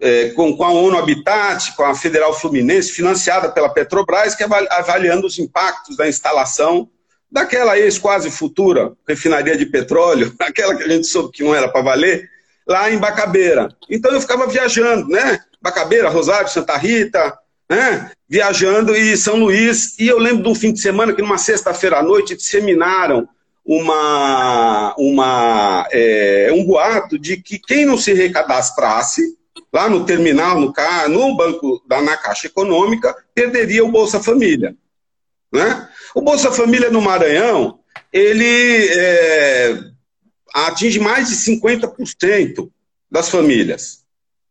é, 0.00 0.30
com, 0.30 0.56
com, 0.56 0.64
a 0.64 0.72
ONU 0.72 0.98
Habitat, 0.98 1.74
com 1.76 1.84
a 1.84 1.94
Federal 1.94 2.32
Fluminense, 2.32 2.92
financiada 2.92 3.50
pela 3.50 3.68
Petrobras, 3.68 4.34
que 4.34 4.44
avaliando 4.70 5.26
os 5.26 5.38
impactos 5.38 5.96
da 5.96 6.08
instalação 6.08 6.88
daquela 7.30 7.78
ex-quase 7.78 8.30
futura 8.30 8.92
refinaria 9.06 9.56
de 9.56 9.66
petróleo, 9.66 10.34
aquela 10.40 10.74
que 10.74 10.84
a 10.84 10.88
gente 10.88 11.06
soube 11.06 11.32
que 11.32 11.44
não 11.44 11.54
era 11.54 11.68
para 11.68 11.82
valer, 11.82 12.28
lá 12.68 12.90
em 12.90 12.98
Bacabeira. 12.98 13.68
Então 13.88 14.12
eu 14.12 14.20
ficava 14.20 14.46
viajando, 14.46 15.08
né? 15.08 15.40
Bacabeira, 15.60 16.10
Rosário, 16.10 16.50
Santa 16.50 16.76
Rita, 16.76 17.36
né? 17.68 18.10
viajando 18.28 18.94
e 18.94 19.16
São 19.16 19.36
Luís. 19.36 19.98
E 19.98 20.06
eu 20.06 20.18
lembro 20.18 20.42
de 20.42 20.48
um 20.48 20.54
fim 20.54 20.72
de 20.72 20.80
semana 20.80 21.12
que, 21.12 21.22
numa 21.22 21.38
sexta-feira 21.38 21.98
à 21.98 22.02
noite, 22.02 22.36
disseminaram 22.36 23.28
uma, 23.64 24.94
uma, 24.96 25.88
é, 25.90 26.50
um 26.52 26.64
boato 26.64 27.18
de 27.18 27.38
que 27.38 27.58
quem 27.58 27.84
não 27.84 27.96
se 27.96 28.12
recadastrasse 28.12 29.36
lá 29.72 29.88
no 29.88 30.04
terminal, 30.04 30.60
no, 30.60 30.72
no 31.08 31.36
banco 31.36 31.82
da 31.86 32.00
na 32.00 32.16
Caixa 32.16 32.46
Econômica, 32.46 33.14
perderia 33.34 33.84
o 33.84 33.90
Bolsa 33.90 34.22
Família. 34.22 34.74
Né? 35.52 35.88
O 36.14 36.20
Bolsa 36.20 36.52
Família 36.52 36.90
no 36.90 37.02
Maranhão, 37.02 37.78
ele 38.12 38.88
é, 38.90 39.78
atinge 40.54 40.98
mais 40.98 41.28
de 41.28 41.36
50% 41.36 42.70
das 43.10 43.28
famílias. 43.28 44.04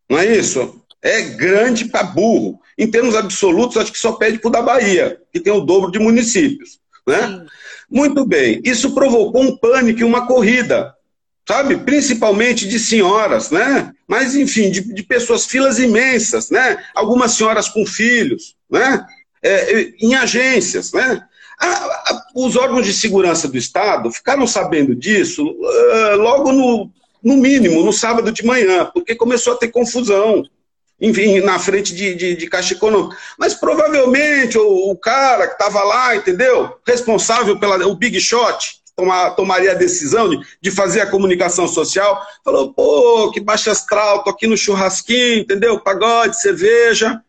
Não 0.09 0.17
é 0.17 0.37
isso? 0.37 0.81
é 1.01 1.21
grande 1.21 1.85
para 1.85 2.03
burro. 2.03 2.59
Em 2.77 2.89
termos 2.89 3.15
absolutos, 3.15 3.77
acho 3.77 3.91
que 3.91 3.99
só 3.99 4.13
pede 4.13 4.39
para 4.39 4.49
o 4.49 4.51
da 4.51 4.61
Bahia, 4.61 5.19
que 5.31 5.39
tem 5.39 5.53
o 5.53 5.61
dobro 5.61 5.91
de 5.91 5.99
municípios. 5.99 6.79
Né? 7.07 7.45
Muito 7.89 8.25
bem. 8.25 8.61
Isso 8.63 8.93
provocou 8.93 9.41
um 9.41 9.57
pânico 9.57 10.01
e 10.01 10.03
uma 10.03 10.27
corrida, 10.27 10.93
sabe? 11.47 11.77
Principalmente 11.77 12.67
de 12.67 12.77
senhoras, 12.77 13.49
né? 13.49 13.91
Mas, 14.07 14.35
enfim, 14.35 14.69
de, 14.69 14.81
de 14.81 15.03
pessoas, 15.03 15.45
filas 15.45 15.79
imensas, 15.79 16.49
né? 16.49 16.83
Algumas 16.93 17.31
senhoras 17.31 17.69
com 17.69 17.85
filhos, 17.85 18.55
né? 18.69 19.05
É, 19.41 19.93
em 19.99 20.15
agências, 20.15 20.91
né? 20.91 21.23
A, 21.59 21.67
a, 21.67 22.23
os 22.35 22.55
órgãos 22.55 22.85
de 22.85 22.93
segurança 22.93 23.47
do 23.47 23.57
Estado 23.57 24.11
ficaram 24.11 24.45
sabendo 24.45 24.95
disso 24.95 25.43
uh, 25.45 26.17
logo 26.17 26.51
no, 26.51 26.89
no 27.23 27.37
mínimo, 27.37 27.83
no 27.83 27.91
sábado 27.91 28.31
de 28.31 28.45
manhã, 28.45 28.89
porque 28.93 29.15
começou 29.15 29.53
a 29.53 29.57
ter 29.57 29.69
confusão 29.69 30.43
enfim, 30.99 31.39
na 31.41 31.59
frente 31.59 31.93
de, 31.93 32.15
de, 32.15 32.35
de 32.35 32.47
Caixa 32.47 32.73
Econômica. 32.73 33.15
Mas 33.37 33.53
provavelmente 33.53 34.57
o, 34.57 34.91
o 34.91 34.97
cara 34.97 35.47
que 35.47 35.53
estava 35.53 35.83
lá, 35.83 36.15
entendeu? 36.15 36.75
Responsável 36.85 37.59
pelo 37.59 37.95
Big 37.95 38.19
Shot, 38.19 38.81
tomar, 38.95 39.31
tomaria 39.31 39.71
a 39.71 39.75
decisão 39.75 40.27
de, 40.27 40.39
de 40.59 40.71
fazer 40.71 41.01
a 41.01 41.09
comunicação 41.09 41.67
social, 41.67 42.19
falou, 42.43 42.73
pô, 42.73 43.31
que 43.31 43.39
baixa 43.39 43.71
astral, 43.71 44.23
tô 44.23 44.31
aqui 44.31 44.47
no 44.47 44.57
churrasquinho, 44.57 45.41
entendeu? 45.41 45.79
Pagode, 45.79 46.41
cerveja, 46.41 47.21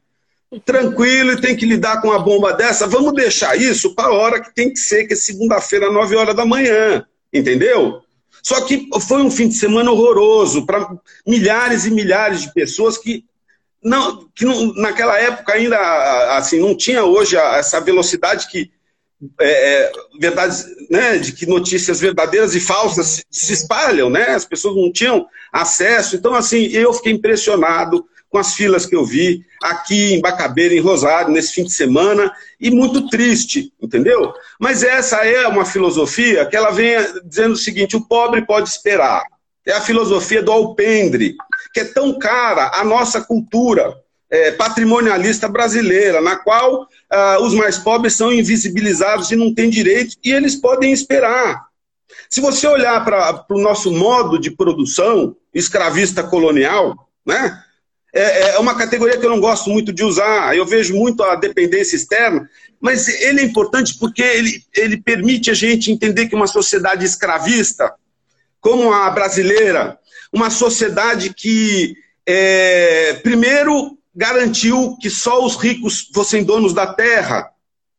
tranquilo 0.65 1.33
e 1.33 1.41
tem 1.41 1.57
que 1.57 1.67
lidar 1.67 2.01
com 2.01 2.09
uma 2.09 2.19
bomba 2.19 2.53
dessa. 2.53 2.87
Vamos 2.87 3.13
deixar 3.13 3.57
isso 3.57 3.95
para 3.95 4.09
a 4.09 4.15
hora 4.15 4.41
que 4.41 4.55
tem 4.55 4.73
que 4.73 4.79
ser, 4.79 5.07
que 5.07 5.13
é 5.13 5.17
segunda-feira, 5.17 5.93
9 5.93 6.17
horas 6.17 6.35
da 6.35 6.47
manhã, 6.47 7.05
entendeu? 7.33 8.03
Só 8.43 8.61
que 8.63 8.89
foi 9.07 9.21
um 9.21 9.31
fim 9.31 9.49
de 9.49 9.55
semana 9.55 9.91
horroroso 9.91 10.65
para 10.65 10.89
milhares 11.27 11.85
e 11.85 11.91
milhares 11.91 12.43
de 12.43 12.55
pessoas 12.55 12.97
que 12.97 13.25
não, 13.83 14.29
que 14.35 14.45
não, 14.45 14.73
naquela 14.75 15.19
época 15.19 15.53
ainda 15.53 16.37
assim 16.37 16.59
não 16.59 16.77
tinha 16.77 17.05
hoje 17.05 17.37
essa 17.37 17.81
velocidade 17.81 18.49
que 18.49 18.71
é, 19.41 19.83
é, 19.83 19.93
verdades, 20.21 20.65
né, 20.89 21.19
de 21.19 21.33
que 21.33 21.45
notícias 21.45 22.01
verdadeiras 22.01 22.55
e 22.55 22.61
falsas 22.61 23.25
se, 23.29 23.53
espalham, 23.53 24.09
né? 24.09 24.31
As 24.31 24.45
pessoas 24.45 24.77
não 24.77 24.93
tinham 24.93 25.27
acesso. 25.53 26.15
Então, 26.15 26.35
assim, 26.35 26.67
eu 26.69 26.93
fiquei 26.93 27.13
impressionado 27.13 28.05
com 28.29 28.39
as 28.39 28.55
filas 28.55 28.85
que 28.85 28.95
eu 28.95 29.05
vi 29.05 29.45
aqui 29.63 30.15
em 30.15 30.21
Bacabeira, 30.21 30.75
em 30.75 30.81
Rosário, 30.81 31.33
nesse 31.33 31.55
fim 31.55 31.65
de 31.65 31.73
semana, 31.73 32.31
e 32.61 32.71
muito 32.71 33.09
triste, 33.09 33.73
entendeu? 33.81 34.33
Mas 34.59 34.83
essa 34.83 35.25
é 35.27 35.47
uma 35.47 35.65
filosofia 35.65 36.47
que 36.47 36.57
ela 36.57 36.71
vem 36.71 36.95
dizendo 37.25 37.53
o 37.53 37.57
seguinte: 37.57 37.97
o 37.97 38.07
pobre 38.07 38.45
pode 38.45 38.69
esperar. 38.69 39.23
É 39.67 39.73
a 39.73 39.81
filosofia 39.81 40.43
do 40.43 40.51
alpendre, 40.51 41.37
que 41.75 41.81
é 41.81 41.85
tão 41.85 42.19
cara 42.19 42.71
à 42.75 42.85
nossa 42.85 43.21
cultura 43.21 43.95
é, 44.31 44.53
patrimonialista 44.53 45.49
brasileira, 45.49 46.21
na 46.21 46.37
qual 46.37 46.87
ah, 47.11 47.39
os 47.41 47.55
mais 47.55 47.79
pobres 47.79 48.15
são 48.15 48.33
invisibilizados 48.33 49.31
e 49.31 49.37
não 49.37 49.55
têm 49.55 49.71
direito, 49.71 50.17
e 50.25 50.33
eles 50.33 50.57
podem 50.57 50.93
esperar. 50.93 51.67
Se 52.31 52.41
você 52.41 52.67
olhar 52.67 53.05
para 53.05 53.45
o 53.51 53.61
nosso 53.61 53.91
modo 53.91 54.39
de 54.39 54.51
produção 54.51 55.35
escravista 55.53 56.23
colonial, 56.23 57.09
né, 57.25 57.63
é, 58.19 58.51
é 58.51 58.59
uma 58.59 58.75
categoria 58.75 59.17
que 59.17 59.25
eu 59.25 59.31
não 59.31 59.41
gosto 59.41 59.71
muito 59.71 59.93
de 59.93 60.03
usar, 60.03 60.57
eu 60.57 60.67
vejo 60.67 60.95
muito 60.95 61.23
a 61.23 61.37
dependência 61.37 61.97
externa, 61.97 62.49
mas 62.81 63.09
ele 63.09 63.41
é 63.41 63.45
importante 63.45 63.97
porque 63.99 64.23
ele, 64.23 64.63
ele 64.75 64.97
permite 64.97 65.51
a 65.51 65.55
gente 65.55 65.91
entender 65.91 66.27
que 66.27 66.35
uma 66.35 66.47
sociedade 66.47 67.05
escravista, 67.05 67.95
como 68.61 68.93
a 68.93 69.11
brasileira, 69.11 69.99
uma 70.33 70.51
sociedade 70.51 71.33
que, 71.33 71.95
é, 72.27 73.15
primeiro, 73.23 73.97
garantiu 74.15 74.97
que 75.01 75.09
só 75.09 75.45
os 75.45 75.57
ricos 75.57 76.11
fossem 76.13 76.43
donos 76.43 76.75
da 76.75 76.87
terra, 76.87 77.51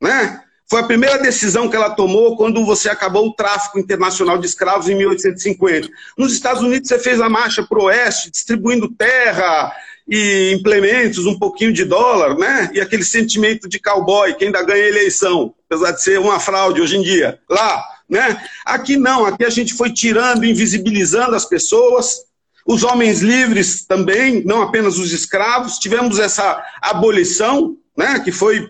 né? 0.02 0.44
Foi 0.70 0.82
a 0.82 0.86
primeira 0.86 1.18
decisão 1.18 1.68
que 1.68 1.76
ela 1.76 1.90
tomou 1.90 2.38
quando 2.38 2.64
você 2.64 2.90
acabou 2.90 3.28
o 3.28 3.34
tráfico 3.34 3.80
internacional 3.80 4.38
de 4.38 4.46
escravos 4.46 4.88
em 4.88 4.96
1850. 4.96 5.90
Nos 6.16 6.32
Estados 6.32 6.62
Unidos 6.62 6.88
você 6.88 7.00
fez 7.00 7.20
a 7.20 7.28
marcha 7.28 7.64
para 7.64 7.80
o 7.80 7.86
oeste, 7.86 8.30
distribuindo 8.30 8.94
terra 8.94 9.74
e 10.10 10.54
implementos, 10.54 11.28
um 11.28 11.38
pouquinho 11.38 11.72
de 11.72 11.86
dólar, 11.86 12.36
né? 12.36 12.72
E 12.74 12.82
aquele 12.82 13.04
sentimento 13.04 13.70
de 13.70 13.80
cowboy, 13.80 14.34
que 14.34 14.46
ainda 14.46 14.64
ganha 14.64 14.88
eleição. 14.88 15.54
apesar 15.70 15.92
de 15.92 16.02
ser 16.02 16.20
uma 16.20 16.40
fraude 16.40 16.82
hoje 16.82 16.98
em 16.98 17.04
dia, 17.04 17.40
lá, 17.48 17.84
né? 18.10 18.42
Aqui 18.66 18.98
não, 18.98 19.24
aqui 19.24 19.46
a 19.46 19.52
gente 19.52 19.76
foi 19.76 19.94
tirando, 19.94 20.44
invisibilizando 20.44 21.36
as 21.36 21.46
pessoas, 21.46 22.24
os 22.66 22.84
homens 22.84 23.22
livres 23.22 23.86
também, 23.86 24.44
não 24.44 24.64
apenas 24.64 24.98
os 24.98 25.12
escravos, 25.14 25.78
tivemos 25.78 26.18
essa 26.18 26.60
abolição, 26.82 27.78
né? 27.96 28.20
Que 28.20 28.32
foi 28.32 28.68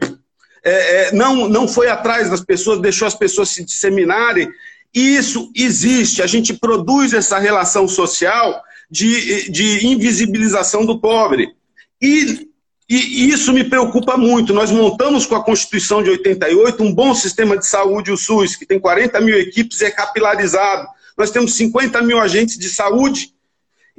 é, 0.61 1.07
é, 1.07 1.11
não, 1.13 1.47
não 1.47 1.69
foi 1.69 1.87
atrás 1.87 2.29
das 2.29 2.41
pessoas, 2.41 2.81
deixou 2.81 3.07
as 3.07 3.15
pessoas 3.15 3.47
se 3.47 3.63
disseminarem. 3.63 4.49
Isso 4.93 5.49
existe, 5.55 6.21
a 6.21 6.27
gente 6.27 6.53
produz 6.53 7.13
essa 7.13 7.39
relação 7.39 7.87
social 7.87 8.61
de, 8.89 9.51
de 9.51 9.85
invisibilização 9.85 10.85
do 10.85 10.99
pobre. 10.99 11.53
E, 12.01 12.47
e 12.89 13.29
isso 13.29 13.53
me 13.53 13.63
preocupa 13.63 14.17
muito. 14.17 14.53
Nós 14.53 14.71
montamos 14.71 15.25
com 15.25 15.35
a 15.35 15.43
Constituição 15.43 16.01
de 16.01 16.09
88 16.09 16.81
um 16.83 16.93
bom 16.93 17.13
sistema 17.13 17.57
de 17.57 17.67
saúde, 17.67 18.11
o 18.11 18.17
SUS, 18.17 18.55
que 18.55 18.65
tem 18.65 18.79
40 18.79 19.21
mil 19.21 19.37
equipes 19.37 19.81
e 19.81 19.85
é 19.85 19.91
capilarizado. 19.91 20.87
Nós 21.17 21.29
temos 21.29 21.53
50 21.55 22.01
mil 22.01 22.19
agentes 22.19 22.57
de 22.57 22.69
saúde 22.69 23.33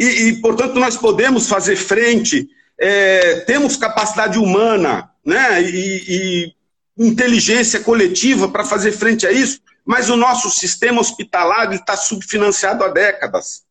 e, 0.01 0.05
e 0.05 0.41
portanto, 0.41 0.77
nós 0.77 0.97
podemos 0.97 1.47
fazer 1.47 1.77
frente, 1.77 2.49
é, 2.81 3.41
temos 3.41 3.77
capacidade 3.77 4.39
humana 4.39 5.11
né, 5.23 5.63
e, 5.63 6.55
e 6.97 7.05
inteligência 7.07 7.81
coletiva 7.81 8.49
para 8.49 8.65
fazer 8.65 8.93
frente 8.93 9.27
a 9.27 9.33
isso, 9.33 9.61
mas 9.85 10.09
o 10.09 10.17
nosso 10.17 10.51
sistema 10.51 11.01
hospitalar 11.01 11.73
está 11.75 11.99
subfinanciado 11.99 12.83
há 12.83 12.89
décadas. 12.89 13.63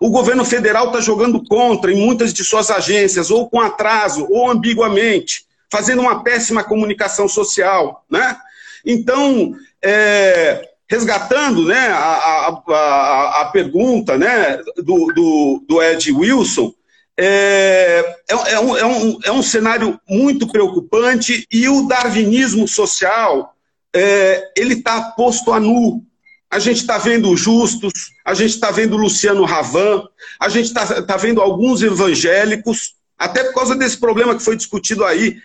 O 0.00 0.10
governo 0.10 0.44
federal 0.44 0.86
está 0.86 1.00
jogando 1.00 1.42
contra 1.44 1.92
em 1.92 1.96
muitas 1.96 2.32
de 2.32 2.44
suas 2.44 2.70
agências, 2.70 3.30
ou 3.30 3.48
com 3.48 3.60
atraso, 3.60 4.26
ou 4.30 4.50
ambiguamente, 4.50 5.44
fazendo 5.70 6.02
uma 6.02 6.22
péssima 6.22 6.62
comunicação 6.62 7.28
social. 7.28 8.04
Né? 8.10 8.36
Então, 8.84 9.54
é, 9.82 10.68
resgatando 10.88 11.64
né, 11.66 11.88
a, 11.88 12.62
a, 12.68 13.42
a, 13.42 13.44
pergunta 13.52 14.16
né, 14.16 14.58
do, 14.76 15.12
do, 15.12 15.64
do 15.68 15.82
Ed 15.82 16.10
Wilson, 16.12 16.72
é, 17.20 18.16
é, 18.30 18.52
é, 18.52 18.60
um, 18.60 18.76
é, 18.76 18.86
um, 18.86 19.18
é 19.24 19.32
um 19.32 19.42
cenário 19.42 20.00
muito 20.08 20.46
preocupante 20.46 21.44
e 21.52 21.68
o 21.68 21.88
darwinismo 21.88 22.68
social 22.68 23.54
é, 23.94 24.52
ele 24.56 24.74
está 24.74 25.02
posto 25.02 25.52
a 25.52 25.58
nu. 25.58 26.04
A 26.50 26.58
gente 26.58 26.78
está 26.78 26.96
vendo 26.96 27.36
Justus, 27.36 28.12
a 28.24 28.32
gente 28.32 28.50
está 28.50 28.70
vendo 28.70 28.96
Luciano 28.96 29.44
Ravan, 29.44 30.02
a 30.40 30.48
gente 30.48 30.66
está 30.66 31.02
tá 31.02 31.16
vendo 31.16 31.42
alguns 31.42 31.82
evangélicos, 31.82 32.94
até 33.18 33.44
por 33.44 33.54
causa 33.54 33.76
desse 33.76 33.98
problema 33.98 34.34
que 34.34 34.42
foi 34.42 34.56
discutido 34.56 35.04
aí, 35.04 35.36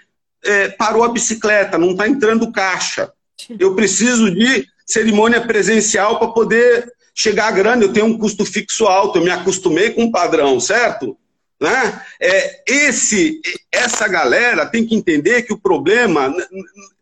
é, 0.43 0.69
parou 0.69 1.03
a 1.03 1.09
bicicleta, 1.09 1.77
não 1.77 1.91
está 1.91 2.07
entrando 2.07 2.51
caixa. 2.51 3.11
Eu 3.59 3.75
preciso 3.75 4.31
de 4.31 4.65
cerimônia 4.85 5.41
presencial 5.41 6.19
para 6.19 6.29
poder 6.29 6.91
chegar 7.13 7.47
a 7.47 7.51
grana. 7.51 7.83
Eu 7.83 7.93
tenho 7.93 8.05
um 8.05 8.17
custo 8.17 8.45
fixo 8.45 8.85
alto, 8.85 9.17
eu 9.17 9.23
me 9.23 9.29
acostumei 9.29 9.91
com 9.91 10.05
o 10.05 10.11
padrão, 10.11 10.59
certo? 10.59 11.17
Né? 11.59 12.01
É, 12.19 12.63
esse, 12.67 13.41
essa 13.71 14.07
galera 14.07 14.65
tem 14.65 14.85
que 14.85 14.95
entender 14.95 15.43
que 15.43 15.53
o 15.53 15.59
problema 15.59 16.33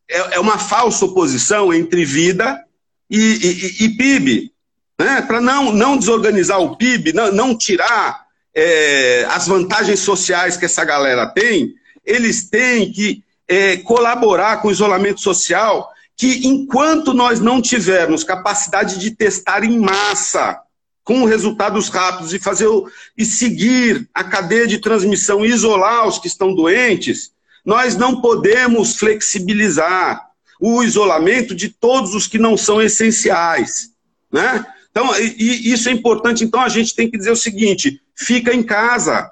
é, 0.07 0.35
é 0.35 0.39
uma 0.39 0.57
falsa 0.57 1.05
oposição 1.05 1.73
entre 1.73 2.05
vida 2.05 2.63
e, 3.11 3.85
e, 3.85 3.89
PIB. 3.89 4.51
Né? 4.97 5.21
Para 5.21 5.41
não, 5.41 5.73
não 5.73 5.97
desorganizar 5.97 6.61
o 6.61 6.77
PIB, 6.77 7.11
não, 7.11 7.31
não 7.31 7.57
tirar 7.57 8.25
é, 8.55 9.25
as 9.29 9.47
vantagens 9.47 9.99
sociais 9.99 10.55
que 10.55 10.65
essa 10.65 10.85
galera 10.85 11.27
tem, 11.27 11.73
eles 12.05 12.49
têm 12.49 12.91
que 12.91 13.23
é, 13.47 13.77
colaborar 13.77 14.61
com 14.61 14.69
o 14.69 14.71
isolamento 14.71 15.19
social, 15.19 15.91
que 16.15 16.47
enquanto 16.47 17.13
nós 17.13 17.41
não 17.41 17.61
tivermos 17.61 18.23
capacidade 18.23 18.97
de 18.97 19.11
testar 19.11 19.63
em 19.63 19.77
massa, 19.77 20.61
com 21.03 21.25
resultados 21.25 21.89
rápidos 21.89 22.33
e 22.33 22.39
fazer 22.39 22.69
e 23.17 23.25
seguir 23.25 24.07
a 24.13 24.23
cadeia 24.23 24.67
de 24.67 24.77
transmissão 24.77 25.45
e 25.45 25.49
isolar 25.49 26.07
os 26.07 26.19
que 26.19 26.27
estão 26.27 26.53
doentes, 26.53 27.31
nós 27.65 27.97
não 27.97 28.21
podemos 28.21 28.95
flexibilizar 28.95 30.30
o 30.61 30.83
isolamento 30.83 31.55
de 31.55 31.69
todos 31.69 32.13
os 32.13 32.27
que 32.27 32.37
não 32.37 32.55
são 32.55 32.79
essenciais, 32.79 33.89
né? 34.31 34.63
Então, 34.91 35.09
e, 35.19 35.73
isso 35.73 35.89
é 35.89 35.91
importante. 35.91 36.43
Então, 36.43 36.61
a 36.61 36.69
gente 36.69 36.93
tem 36.93 37.09
que 37.09 37.17
dizer 37.17 37.31
o 37.31 37.35
seguinte: 37.35 37.99
fica 38.13 38.53
em 38.53 38.61
casa, 38.61 39.31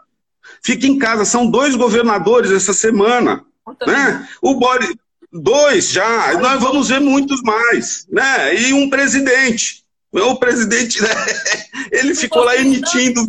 fica 0.64 0.88
em 0.88 0.98
casa. 0.98 1.24
São 1.26 1.50
dois 1.50 1.76
governadores 1.76 2.52
essa 2.52 2.74
semana, 2.74 3.46
né? 3.86 4.28
O 4.42 4.56
Boris, 4.56 4.96
dois 5.32 5.90
já. 5.92 6.34
Nós 6.40 6.60
vamos 6.60 6.90
ver 6.90 7.00
muitos 7.00 7.44
mais, 7.44 8.08
né? 8.10 8.60
E 8.60 8.74
um 8.74 8.90
presidente. 8.90 9.84
O 10.12 10.38
presidente, 10.38 11.00
né? 11.00 11.10
Ele 11.92 12.16
ficou 12.16 12.44
lá 12.44 12.58
emitindo. 12.58 13.22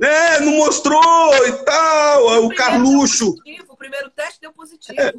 É, 0.00 0.40
não 0.40 0.52
mostrou 0.52 1.46
e 1.46 1.52
tal. 1.64 2.44
O, 2.44 2.54
Carluxo. 2.54 3.34
O 3.68 3.76
primeiro 3.76 4.08
teste 4.10 4.40
deu 4.40 4.52
positivo. 4.52 5.00
É, 5.00 5.12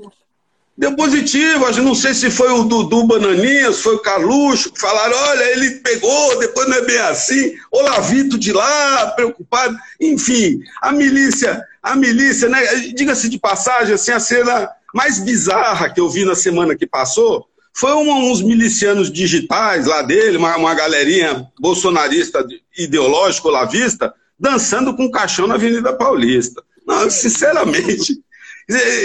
deu 0.78 0.95
positivo. 0.95 1.69
Não 1.82 1.95
sei 1.95 2.13
se 2.13 2.30
foi 2.30 2.51
o 2.51 2.63
Dudu 2.63 3.05
Bananinhas, 3.05 3.82
foi 3.82 3.95
o 3.95 3.99
Carluxo, 3.99 4.72
que 4.72 4.80
falaram: 4.80 5.15
olha, 5.15 5.43
ele 5.51 5.72
pegou, 5.82 6.39
depois 6.39 6.67
não 6.67 6.78
é 6.78 6.82
bem 6.82 6.99
assim. 6.99 7.53
O 7.72 7.82
Lavito 7.82 8.38
de 8.38 8.51
lá, 8.51 9.07
preocupado. 9.15 9.76
Enfim, 9.99 10.61
a 10.82 10.91
milícia, 10.91 11.63
a 11.82 11.95
milícia, 11.95 12.49
né? 12.49 12.63
Diga-se 12.95 13.30
de 13.30 13.39
passagem, 13.39 13.95
assim, 13.95 14.11
a 14.11 14.19
cena 14.19 14.69
mais 14.93 15.19
bizarra 15.19 15.89
que 15.89 15.99
eu 15.99 16.09
vi 16.09 16.26
na 16.26 16.36
semana 16.36 16.76
que 16.76 16.86
passou 16.86 17.47
foi 17.74 17.93
uns 17.93 18.41
milicianos 18.41 19.11
digitais 19.11 19.86
lá 19.86 20.01
dele, 20.01 20.38
uma, 20.38 20.57
uma 20.57 20.74
galerinha 20.74 21.47
bolsonarista 21.59 22.45
ideológico 22.78 23.49
lavista, 23.49 24.13
dançando 24.38 24.95
com 24.95 25.09
caixão 25.09 25.47
na 25.47 25.55
Avenida 25.55 25.93
Paulista. 25.93 26.61
Não, 26.86 27.09
sinceramente, 27.09 28.19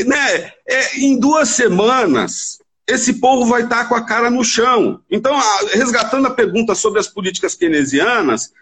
né, 0.04 0.52
é, 0.68 0.98
em 0.98 1.18
duas 1.18 1.50
semanas, 1.50 2.58
esse 2.86 3.14
povo 3.14 3.44
vai 3.46 3.62
estar 3.62 3.88
com 3.88 3.94
a 3.94 4.04
cara 4.04 4.30
no 4.30 4.44
chão. 4.44 5.00
Então, 5.10 5.36
resgatando 5.72 6.26
a 6.26 6.34
pergunta 6.34 6.74
sobre 6.74 7.00
as 7.00 7.08
políticas 7.08 7.54
keynesianas, 7.54 8.52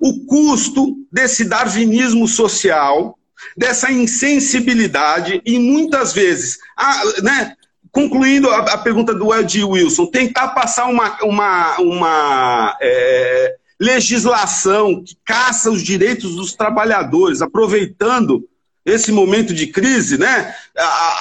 o 0.00 0.24
custo 0.26 0.96
desse 1.12 1.44
darwinismo 1.44 2.26
social, 2.26 3.18
dessa 3.56 3.90
insensibilidade, 3.90 5.42
e 5.44 5.58
muitas 5.58 6.12
vezes, 6.12 6.58
a, 6.76 7.02
né, 7.22 7.54
concluindo 7.92 8.50
a, 8.50 8.58
a, 8.58 8.78
pergunta 8.78 9.14
do 9.14 9.32
Ed 9.34 9.62
Wilson, 9.62 10.06
tentar 10.06 10.48
passar 10.48 10.86
uma, 10.86 11.16
uma, 11.22 11.76
uma 11.78 12.76
é, 12.80 13.54
legislação 13.78 15.02
que 15.04 15.16
caça 15.24 15.70
os 15.70 15.82
direitos 15.82 16.34
dos 16.34 16.54
trabalhadores, 16.54 17.42
aproveitando 17.42 18.48
esse 18.84 19.10
momento 19.10 19.54
de 19.54 19.68
crise, 19.68 20.18
né? 20.18 20.54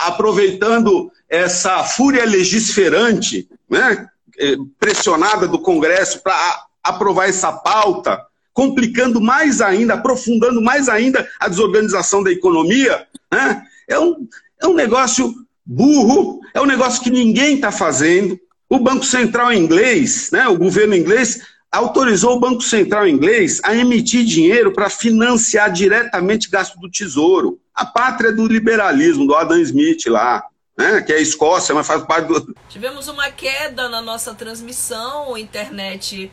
Aproveitando 0.05 1.11
essa 1.30 1.84
fúria 1.84 2.26
legisferante, 2.26 3.47
né? 3.70 4.07
É, 4.39 4.55
pressionada 4.80 5.47
do 5.47 5.59
Congresso 5.59 6.22
para 6.24 6.66
aprovar 6.84 7.30
essa 7.30 7.51
pauta, 7.51 8.20
complicando 8.51 9.22
mais 9.22 9.61
ainda, 9.61 9.93
aprofundando 9.93 10.61
mais 10.61 10.89
ainda 10.89 11.28
a 11.39 11.47
desorganização 11.47 12.24
da 12.24 12.32
economia, 12.32 13.07
né? 13.32 13.64
é, 13.88 13.99
um, 13.99 14.28
é 14.61 14.68
um 14.68 14.74
negócio 14.74 15.34
burro, 15.66 16.41
é 16.53 16.61
um 16.61 16.66
negócio 16.66 17.01
que 17.01 17.09
ninguém 17.09 17.55
está 17.55 17.72
fazendo. 17.72 18.39
O 18.70 18.80
Banco 18.80 19.05
Central 19.05 19.53
inglês, 19.53 20.30
né, 20.32 20.47
o 20.47 20.57
governo 20.57 20.95
inglês, 20.95 21.41
autorizou 21.74 22.36
o 22.36 22.39
Banco 22.39 22.61
Central 22.61 23.07
inglês 23.07 23.59
a 23.63 23.76
emitir 23.76 24.24
dinheiro 24.24 24.71
para 24.71 24.91
financiar 24.91 25.71
diretamente 25.71 26.47
gasto 26.47 26.80
do 26.80 26.89
Tesouro. 26.89 27.59
A 27.74 27.84
pátria 27.84 28.32
do 28.32 28.45
liberalismo, 28.45 29.26
do 29.26 29.34
Adam 29.34 29.57
Smith 29.57 30.05
lá. 30.05 30.45
Né, 30.76 31.01
que 31.01 31.13
é 31.13 31.17
a 31.17 31.21
Escócia, 31.21 31.76
mas 31.76 31.86
faz 31.86 32.03
parte 32.03 32.28
do. 32.28 32.55
Tivemos 32.67 33.07
uma 33.07 33.30
queda 33.30 33.88
na 33.88 34.01
nossa 34.01 34.34
transmissão, 34.34 35.36
a 35.36 35.39
internet 35.39 36.32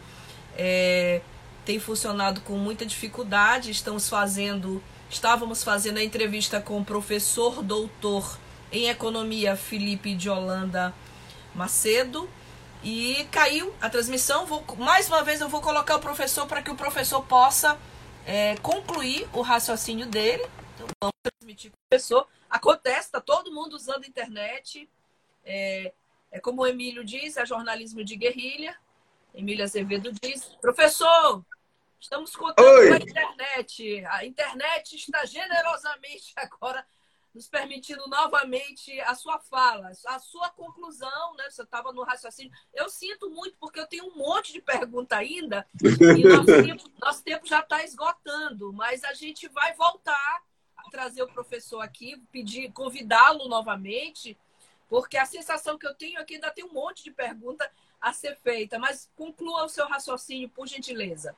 é, 0.57 1.21
tem 1.63 1.79
funcionado 1.79 2.41
com 2.41 2.55
muita 2.55 2.87
dificuldade. 2.87 3.71
Estamos 3.71 4.09
fazendo, 4.09 4.83
estávamos 5.11 5.63
fazendo 5.63 5.99
a 5.99 6.03
entrevista 6.03 6.59
com 6.59 6.81
o 6.81 6.85
professor 6.85 7.63
doutor 7.63 8.39
em 8.73 8.89
economia 8.89 9.57
Felipe 9.57 10.15
de 10.15 10.31
Holanda 10.31 10.95
Macedo 11.55 12.27
e 12.83 13.27
caiu 13.31 13.75
a 13.81 13.91
transmissão. 13.91 14.47
Vou, 14.47 14.65
mais 14.77 15.09
uma 15.09 15.23
vez 15.23 15.41
eu 15.41 15.49
vou 15.49 15.61
colocar 15.61 15.97
o 15.97 16.01
professor 16.01 16.47
para 16.47 16.63
que 16.63 16.71
o 16.71 16.77
professor 16.77 17.23
possa 17.25 17.79
é, 18.27 18.57
concluir 18.59 19.29
o 19.33 19.43
raciocínio 19.43 20.07
dele. 20.07 20.45
Então 20.75 20.87
vamos 21.01 21.15
transmitir 21.23 21.71
com 21.71 21.77
o 21.77 21.89
professor. 21.89 22.27
Acontece, 22.49 23.07
está 23.07 23.21
todo 23.21 23.53
mundo 23.53 23.75
usando 23.75 24.05
a 24.05 24.07
internet. 24.07 24.89
É, 25.45 25.93
é 26.31 26.41
como 26.41 26.63
o 26.63 26.67
Emílio 26.67 27.05
diz, 27.05 27.37
é 27.37 27.45
jornalismo 27.45 28.05
de 28.05 28.17
guerrilha. 28.17 28.77
Emílio 29.35 29.65
Azevedo 29.65 30.11
diz, 30.21 30.45
professor, 30.61 31.45
estamos 32.01 32.35
contando 32.35 32.67
Oi. 32.67 32.89
com 32.89 32.95
a 32.95 32.97
internet. 32.97 34.05
A 34.07 34.25
internet 34.25 34.97
está 34.97 35.25
generosamente 35.25 36.33
agora 36.37 36.85
nos 37.35 37.49
permitindo 37.49 38.07
novamente 38.09 39.01
a 39.03 39.15
sua 39.15 39.39
fala, 39.39 39.91
a 40.07 40.19
sua 40.19 40.51
conclusão, 40.51 41.35
né? 41.37 41.49
Você 41.49 41.63
estava 41.63 41.93
no 41.93 42.03
raciocínio. 42.03 42.53
Eu 42.75 42.89
sinto 42.89 43.31
muito, 43.31 43.57
porque 43.59 43.79
eu 43.79 43.87
tenho 43.87 44.07
um 44.07 44.17
monte 44.17 44.53
de 44.53 44.61
pergunta 44.61 45.17
ainda, 45.17 45.67
e 45.83 46.25
nosso 46.25 46.47
tempo, 46.63 46.91
nosso 47.01 47.23
tempo 47.23 47.47
já 47.47 47.61
está 47.61 47.85
esgotando, 47.85 48.73
mas 48.73 49.05
a 49.05 49.15
gente 49.15 49.49
vai 49.49 49.75
voltar 49.75 50.43
a 50.77 50.91
trazer 50.91 51.23
o 51.23 51.33
professor 51.33 51.81
aqui, 51.81 52.17
pedir, 52.33 52.73
convidá-lo 52.73 53.49
novamente, 53.49 54.37
porque 54.89 55.17
a 55.17 55.25
sensação 55.25 55.79
que 55.79 55.87
eu 55.87 55.95
tenho 55.95 56.19
é 56.19 56.25
que 56.25 56.35
ainda 56.35 56.51
tem 56.51 56.65
um 56.65 56.73
monte 56.73 57.05
de 57.05 57.13
pergunta 57.13 57.71
a 58.01 58.13
ser 58.13 58.37
feita. 58.37 58.79
Mas 58.79 59.09
conclua 59.15 59.65
o 59.65 59.69
seu 59.69 59.87
raciocínio, 59.87 60.49
por 60.49 60.67
gentileza. 60.67 61.37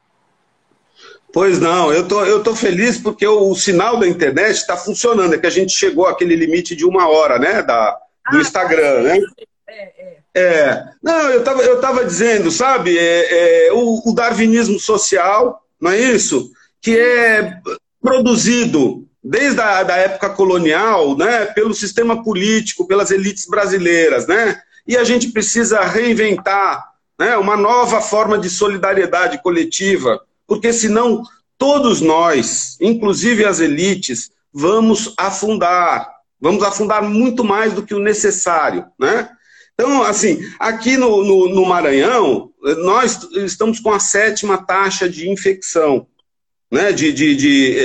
Pois 1.33 1.59
não, 1.59 1.93
eu 1.93 2.07
tô, 2.07 2.23
eu 2.25 2.43
tô 2.43 2.55
feliz 2.55 2.99
porque 2.99 3.27
o, 3.27 3.51
o 3.51 3.57
sinal 3.57 3.99
da 3.99 4.07
internet 4.07 4.57
está 4.57 4.77
funcionando, 4.77 5.35
é 5.35 5.39
que 5.39 5.47
a 5.47 5.51
gente 5.51 5.73
chegou 5.73 6.07
àquele 6.07 6.37
limite 6.37 6.77
de 6.77 6.85
uma 6.85 7.09
hora, 7.09 7.39
né, 7.39 7.63
da, 7.63 7.93
do 8.31 8.37
ah, 8.37 8.41
Instagram, 8.41 9.03
né? 9.03 9.19
É, 9.67 9.83
é. 9.83 10.17
é, 10.35 10.85
não, 11.03 11.31
eu 11.31 11.41
estava 11.41 11.63
eu 11.63 11.81
tava 11.81 12.05
dizendo, 12.05 12.51
sabe, 12.51 12.99
é, 12.99 13.69
é, 13.69 13.73
o, 13.73 14.11
o, 14.11 14.15
darwinismo 14.15 14.79
social, 14.79 15.63
não 15.81 15.91
é 15.91 15.99
isso? 15.99 16.51
Que 16.83 16.99
é 16.99 17.57
produzido 18.01 19.09
desde 19.25 19.61
a 19.61 19.83
da 19.85 19.97
época 19.97 20.29
colonial, 20.31 21.17
né, 21.17 21.47
pelo 21.47 21.73
sistema 21.73 22.23
político, 22.23 22.87
pelas 22.87 23.11
elites 23.11 23.47
brasileiras, 23.47 24.27
né? 24.27 24.61
E 24.87 24.97
a 24.97 25.05
gente 25.05 25.31
precisa 25.31 25.81
reinventar 25.81 26.93
né, 27.19 27.37
uma 27.37 27.57
nova 27.57 28.01
forma 28.01 28.37
de 28.37 28.51
solidariedade 28.51 29.41
coletiva, 29.41 30.21
porque 30.53 30.71
senão 30.71 31.23
todos 31.57 32.03
nós, 32.03 32.77
inclusive 32.79 33.43
as 33.43 33.59
elites, 33.59 34.31
vamos 34.53 35.15
afundar, 35.17 36.13
vamos 36.39 36.63
afundar 36.63 37.03
muito 37.03 37.43
mais 37.43 37.73
do 37.73 37.83
que 37.83 37.95
o 37.95 37.99
necessário, 37.99 38.85
né? 39.01 39.31
Então, 39.73 40.03
assim, 40.03 40.47
aqui 40.61 40.99
no, 40.99 41.25
no, 41.25 41.49
no 41.49 41.65
Maranhão, 41.65 42.51
nós 42.85 43.27
estamos 43.33 43.81
com 43.81 43.91
a 43.93 43.99
sétima 43.99 44.59
taxa 44.59 45.09
de 45.09 45.31
infecção, 45.31 46.07
né, 46.71 46.93
de, 46.93 47.11
de, 47.15 47.35
de 47.35 47.79
é, 47.79 47.85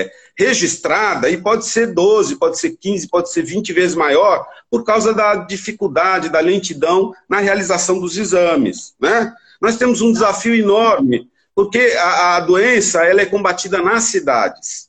é, 0.00 0.10
registrada, 0.34 1.28
e 1.28 1.36
pode 1.36 1.66
ser 1.66 1.92
12, 1.92 2.36
pode 2.36 2.58
ser 2.58 2.70
15, 2.70 3.06
pode 3.08 3.30
ser 3.30 3.42
20 3.42 3.70
vezes 3.74 3.94
maior, 3.94 4.46
por 4.70 4.82
causa 4.82 5.12
da 5.12 5.34
dificuldade, 5.34 6.30
da 6.30 6.40
lentidão 6.40 7.12
na 7.28 7.38
realização 7.38 8.00
dos 8.00 8.16
exames. 8.16 8.94
Né? 8.98 9.30
Nós 9.60 9.76
temos 9.76 10.00
um 10.00 10.10
desafio 10.10 10.54
enorme 10.54 11.28
porque 11.58 11.92
a, 11.98 12.36
a 12.36 12.40
doença 12.40 13.02
ela 13.04 13.20
é 13.20 13.26
combatida 13.26 13.82
nas 13.82 14.04
cidades. 14.04 14.88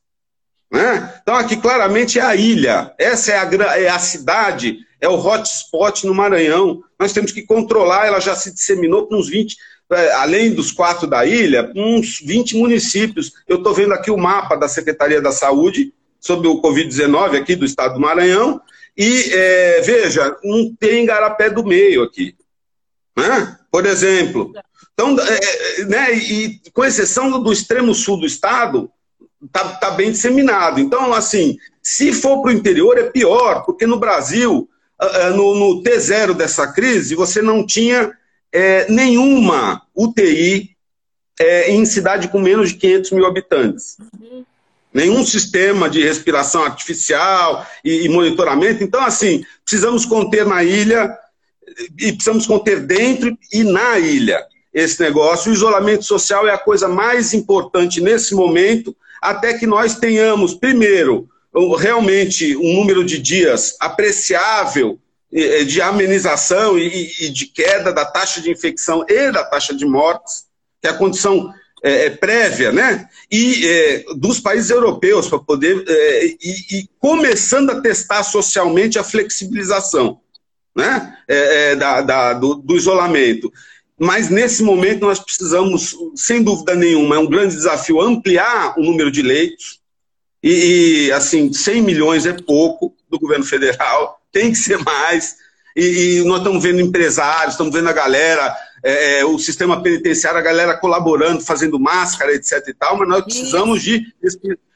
Né? 0.71 1.19
Então, 1.19 1.33
aqui 1.33 1.57
claramente 1.57 2.19
é 2.19 2.21
a 2.21 2.35
ilha, 2.35 2.93
essa 2.99 3.31
é 3.31 3.39
a, 3.39 3.79
é 3.79 3.89
a 3.89 3.97
cidade, 3.97 4.77
é 5.01 5.09
o 5.09 5.15
hotspot 5.15 6.05
no 6.05 6.13
Maranhão. 6.13 6.83
Nós 6.99 7.11
temos 7.11 7.31
que 7.31 7.41
controlar, 7.41 8.05
ela 8.05 8.19
já 8.19 8.35
se 8.35 8.53
disseminou 8.53 9.07
para 9.07 9.17
uns 9.17 9.27
20, 9.27 9.57
é, 9.93 10.11
além 10.11 10.53
dos 10.53 10.71
quatro 10.71 11.07
da 11.07 11.25
ilha, 11.25 11.71
uns 11.75 12.19
20 12.23 12.57
municípios. 12.57 13.33
Eu 13.47 13.57
estou 13.57 13.73
vendo 13.73 13.95
aqui 13.95 14.11
o 14.11 14.17
mapa 14.17 14.55
da 14.55 14.67
Secretaria 14.67 15.19
da 15.19 15.31
Saúde 15.31 15.91
sobre 16.19 16.47
o 16.47 16.61
Covid-19 16.61 17.35
aqui 17.35 17.55
do 17.55 17.65
estado 17.65 17.95
do 17.95 17.99
Maranhão. 17.99 18.61
E 18.95 19.31
é, 19.33 19.81
veja, 19.81 20.37
não 20.43 20.71
tem 20.79 21.03
garapé 21.03 21.49
do 21.49 21.63
meio 21.65 22.03
aqui. 22.03 22.35
Né? 23.19 23.57
Por 23.71 23.85
exemplo, 23.85 24.51
então, 24.93 25.15
é, 25.19 25.39
é, 25.81 25.85
né, 25.85 26.13
e 26.13 26.59
com 26.73 26.83
exceção 26.83 27.41
do 27.41 27.53
extremo 27.53 27.93
sul 27.93 28.19
do 28.19 28.25
estado, 28.25 28.91
está 29.41 29.63
tá 29.75 29.91
bem 29.91 30.11
disseminado. 30.11 30.79
Então, 30.79 31.13
assim, 31.13 31.57
se 31.81 32.11
for 32.11 32.41
para 32.41 32.49
o 32.49 32.53
interior 32.53 32.97
é 32.97 33.03
pior, 33.03 33.63
porque 33.63 33.85
no 33.85 33.97
Brasil, 33.97 34.69
no, 35.35 35.55
no 35.55 35.83
T0 35.83 36.33
dessa 36.33 36.67
crise, 36.67 37.15
você 37.15 37.41
não 37.41 37.65
tinha 37.65 38.11
é, 38.51 38.91
nenhuma 38.91 39.81
UTI 39.95 40.75
é, 41.39 41.71
em 41.71 41.85
cidade 41.85 42.27
com 42.27 42.39
menos 42.39 42.69
de 42.69 42.75
500 42.75 43.11
mil 43.11 43.25
habitantes. 43.25 43.97
Uhum. 44.19 44.43
Nenhum 44.93 45.25
sistema 45.25 45.89
de 45.89 46.03
respiração 46.03 46.63
artificial 46.63 47.65
e, 47.85 48.05
e 48.05 48.09
monitoramento. 48.09 48.83
Então, 48.83 49.01
assim, 49.01 49.45
precisamos 49.63 50.05
conter 50.05 50.45
na 50.45 50.63
ilha 50.63 51.15
e 51.97 52.11
precisamos 52.11 52.45
conter 52.45 52.81
dentro 52.81 53.37
e 53.51 53.63
na 53.63 53.99
ilha 53.99 54.43
esse 54.73 55.01
negócio. 55.01 55.51
O 55.51 55.55
isolamento 55.55 56.03
social 56.03 56.47
é 56.47 56.53
a 56.53 56.57
coisa 56.57 56.87
mais 56.87 57.33
importante 57.33 58.01
nesse 58.01 58.35
momento, 58.35 58.95
até 59.21 59.53
que 59.53 59.67
nós 59.67 59.95
tenhamos, 59.95 60.53
primeiro, 60.53 61.27
realmente 61.77 62.55
um 62.55 62.75
número 62.75 63.03
de 63.03 63.19
dias 63.19 63.75
apreciável 63.79 64.99
de 65.31 65.81
amenização 65.81 66.77
e 66.77 67.29
de 67.29 67.45
queda 67.45 67.93
da 67.93 68.03
taxa 68.03 68.41
de 68.41 68.49
infecção 68.49 69.05
e 69.07 69.31
da 69.31 69.43
taxa 69.43 69.75
de 69.75 69.85
mortes, 69.85 70.45
que 70.81 70.87
é 70.87 70.91
a 70.91 70.97
condição 70.97 71.53
é, 71.83 72.05
é 72.05 72.09
prévia, 72.09 72.71
né? 72.71 73.07
E 73.31 73.67
é, 73.67 74.05
dos 74.15 74.39
países 74.39 74.69
europeus 74.69 75.27
para 75.27 75.39
poder 75.39 75.83
é, 75.87 76.25
e, 76.25 76.37
e, 76.71 76.89
começando 76.99 77.69
a 77.69 77.81
testar 77.81 78.23
socialmente 78.23 78.99
a 78.99 79.03
flexibilização, 79.03 80.19
né? 80.75 81.17
É, 81.27 81.71
é, 81.71 81.75
da, 81.75 82.01
da 82.01 82.33
do, 82.33 82.55
do, 82.55 82.75
isolamento. 82.75 83.51
Mas 83.99 84.29
nesse 84.29 84.63
momento 84.63 85.01
nós 85.01 85.19
precisamos, 85.19 85.95
sem 86.15 86.41
dúvida 86.41 86.73
nenhuma, 86.75 87.15
é 87.15 87.19
um 87.19 87.29
grande 87.29 87.55
desafio 87.55 87.99
ampliar 87.99 88.73
o 88.77 88.83
número 88.83 89.11
de 89.11 89.21
leitos. 89.21 89.79
E, 90.41 91.07
e 91.07 91.11
assim, 91.11 91.51
100 91.51 91.81
milhões 91.81 92.25
é 92.25 92.33
pouco 92.33 92.95
do 93.09 93.19
governo 93.19 93.43
federal, 93.43 94.21
tem 94.31 94.51
que 94.51 94.57
ser 94.57 94.77
mais. 94.79 95.35
E, 95.75 96.19
e 96.19 96.23
nós 96.23 96.37
estamos 96.37 96.63
vendo 96.63 96.79
empresários, 96.79 97.53
estamos 97.53 97.73
vendo 97.73 97.89
a 97.89 97.93
galera, 97.93 98.55
é, 98.83 99.19
é 99.19 99.25
o 99.25 99.37
sistema 99.37 99.83
penitenciário, 99.83 100.39
a 100.39 100.43
galera 100.43 100.77
colaborando, 100.77 101.41
fazendo 101.41 101.79
máscara, 101.79 102.33
etc. 102.33 102.63
e 102.69 102.73
tal, 102.73 102.97
mas 102.97 103.07
nós 103.07 103.23
precisamos 103.23 103.83
de 103.83 104.01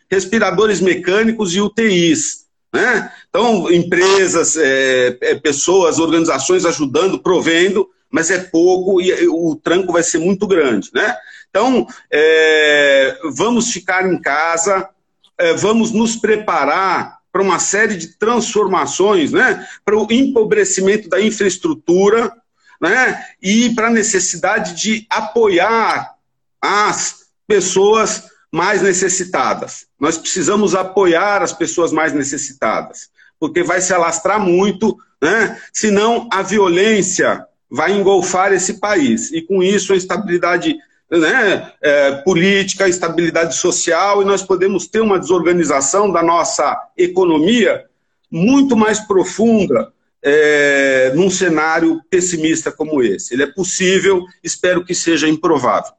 respiradores 0.09 0.81
mecânicos 0.81 1.55
e 1.55 1.61
UTIs. 1.61 2.42
Né? 2.73 3.11
Então, 3.29 3.71
empresas, 3.71 4.57
é, 4.57 5.17
é, 5.21 5.35
pessoas, 5.35 5.99
organizações 5.99 6.65
ajudando, 6.65 7.19
provendo, 7.19 7.87
mas 8.09 8.31
é 8.31 8.39
pouco 8.39 8.99
e 8.99 9.27
o 9.27 9.55
tranco 9.55 9.93
vai 9.93 10.01
ser 10.01 10.17
muito 10.17 10.47
grande, 10.47 10.89
né? 10.93 11.15
Então, 11.49 11.85
é, 12.11 13.19
vamos 13.35 13.71
ficar 13.71 14.11
em 14.11 14.19
casa, 14.19 14.89
é, 15.37 15.53
vamos 15.53 15.91
nos 15.91 16.15
preparar 16.15 17.19
para 17.31 17.41
uma 17.41 17.59
série 17.59 17.95
de 17.95 18.17
transformações, 18.19 19.31
né? 19.31 19.67
Para 19.85 19.97
o 19.97 20.07
empobrecimento 20.11 21.09
da 21.09 21.21
infraestrutura, 21.21 22.31
né? 22.81 23.23
E 23.41 23.69
para 23.75 23.87
a 23.87 23.91
necessidade 23.91 24.75
de 24.75 25.05
apoiar 25.09 26.13
as 26.61 27.23
pessoas 27.47 28.32
mais 28.53 28.83
necessitadas. 28.83 29.87
Nós 29.99 30.15
precisamos 30.15 30.75
apoiar 30.75 31.41
as 31.41 31.51
pessoas 31.51 31.91
mais 31.91 32.13
necessitadas, 32.13 33.09
porque 33.39 33.63
vai 33.63 33.81
se 33.81 33.91
alastrar 33.91 34.39
muito, 34.39 34.95
né? 35.19 35.59
Senão 35.73 36.29
a 36.31 36.43
violência 36.43 37.47
vai 37.67 37.93
engolfar 37.93 38.53
esse 38.53 38.79
país. 38.79 39.31
E 39.31 39.41
com 39.41 39.63
isso 39.63 39.91
a 39.91 39.95
estabilidade 39.95 40.77
né, 41.09 41.73
é, 41.81 42.11
política, 42.17 42.85
a 42.85 42.89
estabilidade 42.89 43.55
social, 43.55 44.21
e 44.21 44.25
nós 44.25 44.43
podemos 44.43 44.85
ter 44.85 45.01
uma 45.01 45.19
desorganização 45.19 46.11
da 46.11 46.21
nossa 46.21 46.79
economia 46.95 47.85
muito 48.29 48.77
mais 48.77 48.99
profunda 48.99 49.91
é, 50.21 51.11
num 51.15 51.31
cenário 51.31 51.99
pessimista 52.07 52.71
como 52.71 53.01
esse. 53.01 53.33
Ele 53.33 53.43
é 53.43 53.47
possível, 53.47 54.23
espero 54.43 54.85
que 54.85 54.93
seja 54.93 55.27
improvável. 55.27 55.91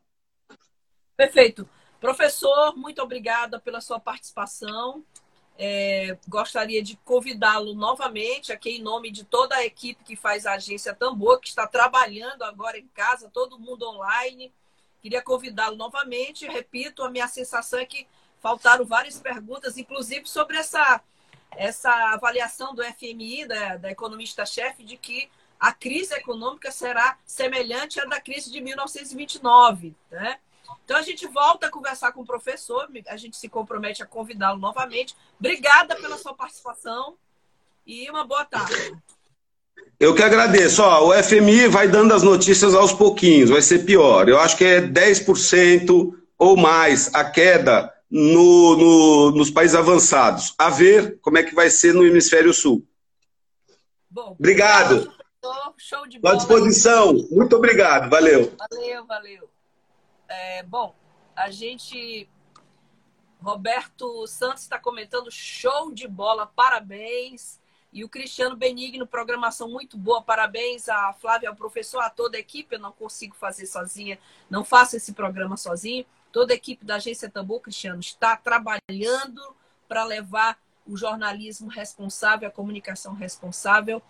Perfeito. 1.16 1.68
Professor, 2.04 2.76
muito 2.76 3.00
obrigada 3.00 3.58
pela 3.58 3.80
sua 3.80 3.98
participação. 3.98 5.02
É, 5.58 6.18
gostaria 6.28 6.82
de 6.82 6.98
convidá-lo 6.98 7.72
novamente, 7.72 8.52
aqui 8.52 8.76
em 8.76 8.82
nome 8.82 9.10
de 9.10 9.24
toda 9.24 9.56
a 9.56 9.64
equipe 9.64 10.04
que 10.04 10.14
faz 10.14 10.44
a 10.44 10.52
agência 10.52 10.94
Tambor, 10.94 11.40
que 11.40 11.48
está 11.48 11.66
trabalhando 11.66 12.42
agora 12.42 12.76
em 12.78 12.86
casa, 12.88 13.30
todo 13.32 13.58
mundo 13.58 13.88
online. 13.88 14.52
Queria 15.00 15.22
convidá-lo 15.22 15.76
novamente. 15.76 16.46
Repito, 16.46 17.02
a 17.02 17.08
minha 17.08 17.26
sensação 17.26 17.78
é 17.78 17.86
que 17.86 18.06
faltaram 18.38 18.84
várias 18.84 19.18
perguntas, 19.18 19.78
inclusive 19.78 20.28
sobre 20.28 20.58
essa, 20.58 21.00
essa 21.52 21.90
avaliação 22.12 22.74
do 22.74 22.84
FMI, 22.84 23.46
da, 23.46 23.76
da 23.78 23.90
economista-chefe, 23.90 24.84
de 24.84 24.98
que 24.98 25.30
a 25.58 25.72
crise 25.72 26.12
econômica 26.12 26.70
será 26.70 27.16
semelhante 27.24 27.98
à 27.98 28.04
da 28.04 28.20
crise 28.20 28.52
de 28.52 28.60
1929. 28.60 29.96
Né? 30.10 30.38
Então 30.84 30.96
a 30.96 31.02
gente 31.02 31.26
volta 31.26 31.66
a 31.66 31.70
conversar 31.70 32.12
com 32.12 32.22
o 32.22 32.26
professor, 32.26 32.88
a 33.06 33.16
gente 33.16 33.36
se 33.36 33.48
compromete 33.48 34.02
a 34.02 34.06
convidá-lo 34.06 34.58
novamente. 34.58 35.16
Obrigada 35.38 35.96
pela 35.96 36.18
sua 36.18 36.34
participação 36.34 37.16
e 37.86 38.10
uma 38.10 38.24
boa 38.24 38.44
tarde. 38.44 38.94
Eu 39.98 40.14
que 40.14 40.22
agradeço. 40.22 40.82
Ó, 40.82 41.08
o 41.08 41.22
FMI 41.22 41.68
vai 41.68 41.88
dando 41.88 42.14
as 42.14 42.22
notícias 42.22 42.74
aos 42.74 42.92
pouquinhos, 42.92 43.50
vai 43.50 43.62
ser 43.62 43.84
pior. 43.84 44.28
Eu 44.28 44.38
acho 44.38 44.56
que 44.56 44.64
é 44.64 44.80
10% 44.80 46.14
ou 46.38 46.56
mais 46.56 47.14
a 47.14 47.24
queda 47.24 47.92
no, 48.10 48.76
no, 48.76 49.30
nos 49.32 49.50
países 49.50 49.74
avançados. 49.74 50.54
A 50.58 50.70
ver 50.70 51.18
como 51.20 51.38
é 51.38 51.42
que 51.42 51.54
vai 51.54 51.70
ser 51.70 51.94
no 51.94 52.06
hemisfério 52.06 52.52
sul. 52.52 52.86
Bom, 54.10 54.36
obrigado. 54.38 55.12
Show 55.76 56.06
de 56.06 56.18
bola. 56.18 56.34
À 56.34 56.36
disposição. 56.38 57.12
Muito 57.30 57.56
obrigado. 57.56 58.08
Valeu. 58.08 58.52
Valeu, 58.70 59.06
valeu. 59.06 59.53
É, 60.34 60.62
bom, 60.62 60.94
a 61.36 61.50
gente. 61.50 62.28
Roberto 63.40 64.26
Santos 64.26 64.62
está 64.62 64.78
comentando 64.78 65.30
show 65.30 65.92
de 65.92 66.08
bola, 66.08 66.46
parabéns. 66.46 67.60
E 67.92 68.02
o 68.02 68.08
Cristiano 68.08 68.56
Benigno, 68.56 69.06
programação 69.06 69.68
muito 69.68 69.96
boa, 69.96 70.22
parabéns. 70.22 70.88
A 70.88 71.12
Flávia, 71.12 71.52
o 71.52 71.56
professor, 71.56 72.00
a 72.00 72.10
toda 72.10 72.36
a 72.36 72.40
equipe. 72.40 72.74
Eu 72.74 72.80
não 72.80 72.90
consigo 72.90 73.36
fazer 73.36 73.66
sozinha, 73.66 74.18
não 74.50 74.64
faço 74.64 74.96
esse 74.96 75.12
programa 75.12 75.56
sozinho. 75.56 76.04
Toda 76.32 76.52
a 76.52 76.56
equipe 76.56 76.84
da 76.84 76.96
Agência 76.96 77.30
Tambor, 77.30 77.60
Cristiano, 77.60 78.00
está 78.00 78.36
trabalhando 78.36 79.42
para 79.86 80.04
levar 80.04 80.58
o 80.86 80.96
jornalismo 80.96 81.68
responsável, 81.68 82.48
a 82.48 82.50
comunicação 82.50 83.14
responsável 83.14 84.02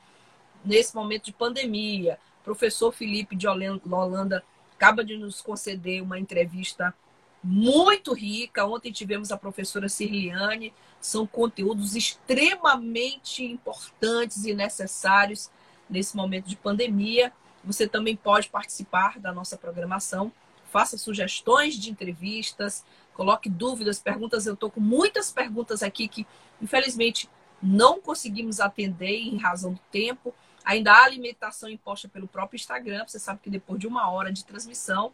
nesse 0.64 0.94
momento 0.94 1.24
de 1.24 1.32
pandemia. 1.32 2.18
Professor 2.42 2.92
Felipe 2.92 3.36
de 3.36 3.46
Holanda 3.46 4.42
acaba 4.84 5.02
de 5.02 5.16
nos 5.16 5.40
conceder 5.40 6.02
uma 6.02 6.18
entrevista 6.18 6.94
muito 7.42 8.12
rica. 8.12 8.66
Ontem 8.66 8.92
tivemos 8.92 9.32
a 9.32 9.36
professora 9.36 9.88
Cirliane. 9.88 10.74
São 11.00 11.26
conteúdos 11.26 11.96
extremamente 11.96 13.44
importantes 13.44 14.44
e 14.44 14.52
necessários 14.54 15.50
nesse 15.88 16.14
momento 16.14 16.48
de 16.48 16.56
pandemia. 16.56 17.32
Você 17.64 17.88
também 17.88 18.14
pode 18.14 18.48
participar 18.48 19.18
da 19.18 19.32
nossa 19.32 19.56
programação 19.56 20.30
faça 20.74 20.98
sugestões 20.98 21.78
de 21.78 21.88
entrevistas, 21.88 22.84
coloque 23.14 23.48
dúvidas, 23.48 24.00
perguntas. 24.00 24.44
Eu 24.44 24.54
estou 24.54 24.68
com 24.68 24.80
muitas 24.80 25.30
perguntas 25.30 25.84
aqui 25.84 26.08
que, 26.08 26.26
infelizmente, 26.60 27.30
não 27.62 28.00
conseguimos 28.00 28.58
atender 28.58 29.20
em 29.20 29.36
razão 29.36 29.74
do 29.74 29.80
tempo. 29.92 30.34
Ainda 30.64 30.92
há 30.92 31.04
alimentação 31.04 31.68
imposta 31.68 32.08
pelo 32.08 32.26
próprio 32.26 32.56
Instagram. 32.56 33.04
Você 33.06 33.18
sabe 33.18 33.40
que 33.42 33.50
depois 33.50 33.78
de 33.78 33.86
uma 33.86 34.10
hora 34.10 34.32
de 34.32 34.44
transmissão 34.44 35.12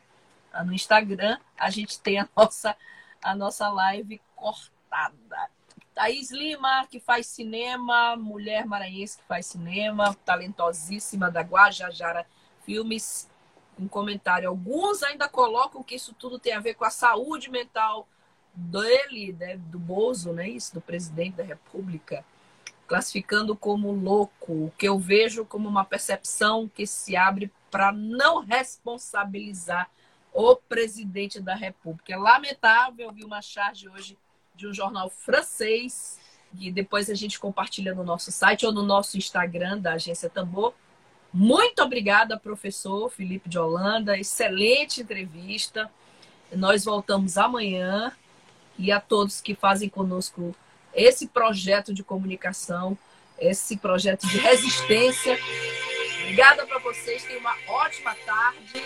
ah, 0.52 0.64
no 0.64 0.72
Instagram, 0.72 1.38
a 1.58 1.70
gente 1.70 1.98
tem 2.00 2.18
a 2.18 2.28
nossa, 2.36 2.76
a 3.22 3.34
nossa 3.34 3.68
live 3.68 4.20
cortada. 4.36 5.50
Thaís 5.94 6.30
Lima, 6.30 6.86
que 6.86 7.00
faz 7.00 7.26
cinema, 7.26 8.16
mulher 8.16 8.64
maranhense 8.64 9.18
que 9.18 9.24
faz 9.24 9.46
cinema, 9.46 10.14
talentosíssima 10.24 11.30
da 11.30 11.40
Guajajara 11.40 12.26
Filmes 12.64 13.28
um 13.80 13.88
comentário. 13.88 14.48
Alguns 14.48 15.02
ainda 15.02 15.28
colocam 15.28 15.82
que 15.82 15.94
isso 15.94 16.14
tudo 16.14 16.38
tem 16.38 16.52
a 16.52 16.60
ver 16.60 16.74
com 16.74 16.84
a 16.84 16.90
saúde 16.90 17.50
mental 17.50 18.06
dele, 18.54 19.32
né, 19.38 19.56
do 19.56 19.78
Bozo, 19.78 20.32
né, 20.32 20.48
isso, 20.48 20.74
do 20.74 20.80
presidente 20.80 21.36
da 21.36 21.42
República, 21.42 22.24
classificando 22.90 23.54
como 23.54 23.92
louco, 23.92 24.52
o 24.52 24.72
que 24.76 24.88
eu 24.88 24.98
vejo 24.98 25.44
como 25.44 25.68
uma 25.68 25.84
percepção 25.84 26.68
que 26.68 26.84
se 26.88 27.16
abre 27.16 27.48
para 27.70 27.92
não 27.92 28.44
responsabilizar 28.44 29.88
o 30.34 30.56
presidente 30.56 31.40
da 31.40 31.54
República. 31.54 32.12
É 32.12 32.16
lamentável, 32.16 33.06
eu 33.06 33.12
vi 33.12 33.22
uma 33.22 33.40
charge 33.40 33.88
hoje 33.88 34.18
de 34.56 34.66
um 34.66 34.74
jornal 34.74 35.08
francês, 35.08 36.18
que 36.58 36.68
depois 36.72 37.08
a 37.08 37.14
gente 37.14 37.38
compartilha 37.38 37.94
no 37.94 38.02
nosso 38.02 38.32
site 38.32 38.66
ou 38.66 38.72
no 38.72 38.82
nosso 38.82 39.16
Instagram 39.16 39.78
da 39.78 39.92
Agência 39.92 40.28
Tambor, 40.28 40.74
muito 41.32 41.80
obrigada, 41.80 42.36
professor 42.36 43.08
Felipe 43.08 43.48
de 43.48 43.56
Holanda. 43.56 44.18
Excelente 44.18 45.00
entrevista. 45.00 45.88
Nós 46.52 46.84
voltamos 46.84 47.38
amanhã. 47.38 48.10
E 48.76 48.90
a 48.90 48.98
todos 48.98 49.40
que 49.40 49.54
fazem 49.54 49.88
conosco 49.88 50.56
esse 50.94 51.26
projeto 51.26 51.92
de 51.92 52.02
comunicação, 52.02 52.96
esse 53.38 53.76
projeto 53.76 54.26
de 54.26 54.38
resistência. 54.38 55.38
Obrigada 56.22 56.66
para 56.66 56.78
vocês. 56.78 57.24
Tenham 57.24 57.40
uma 57.40 57.54
ótima 57.68 58.14
tarde. 58.26 58.82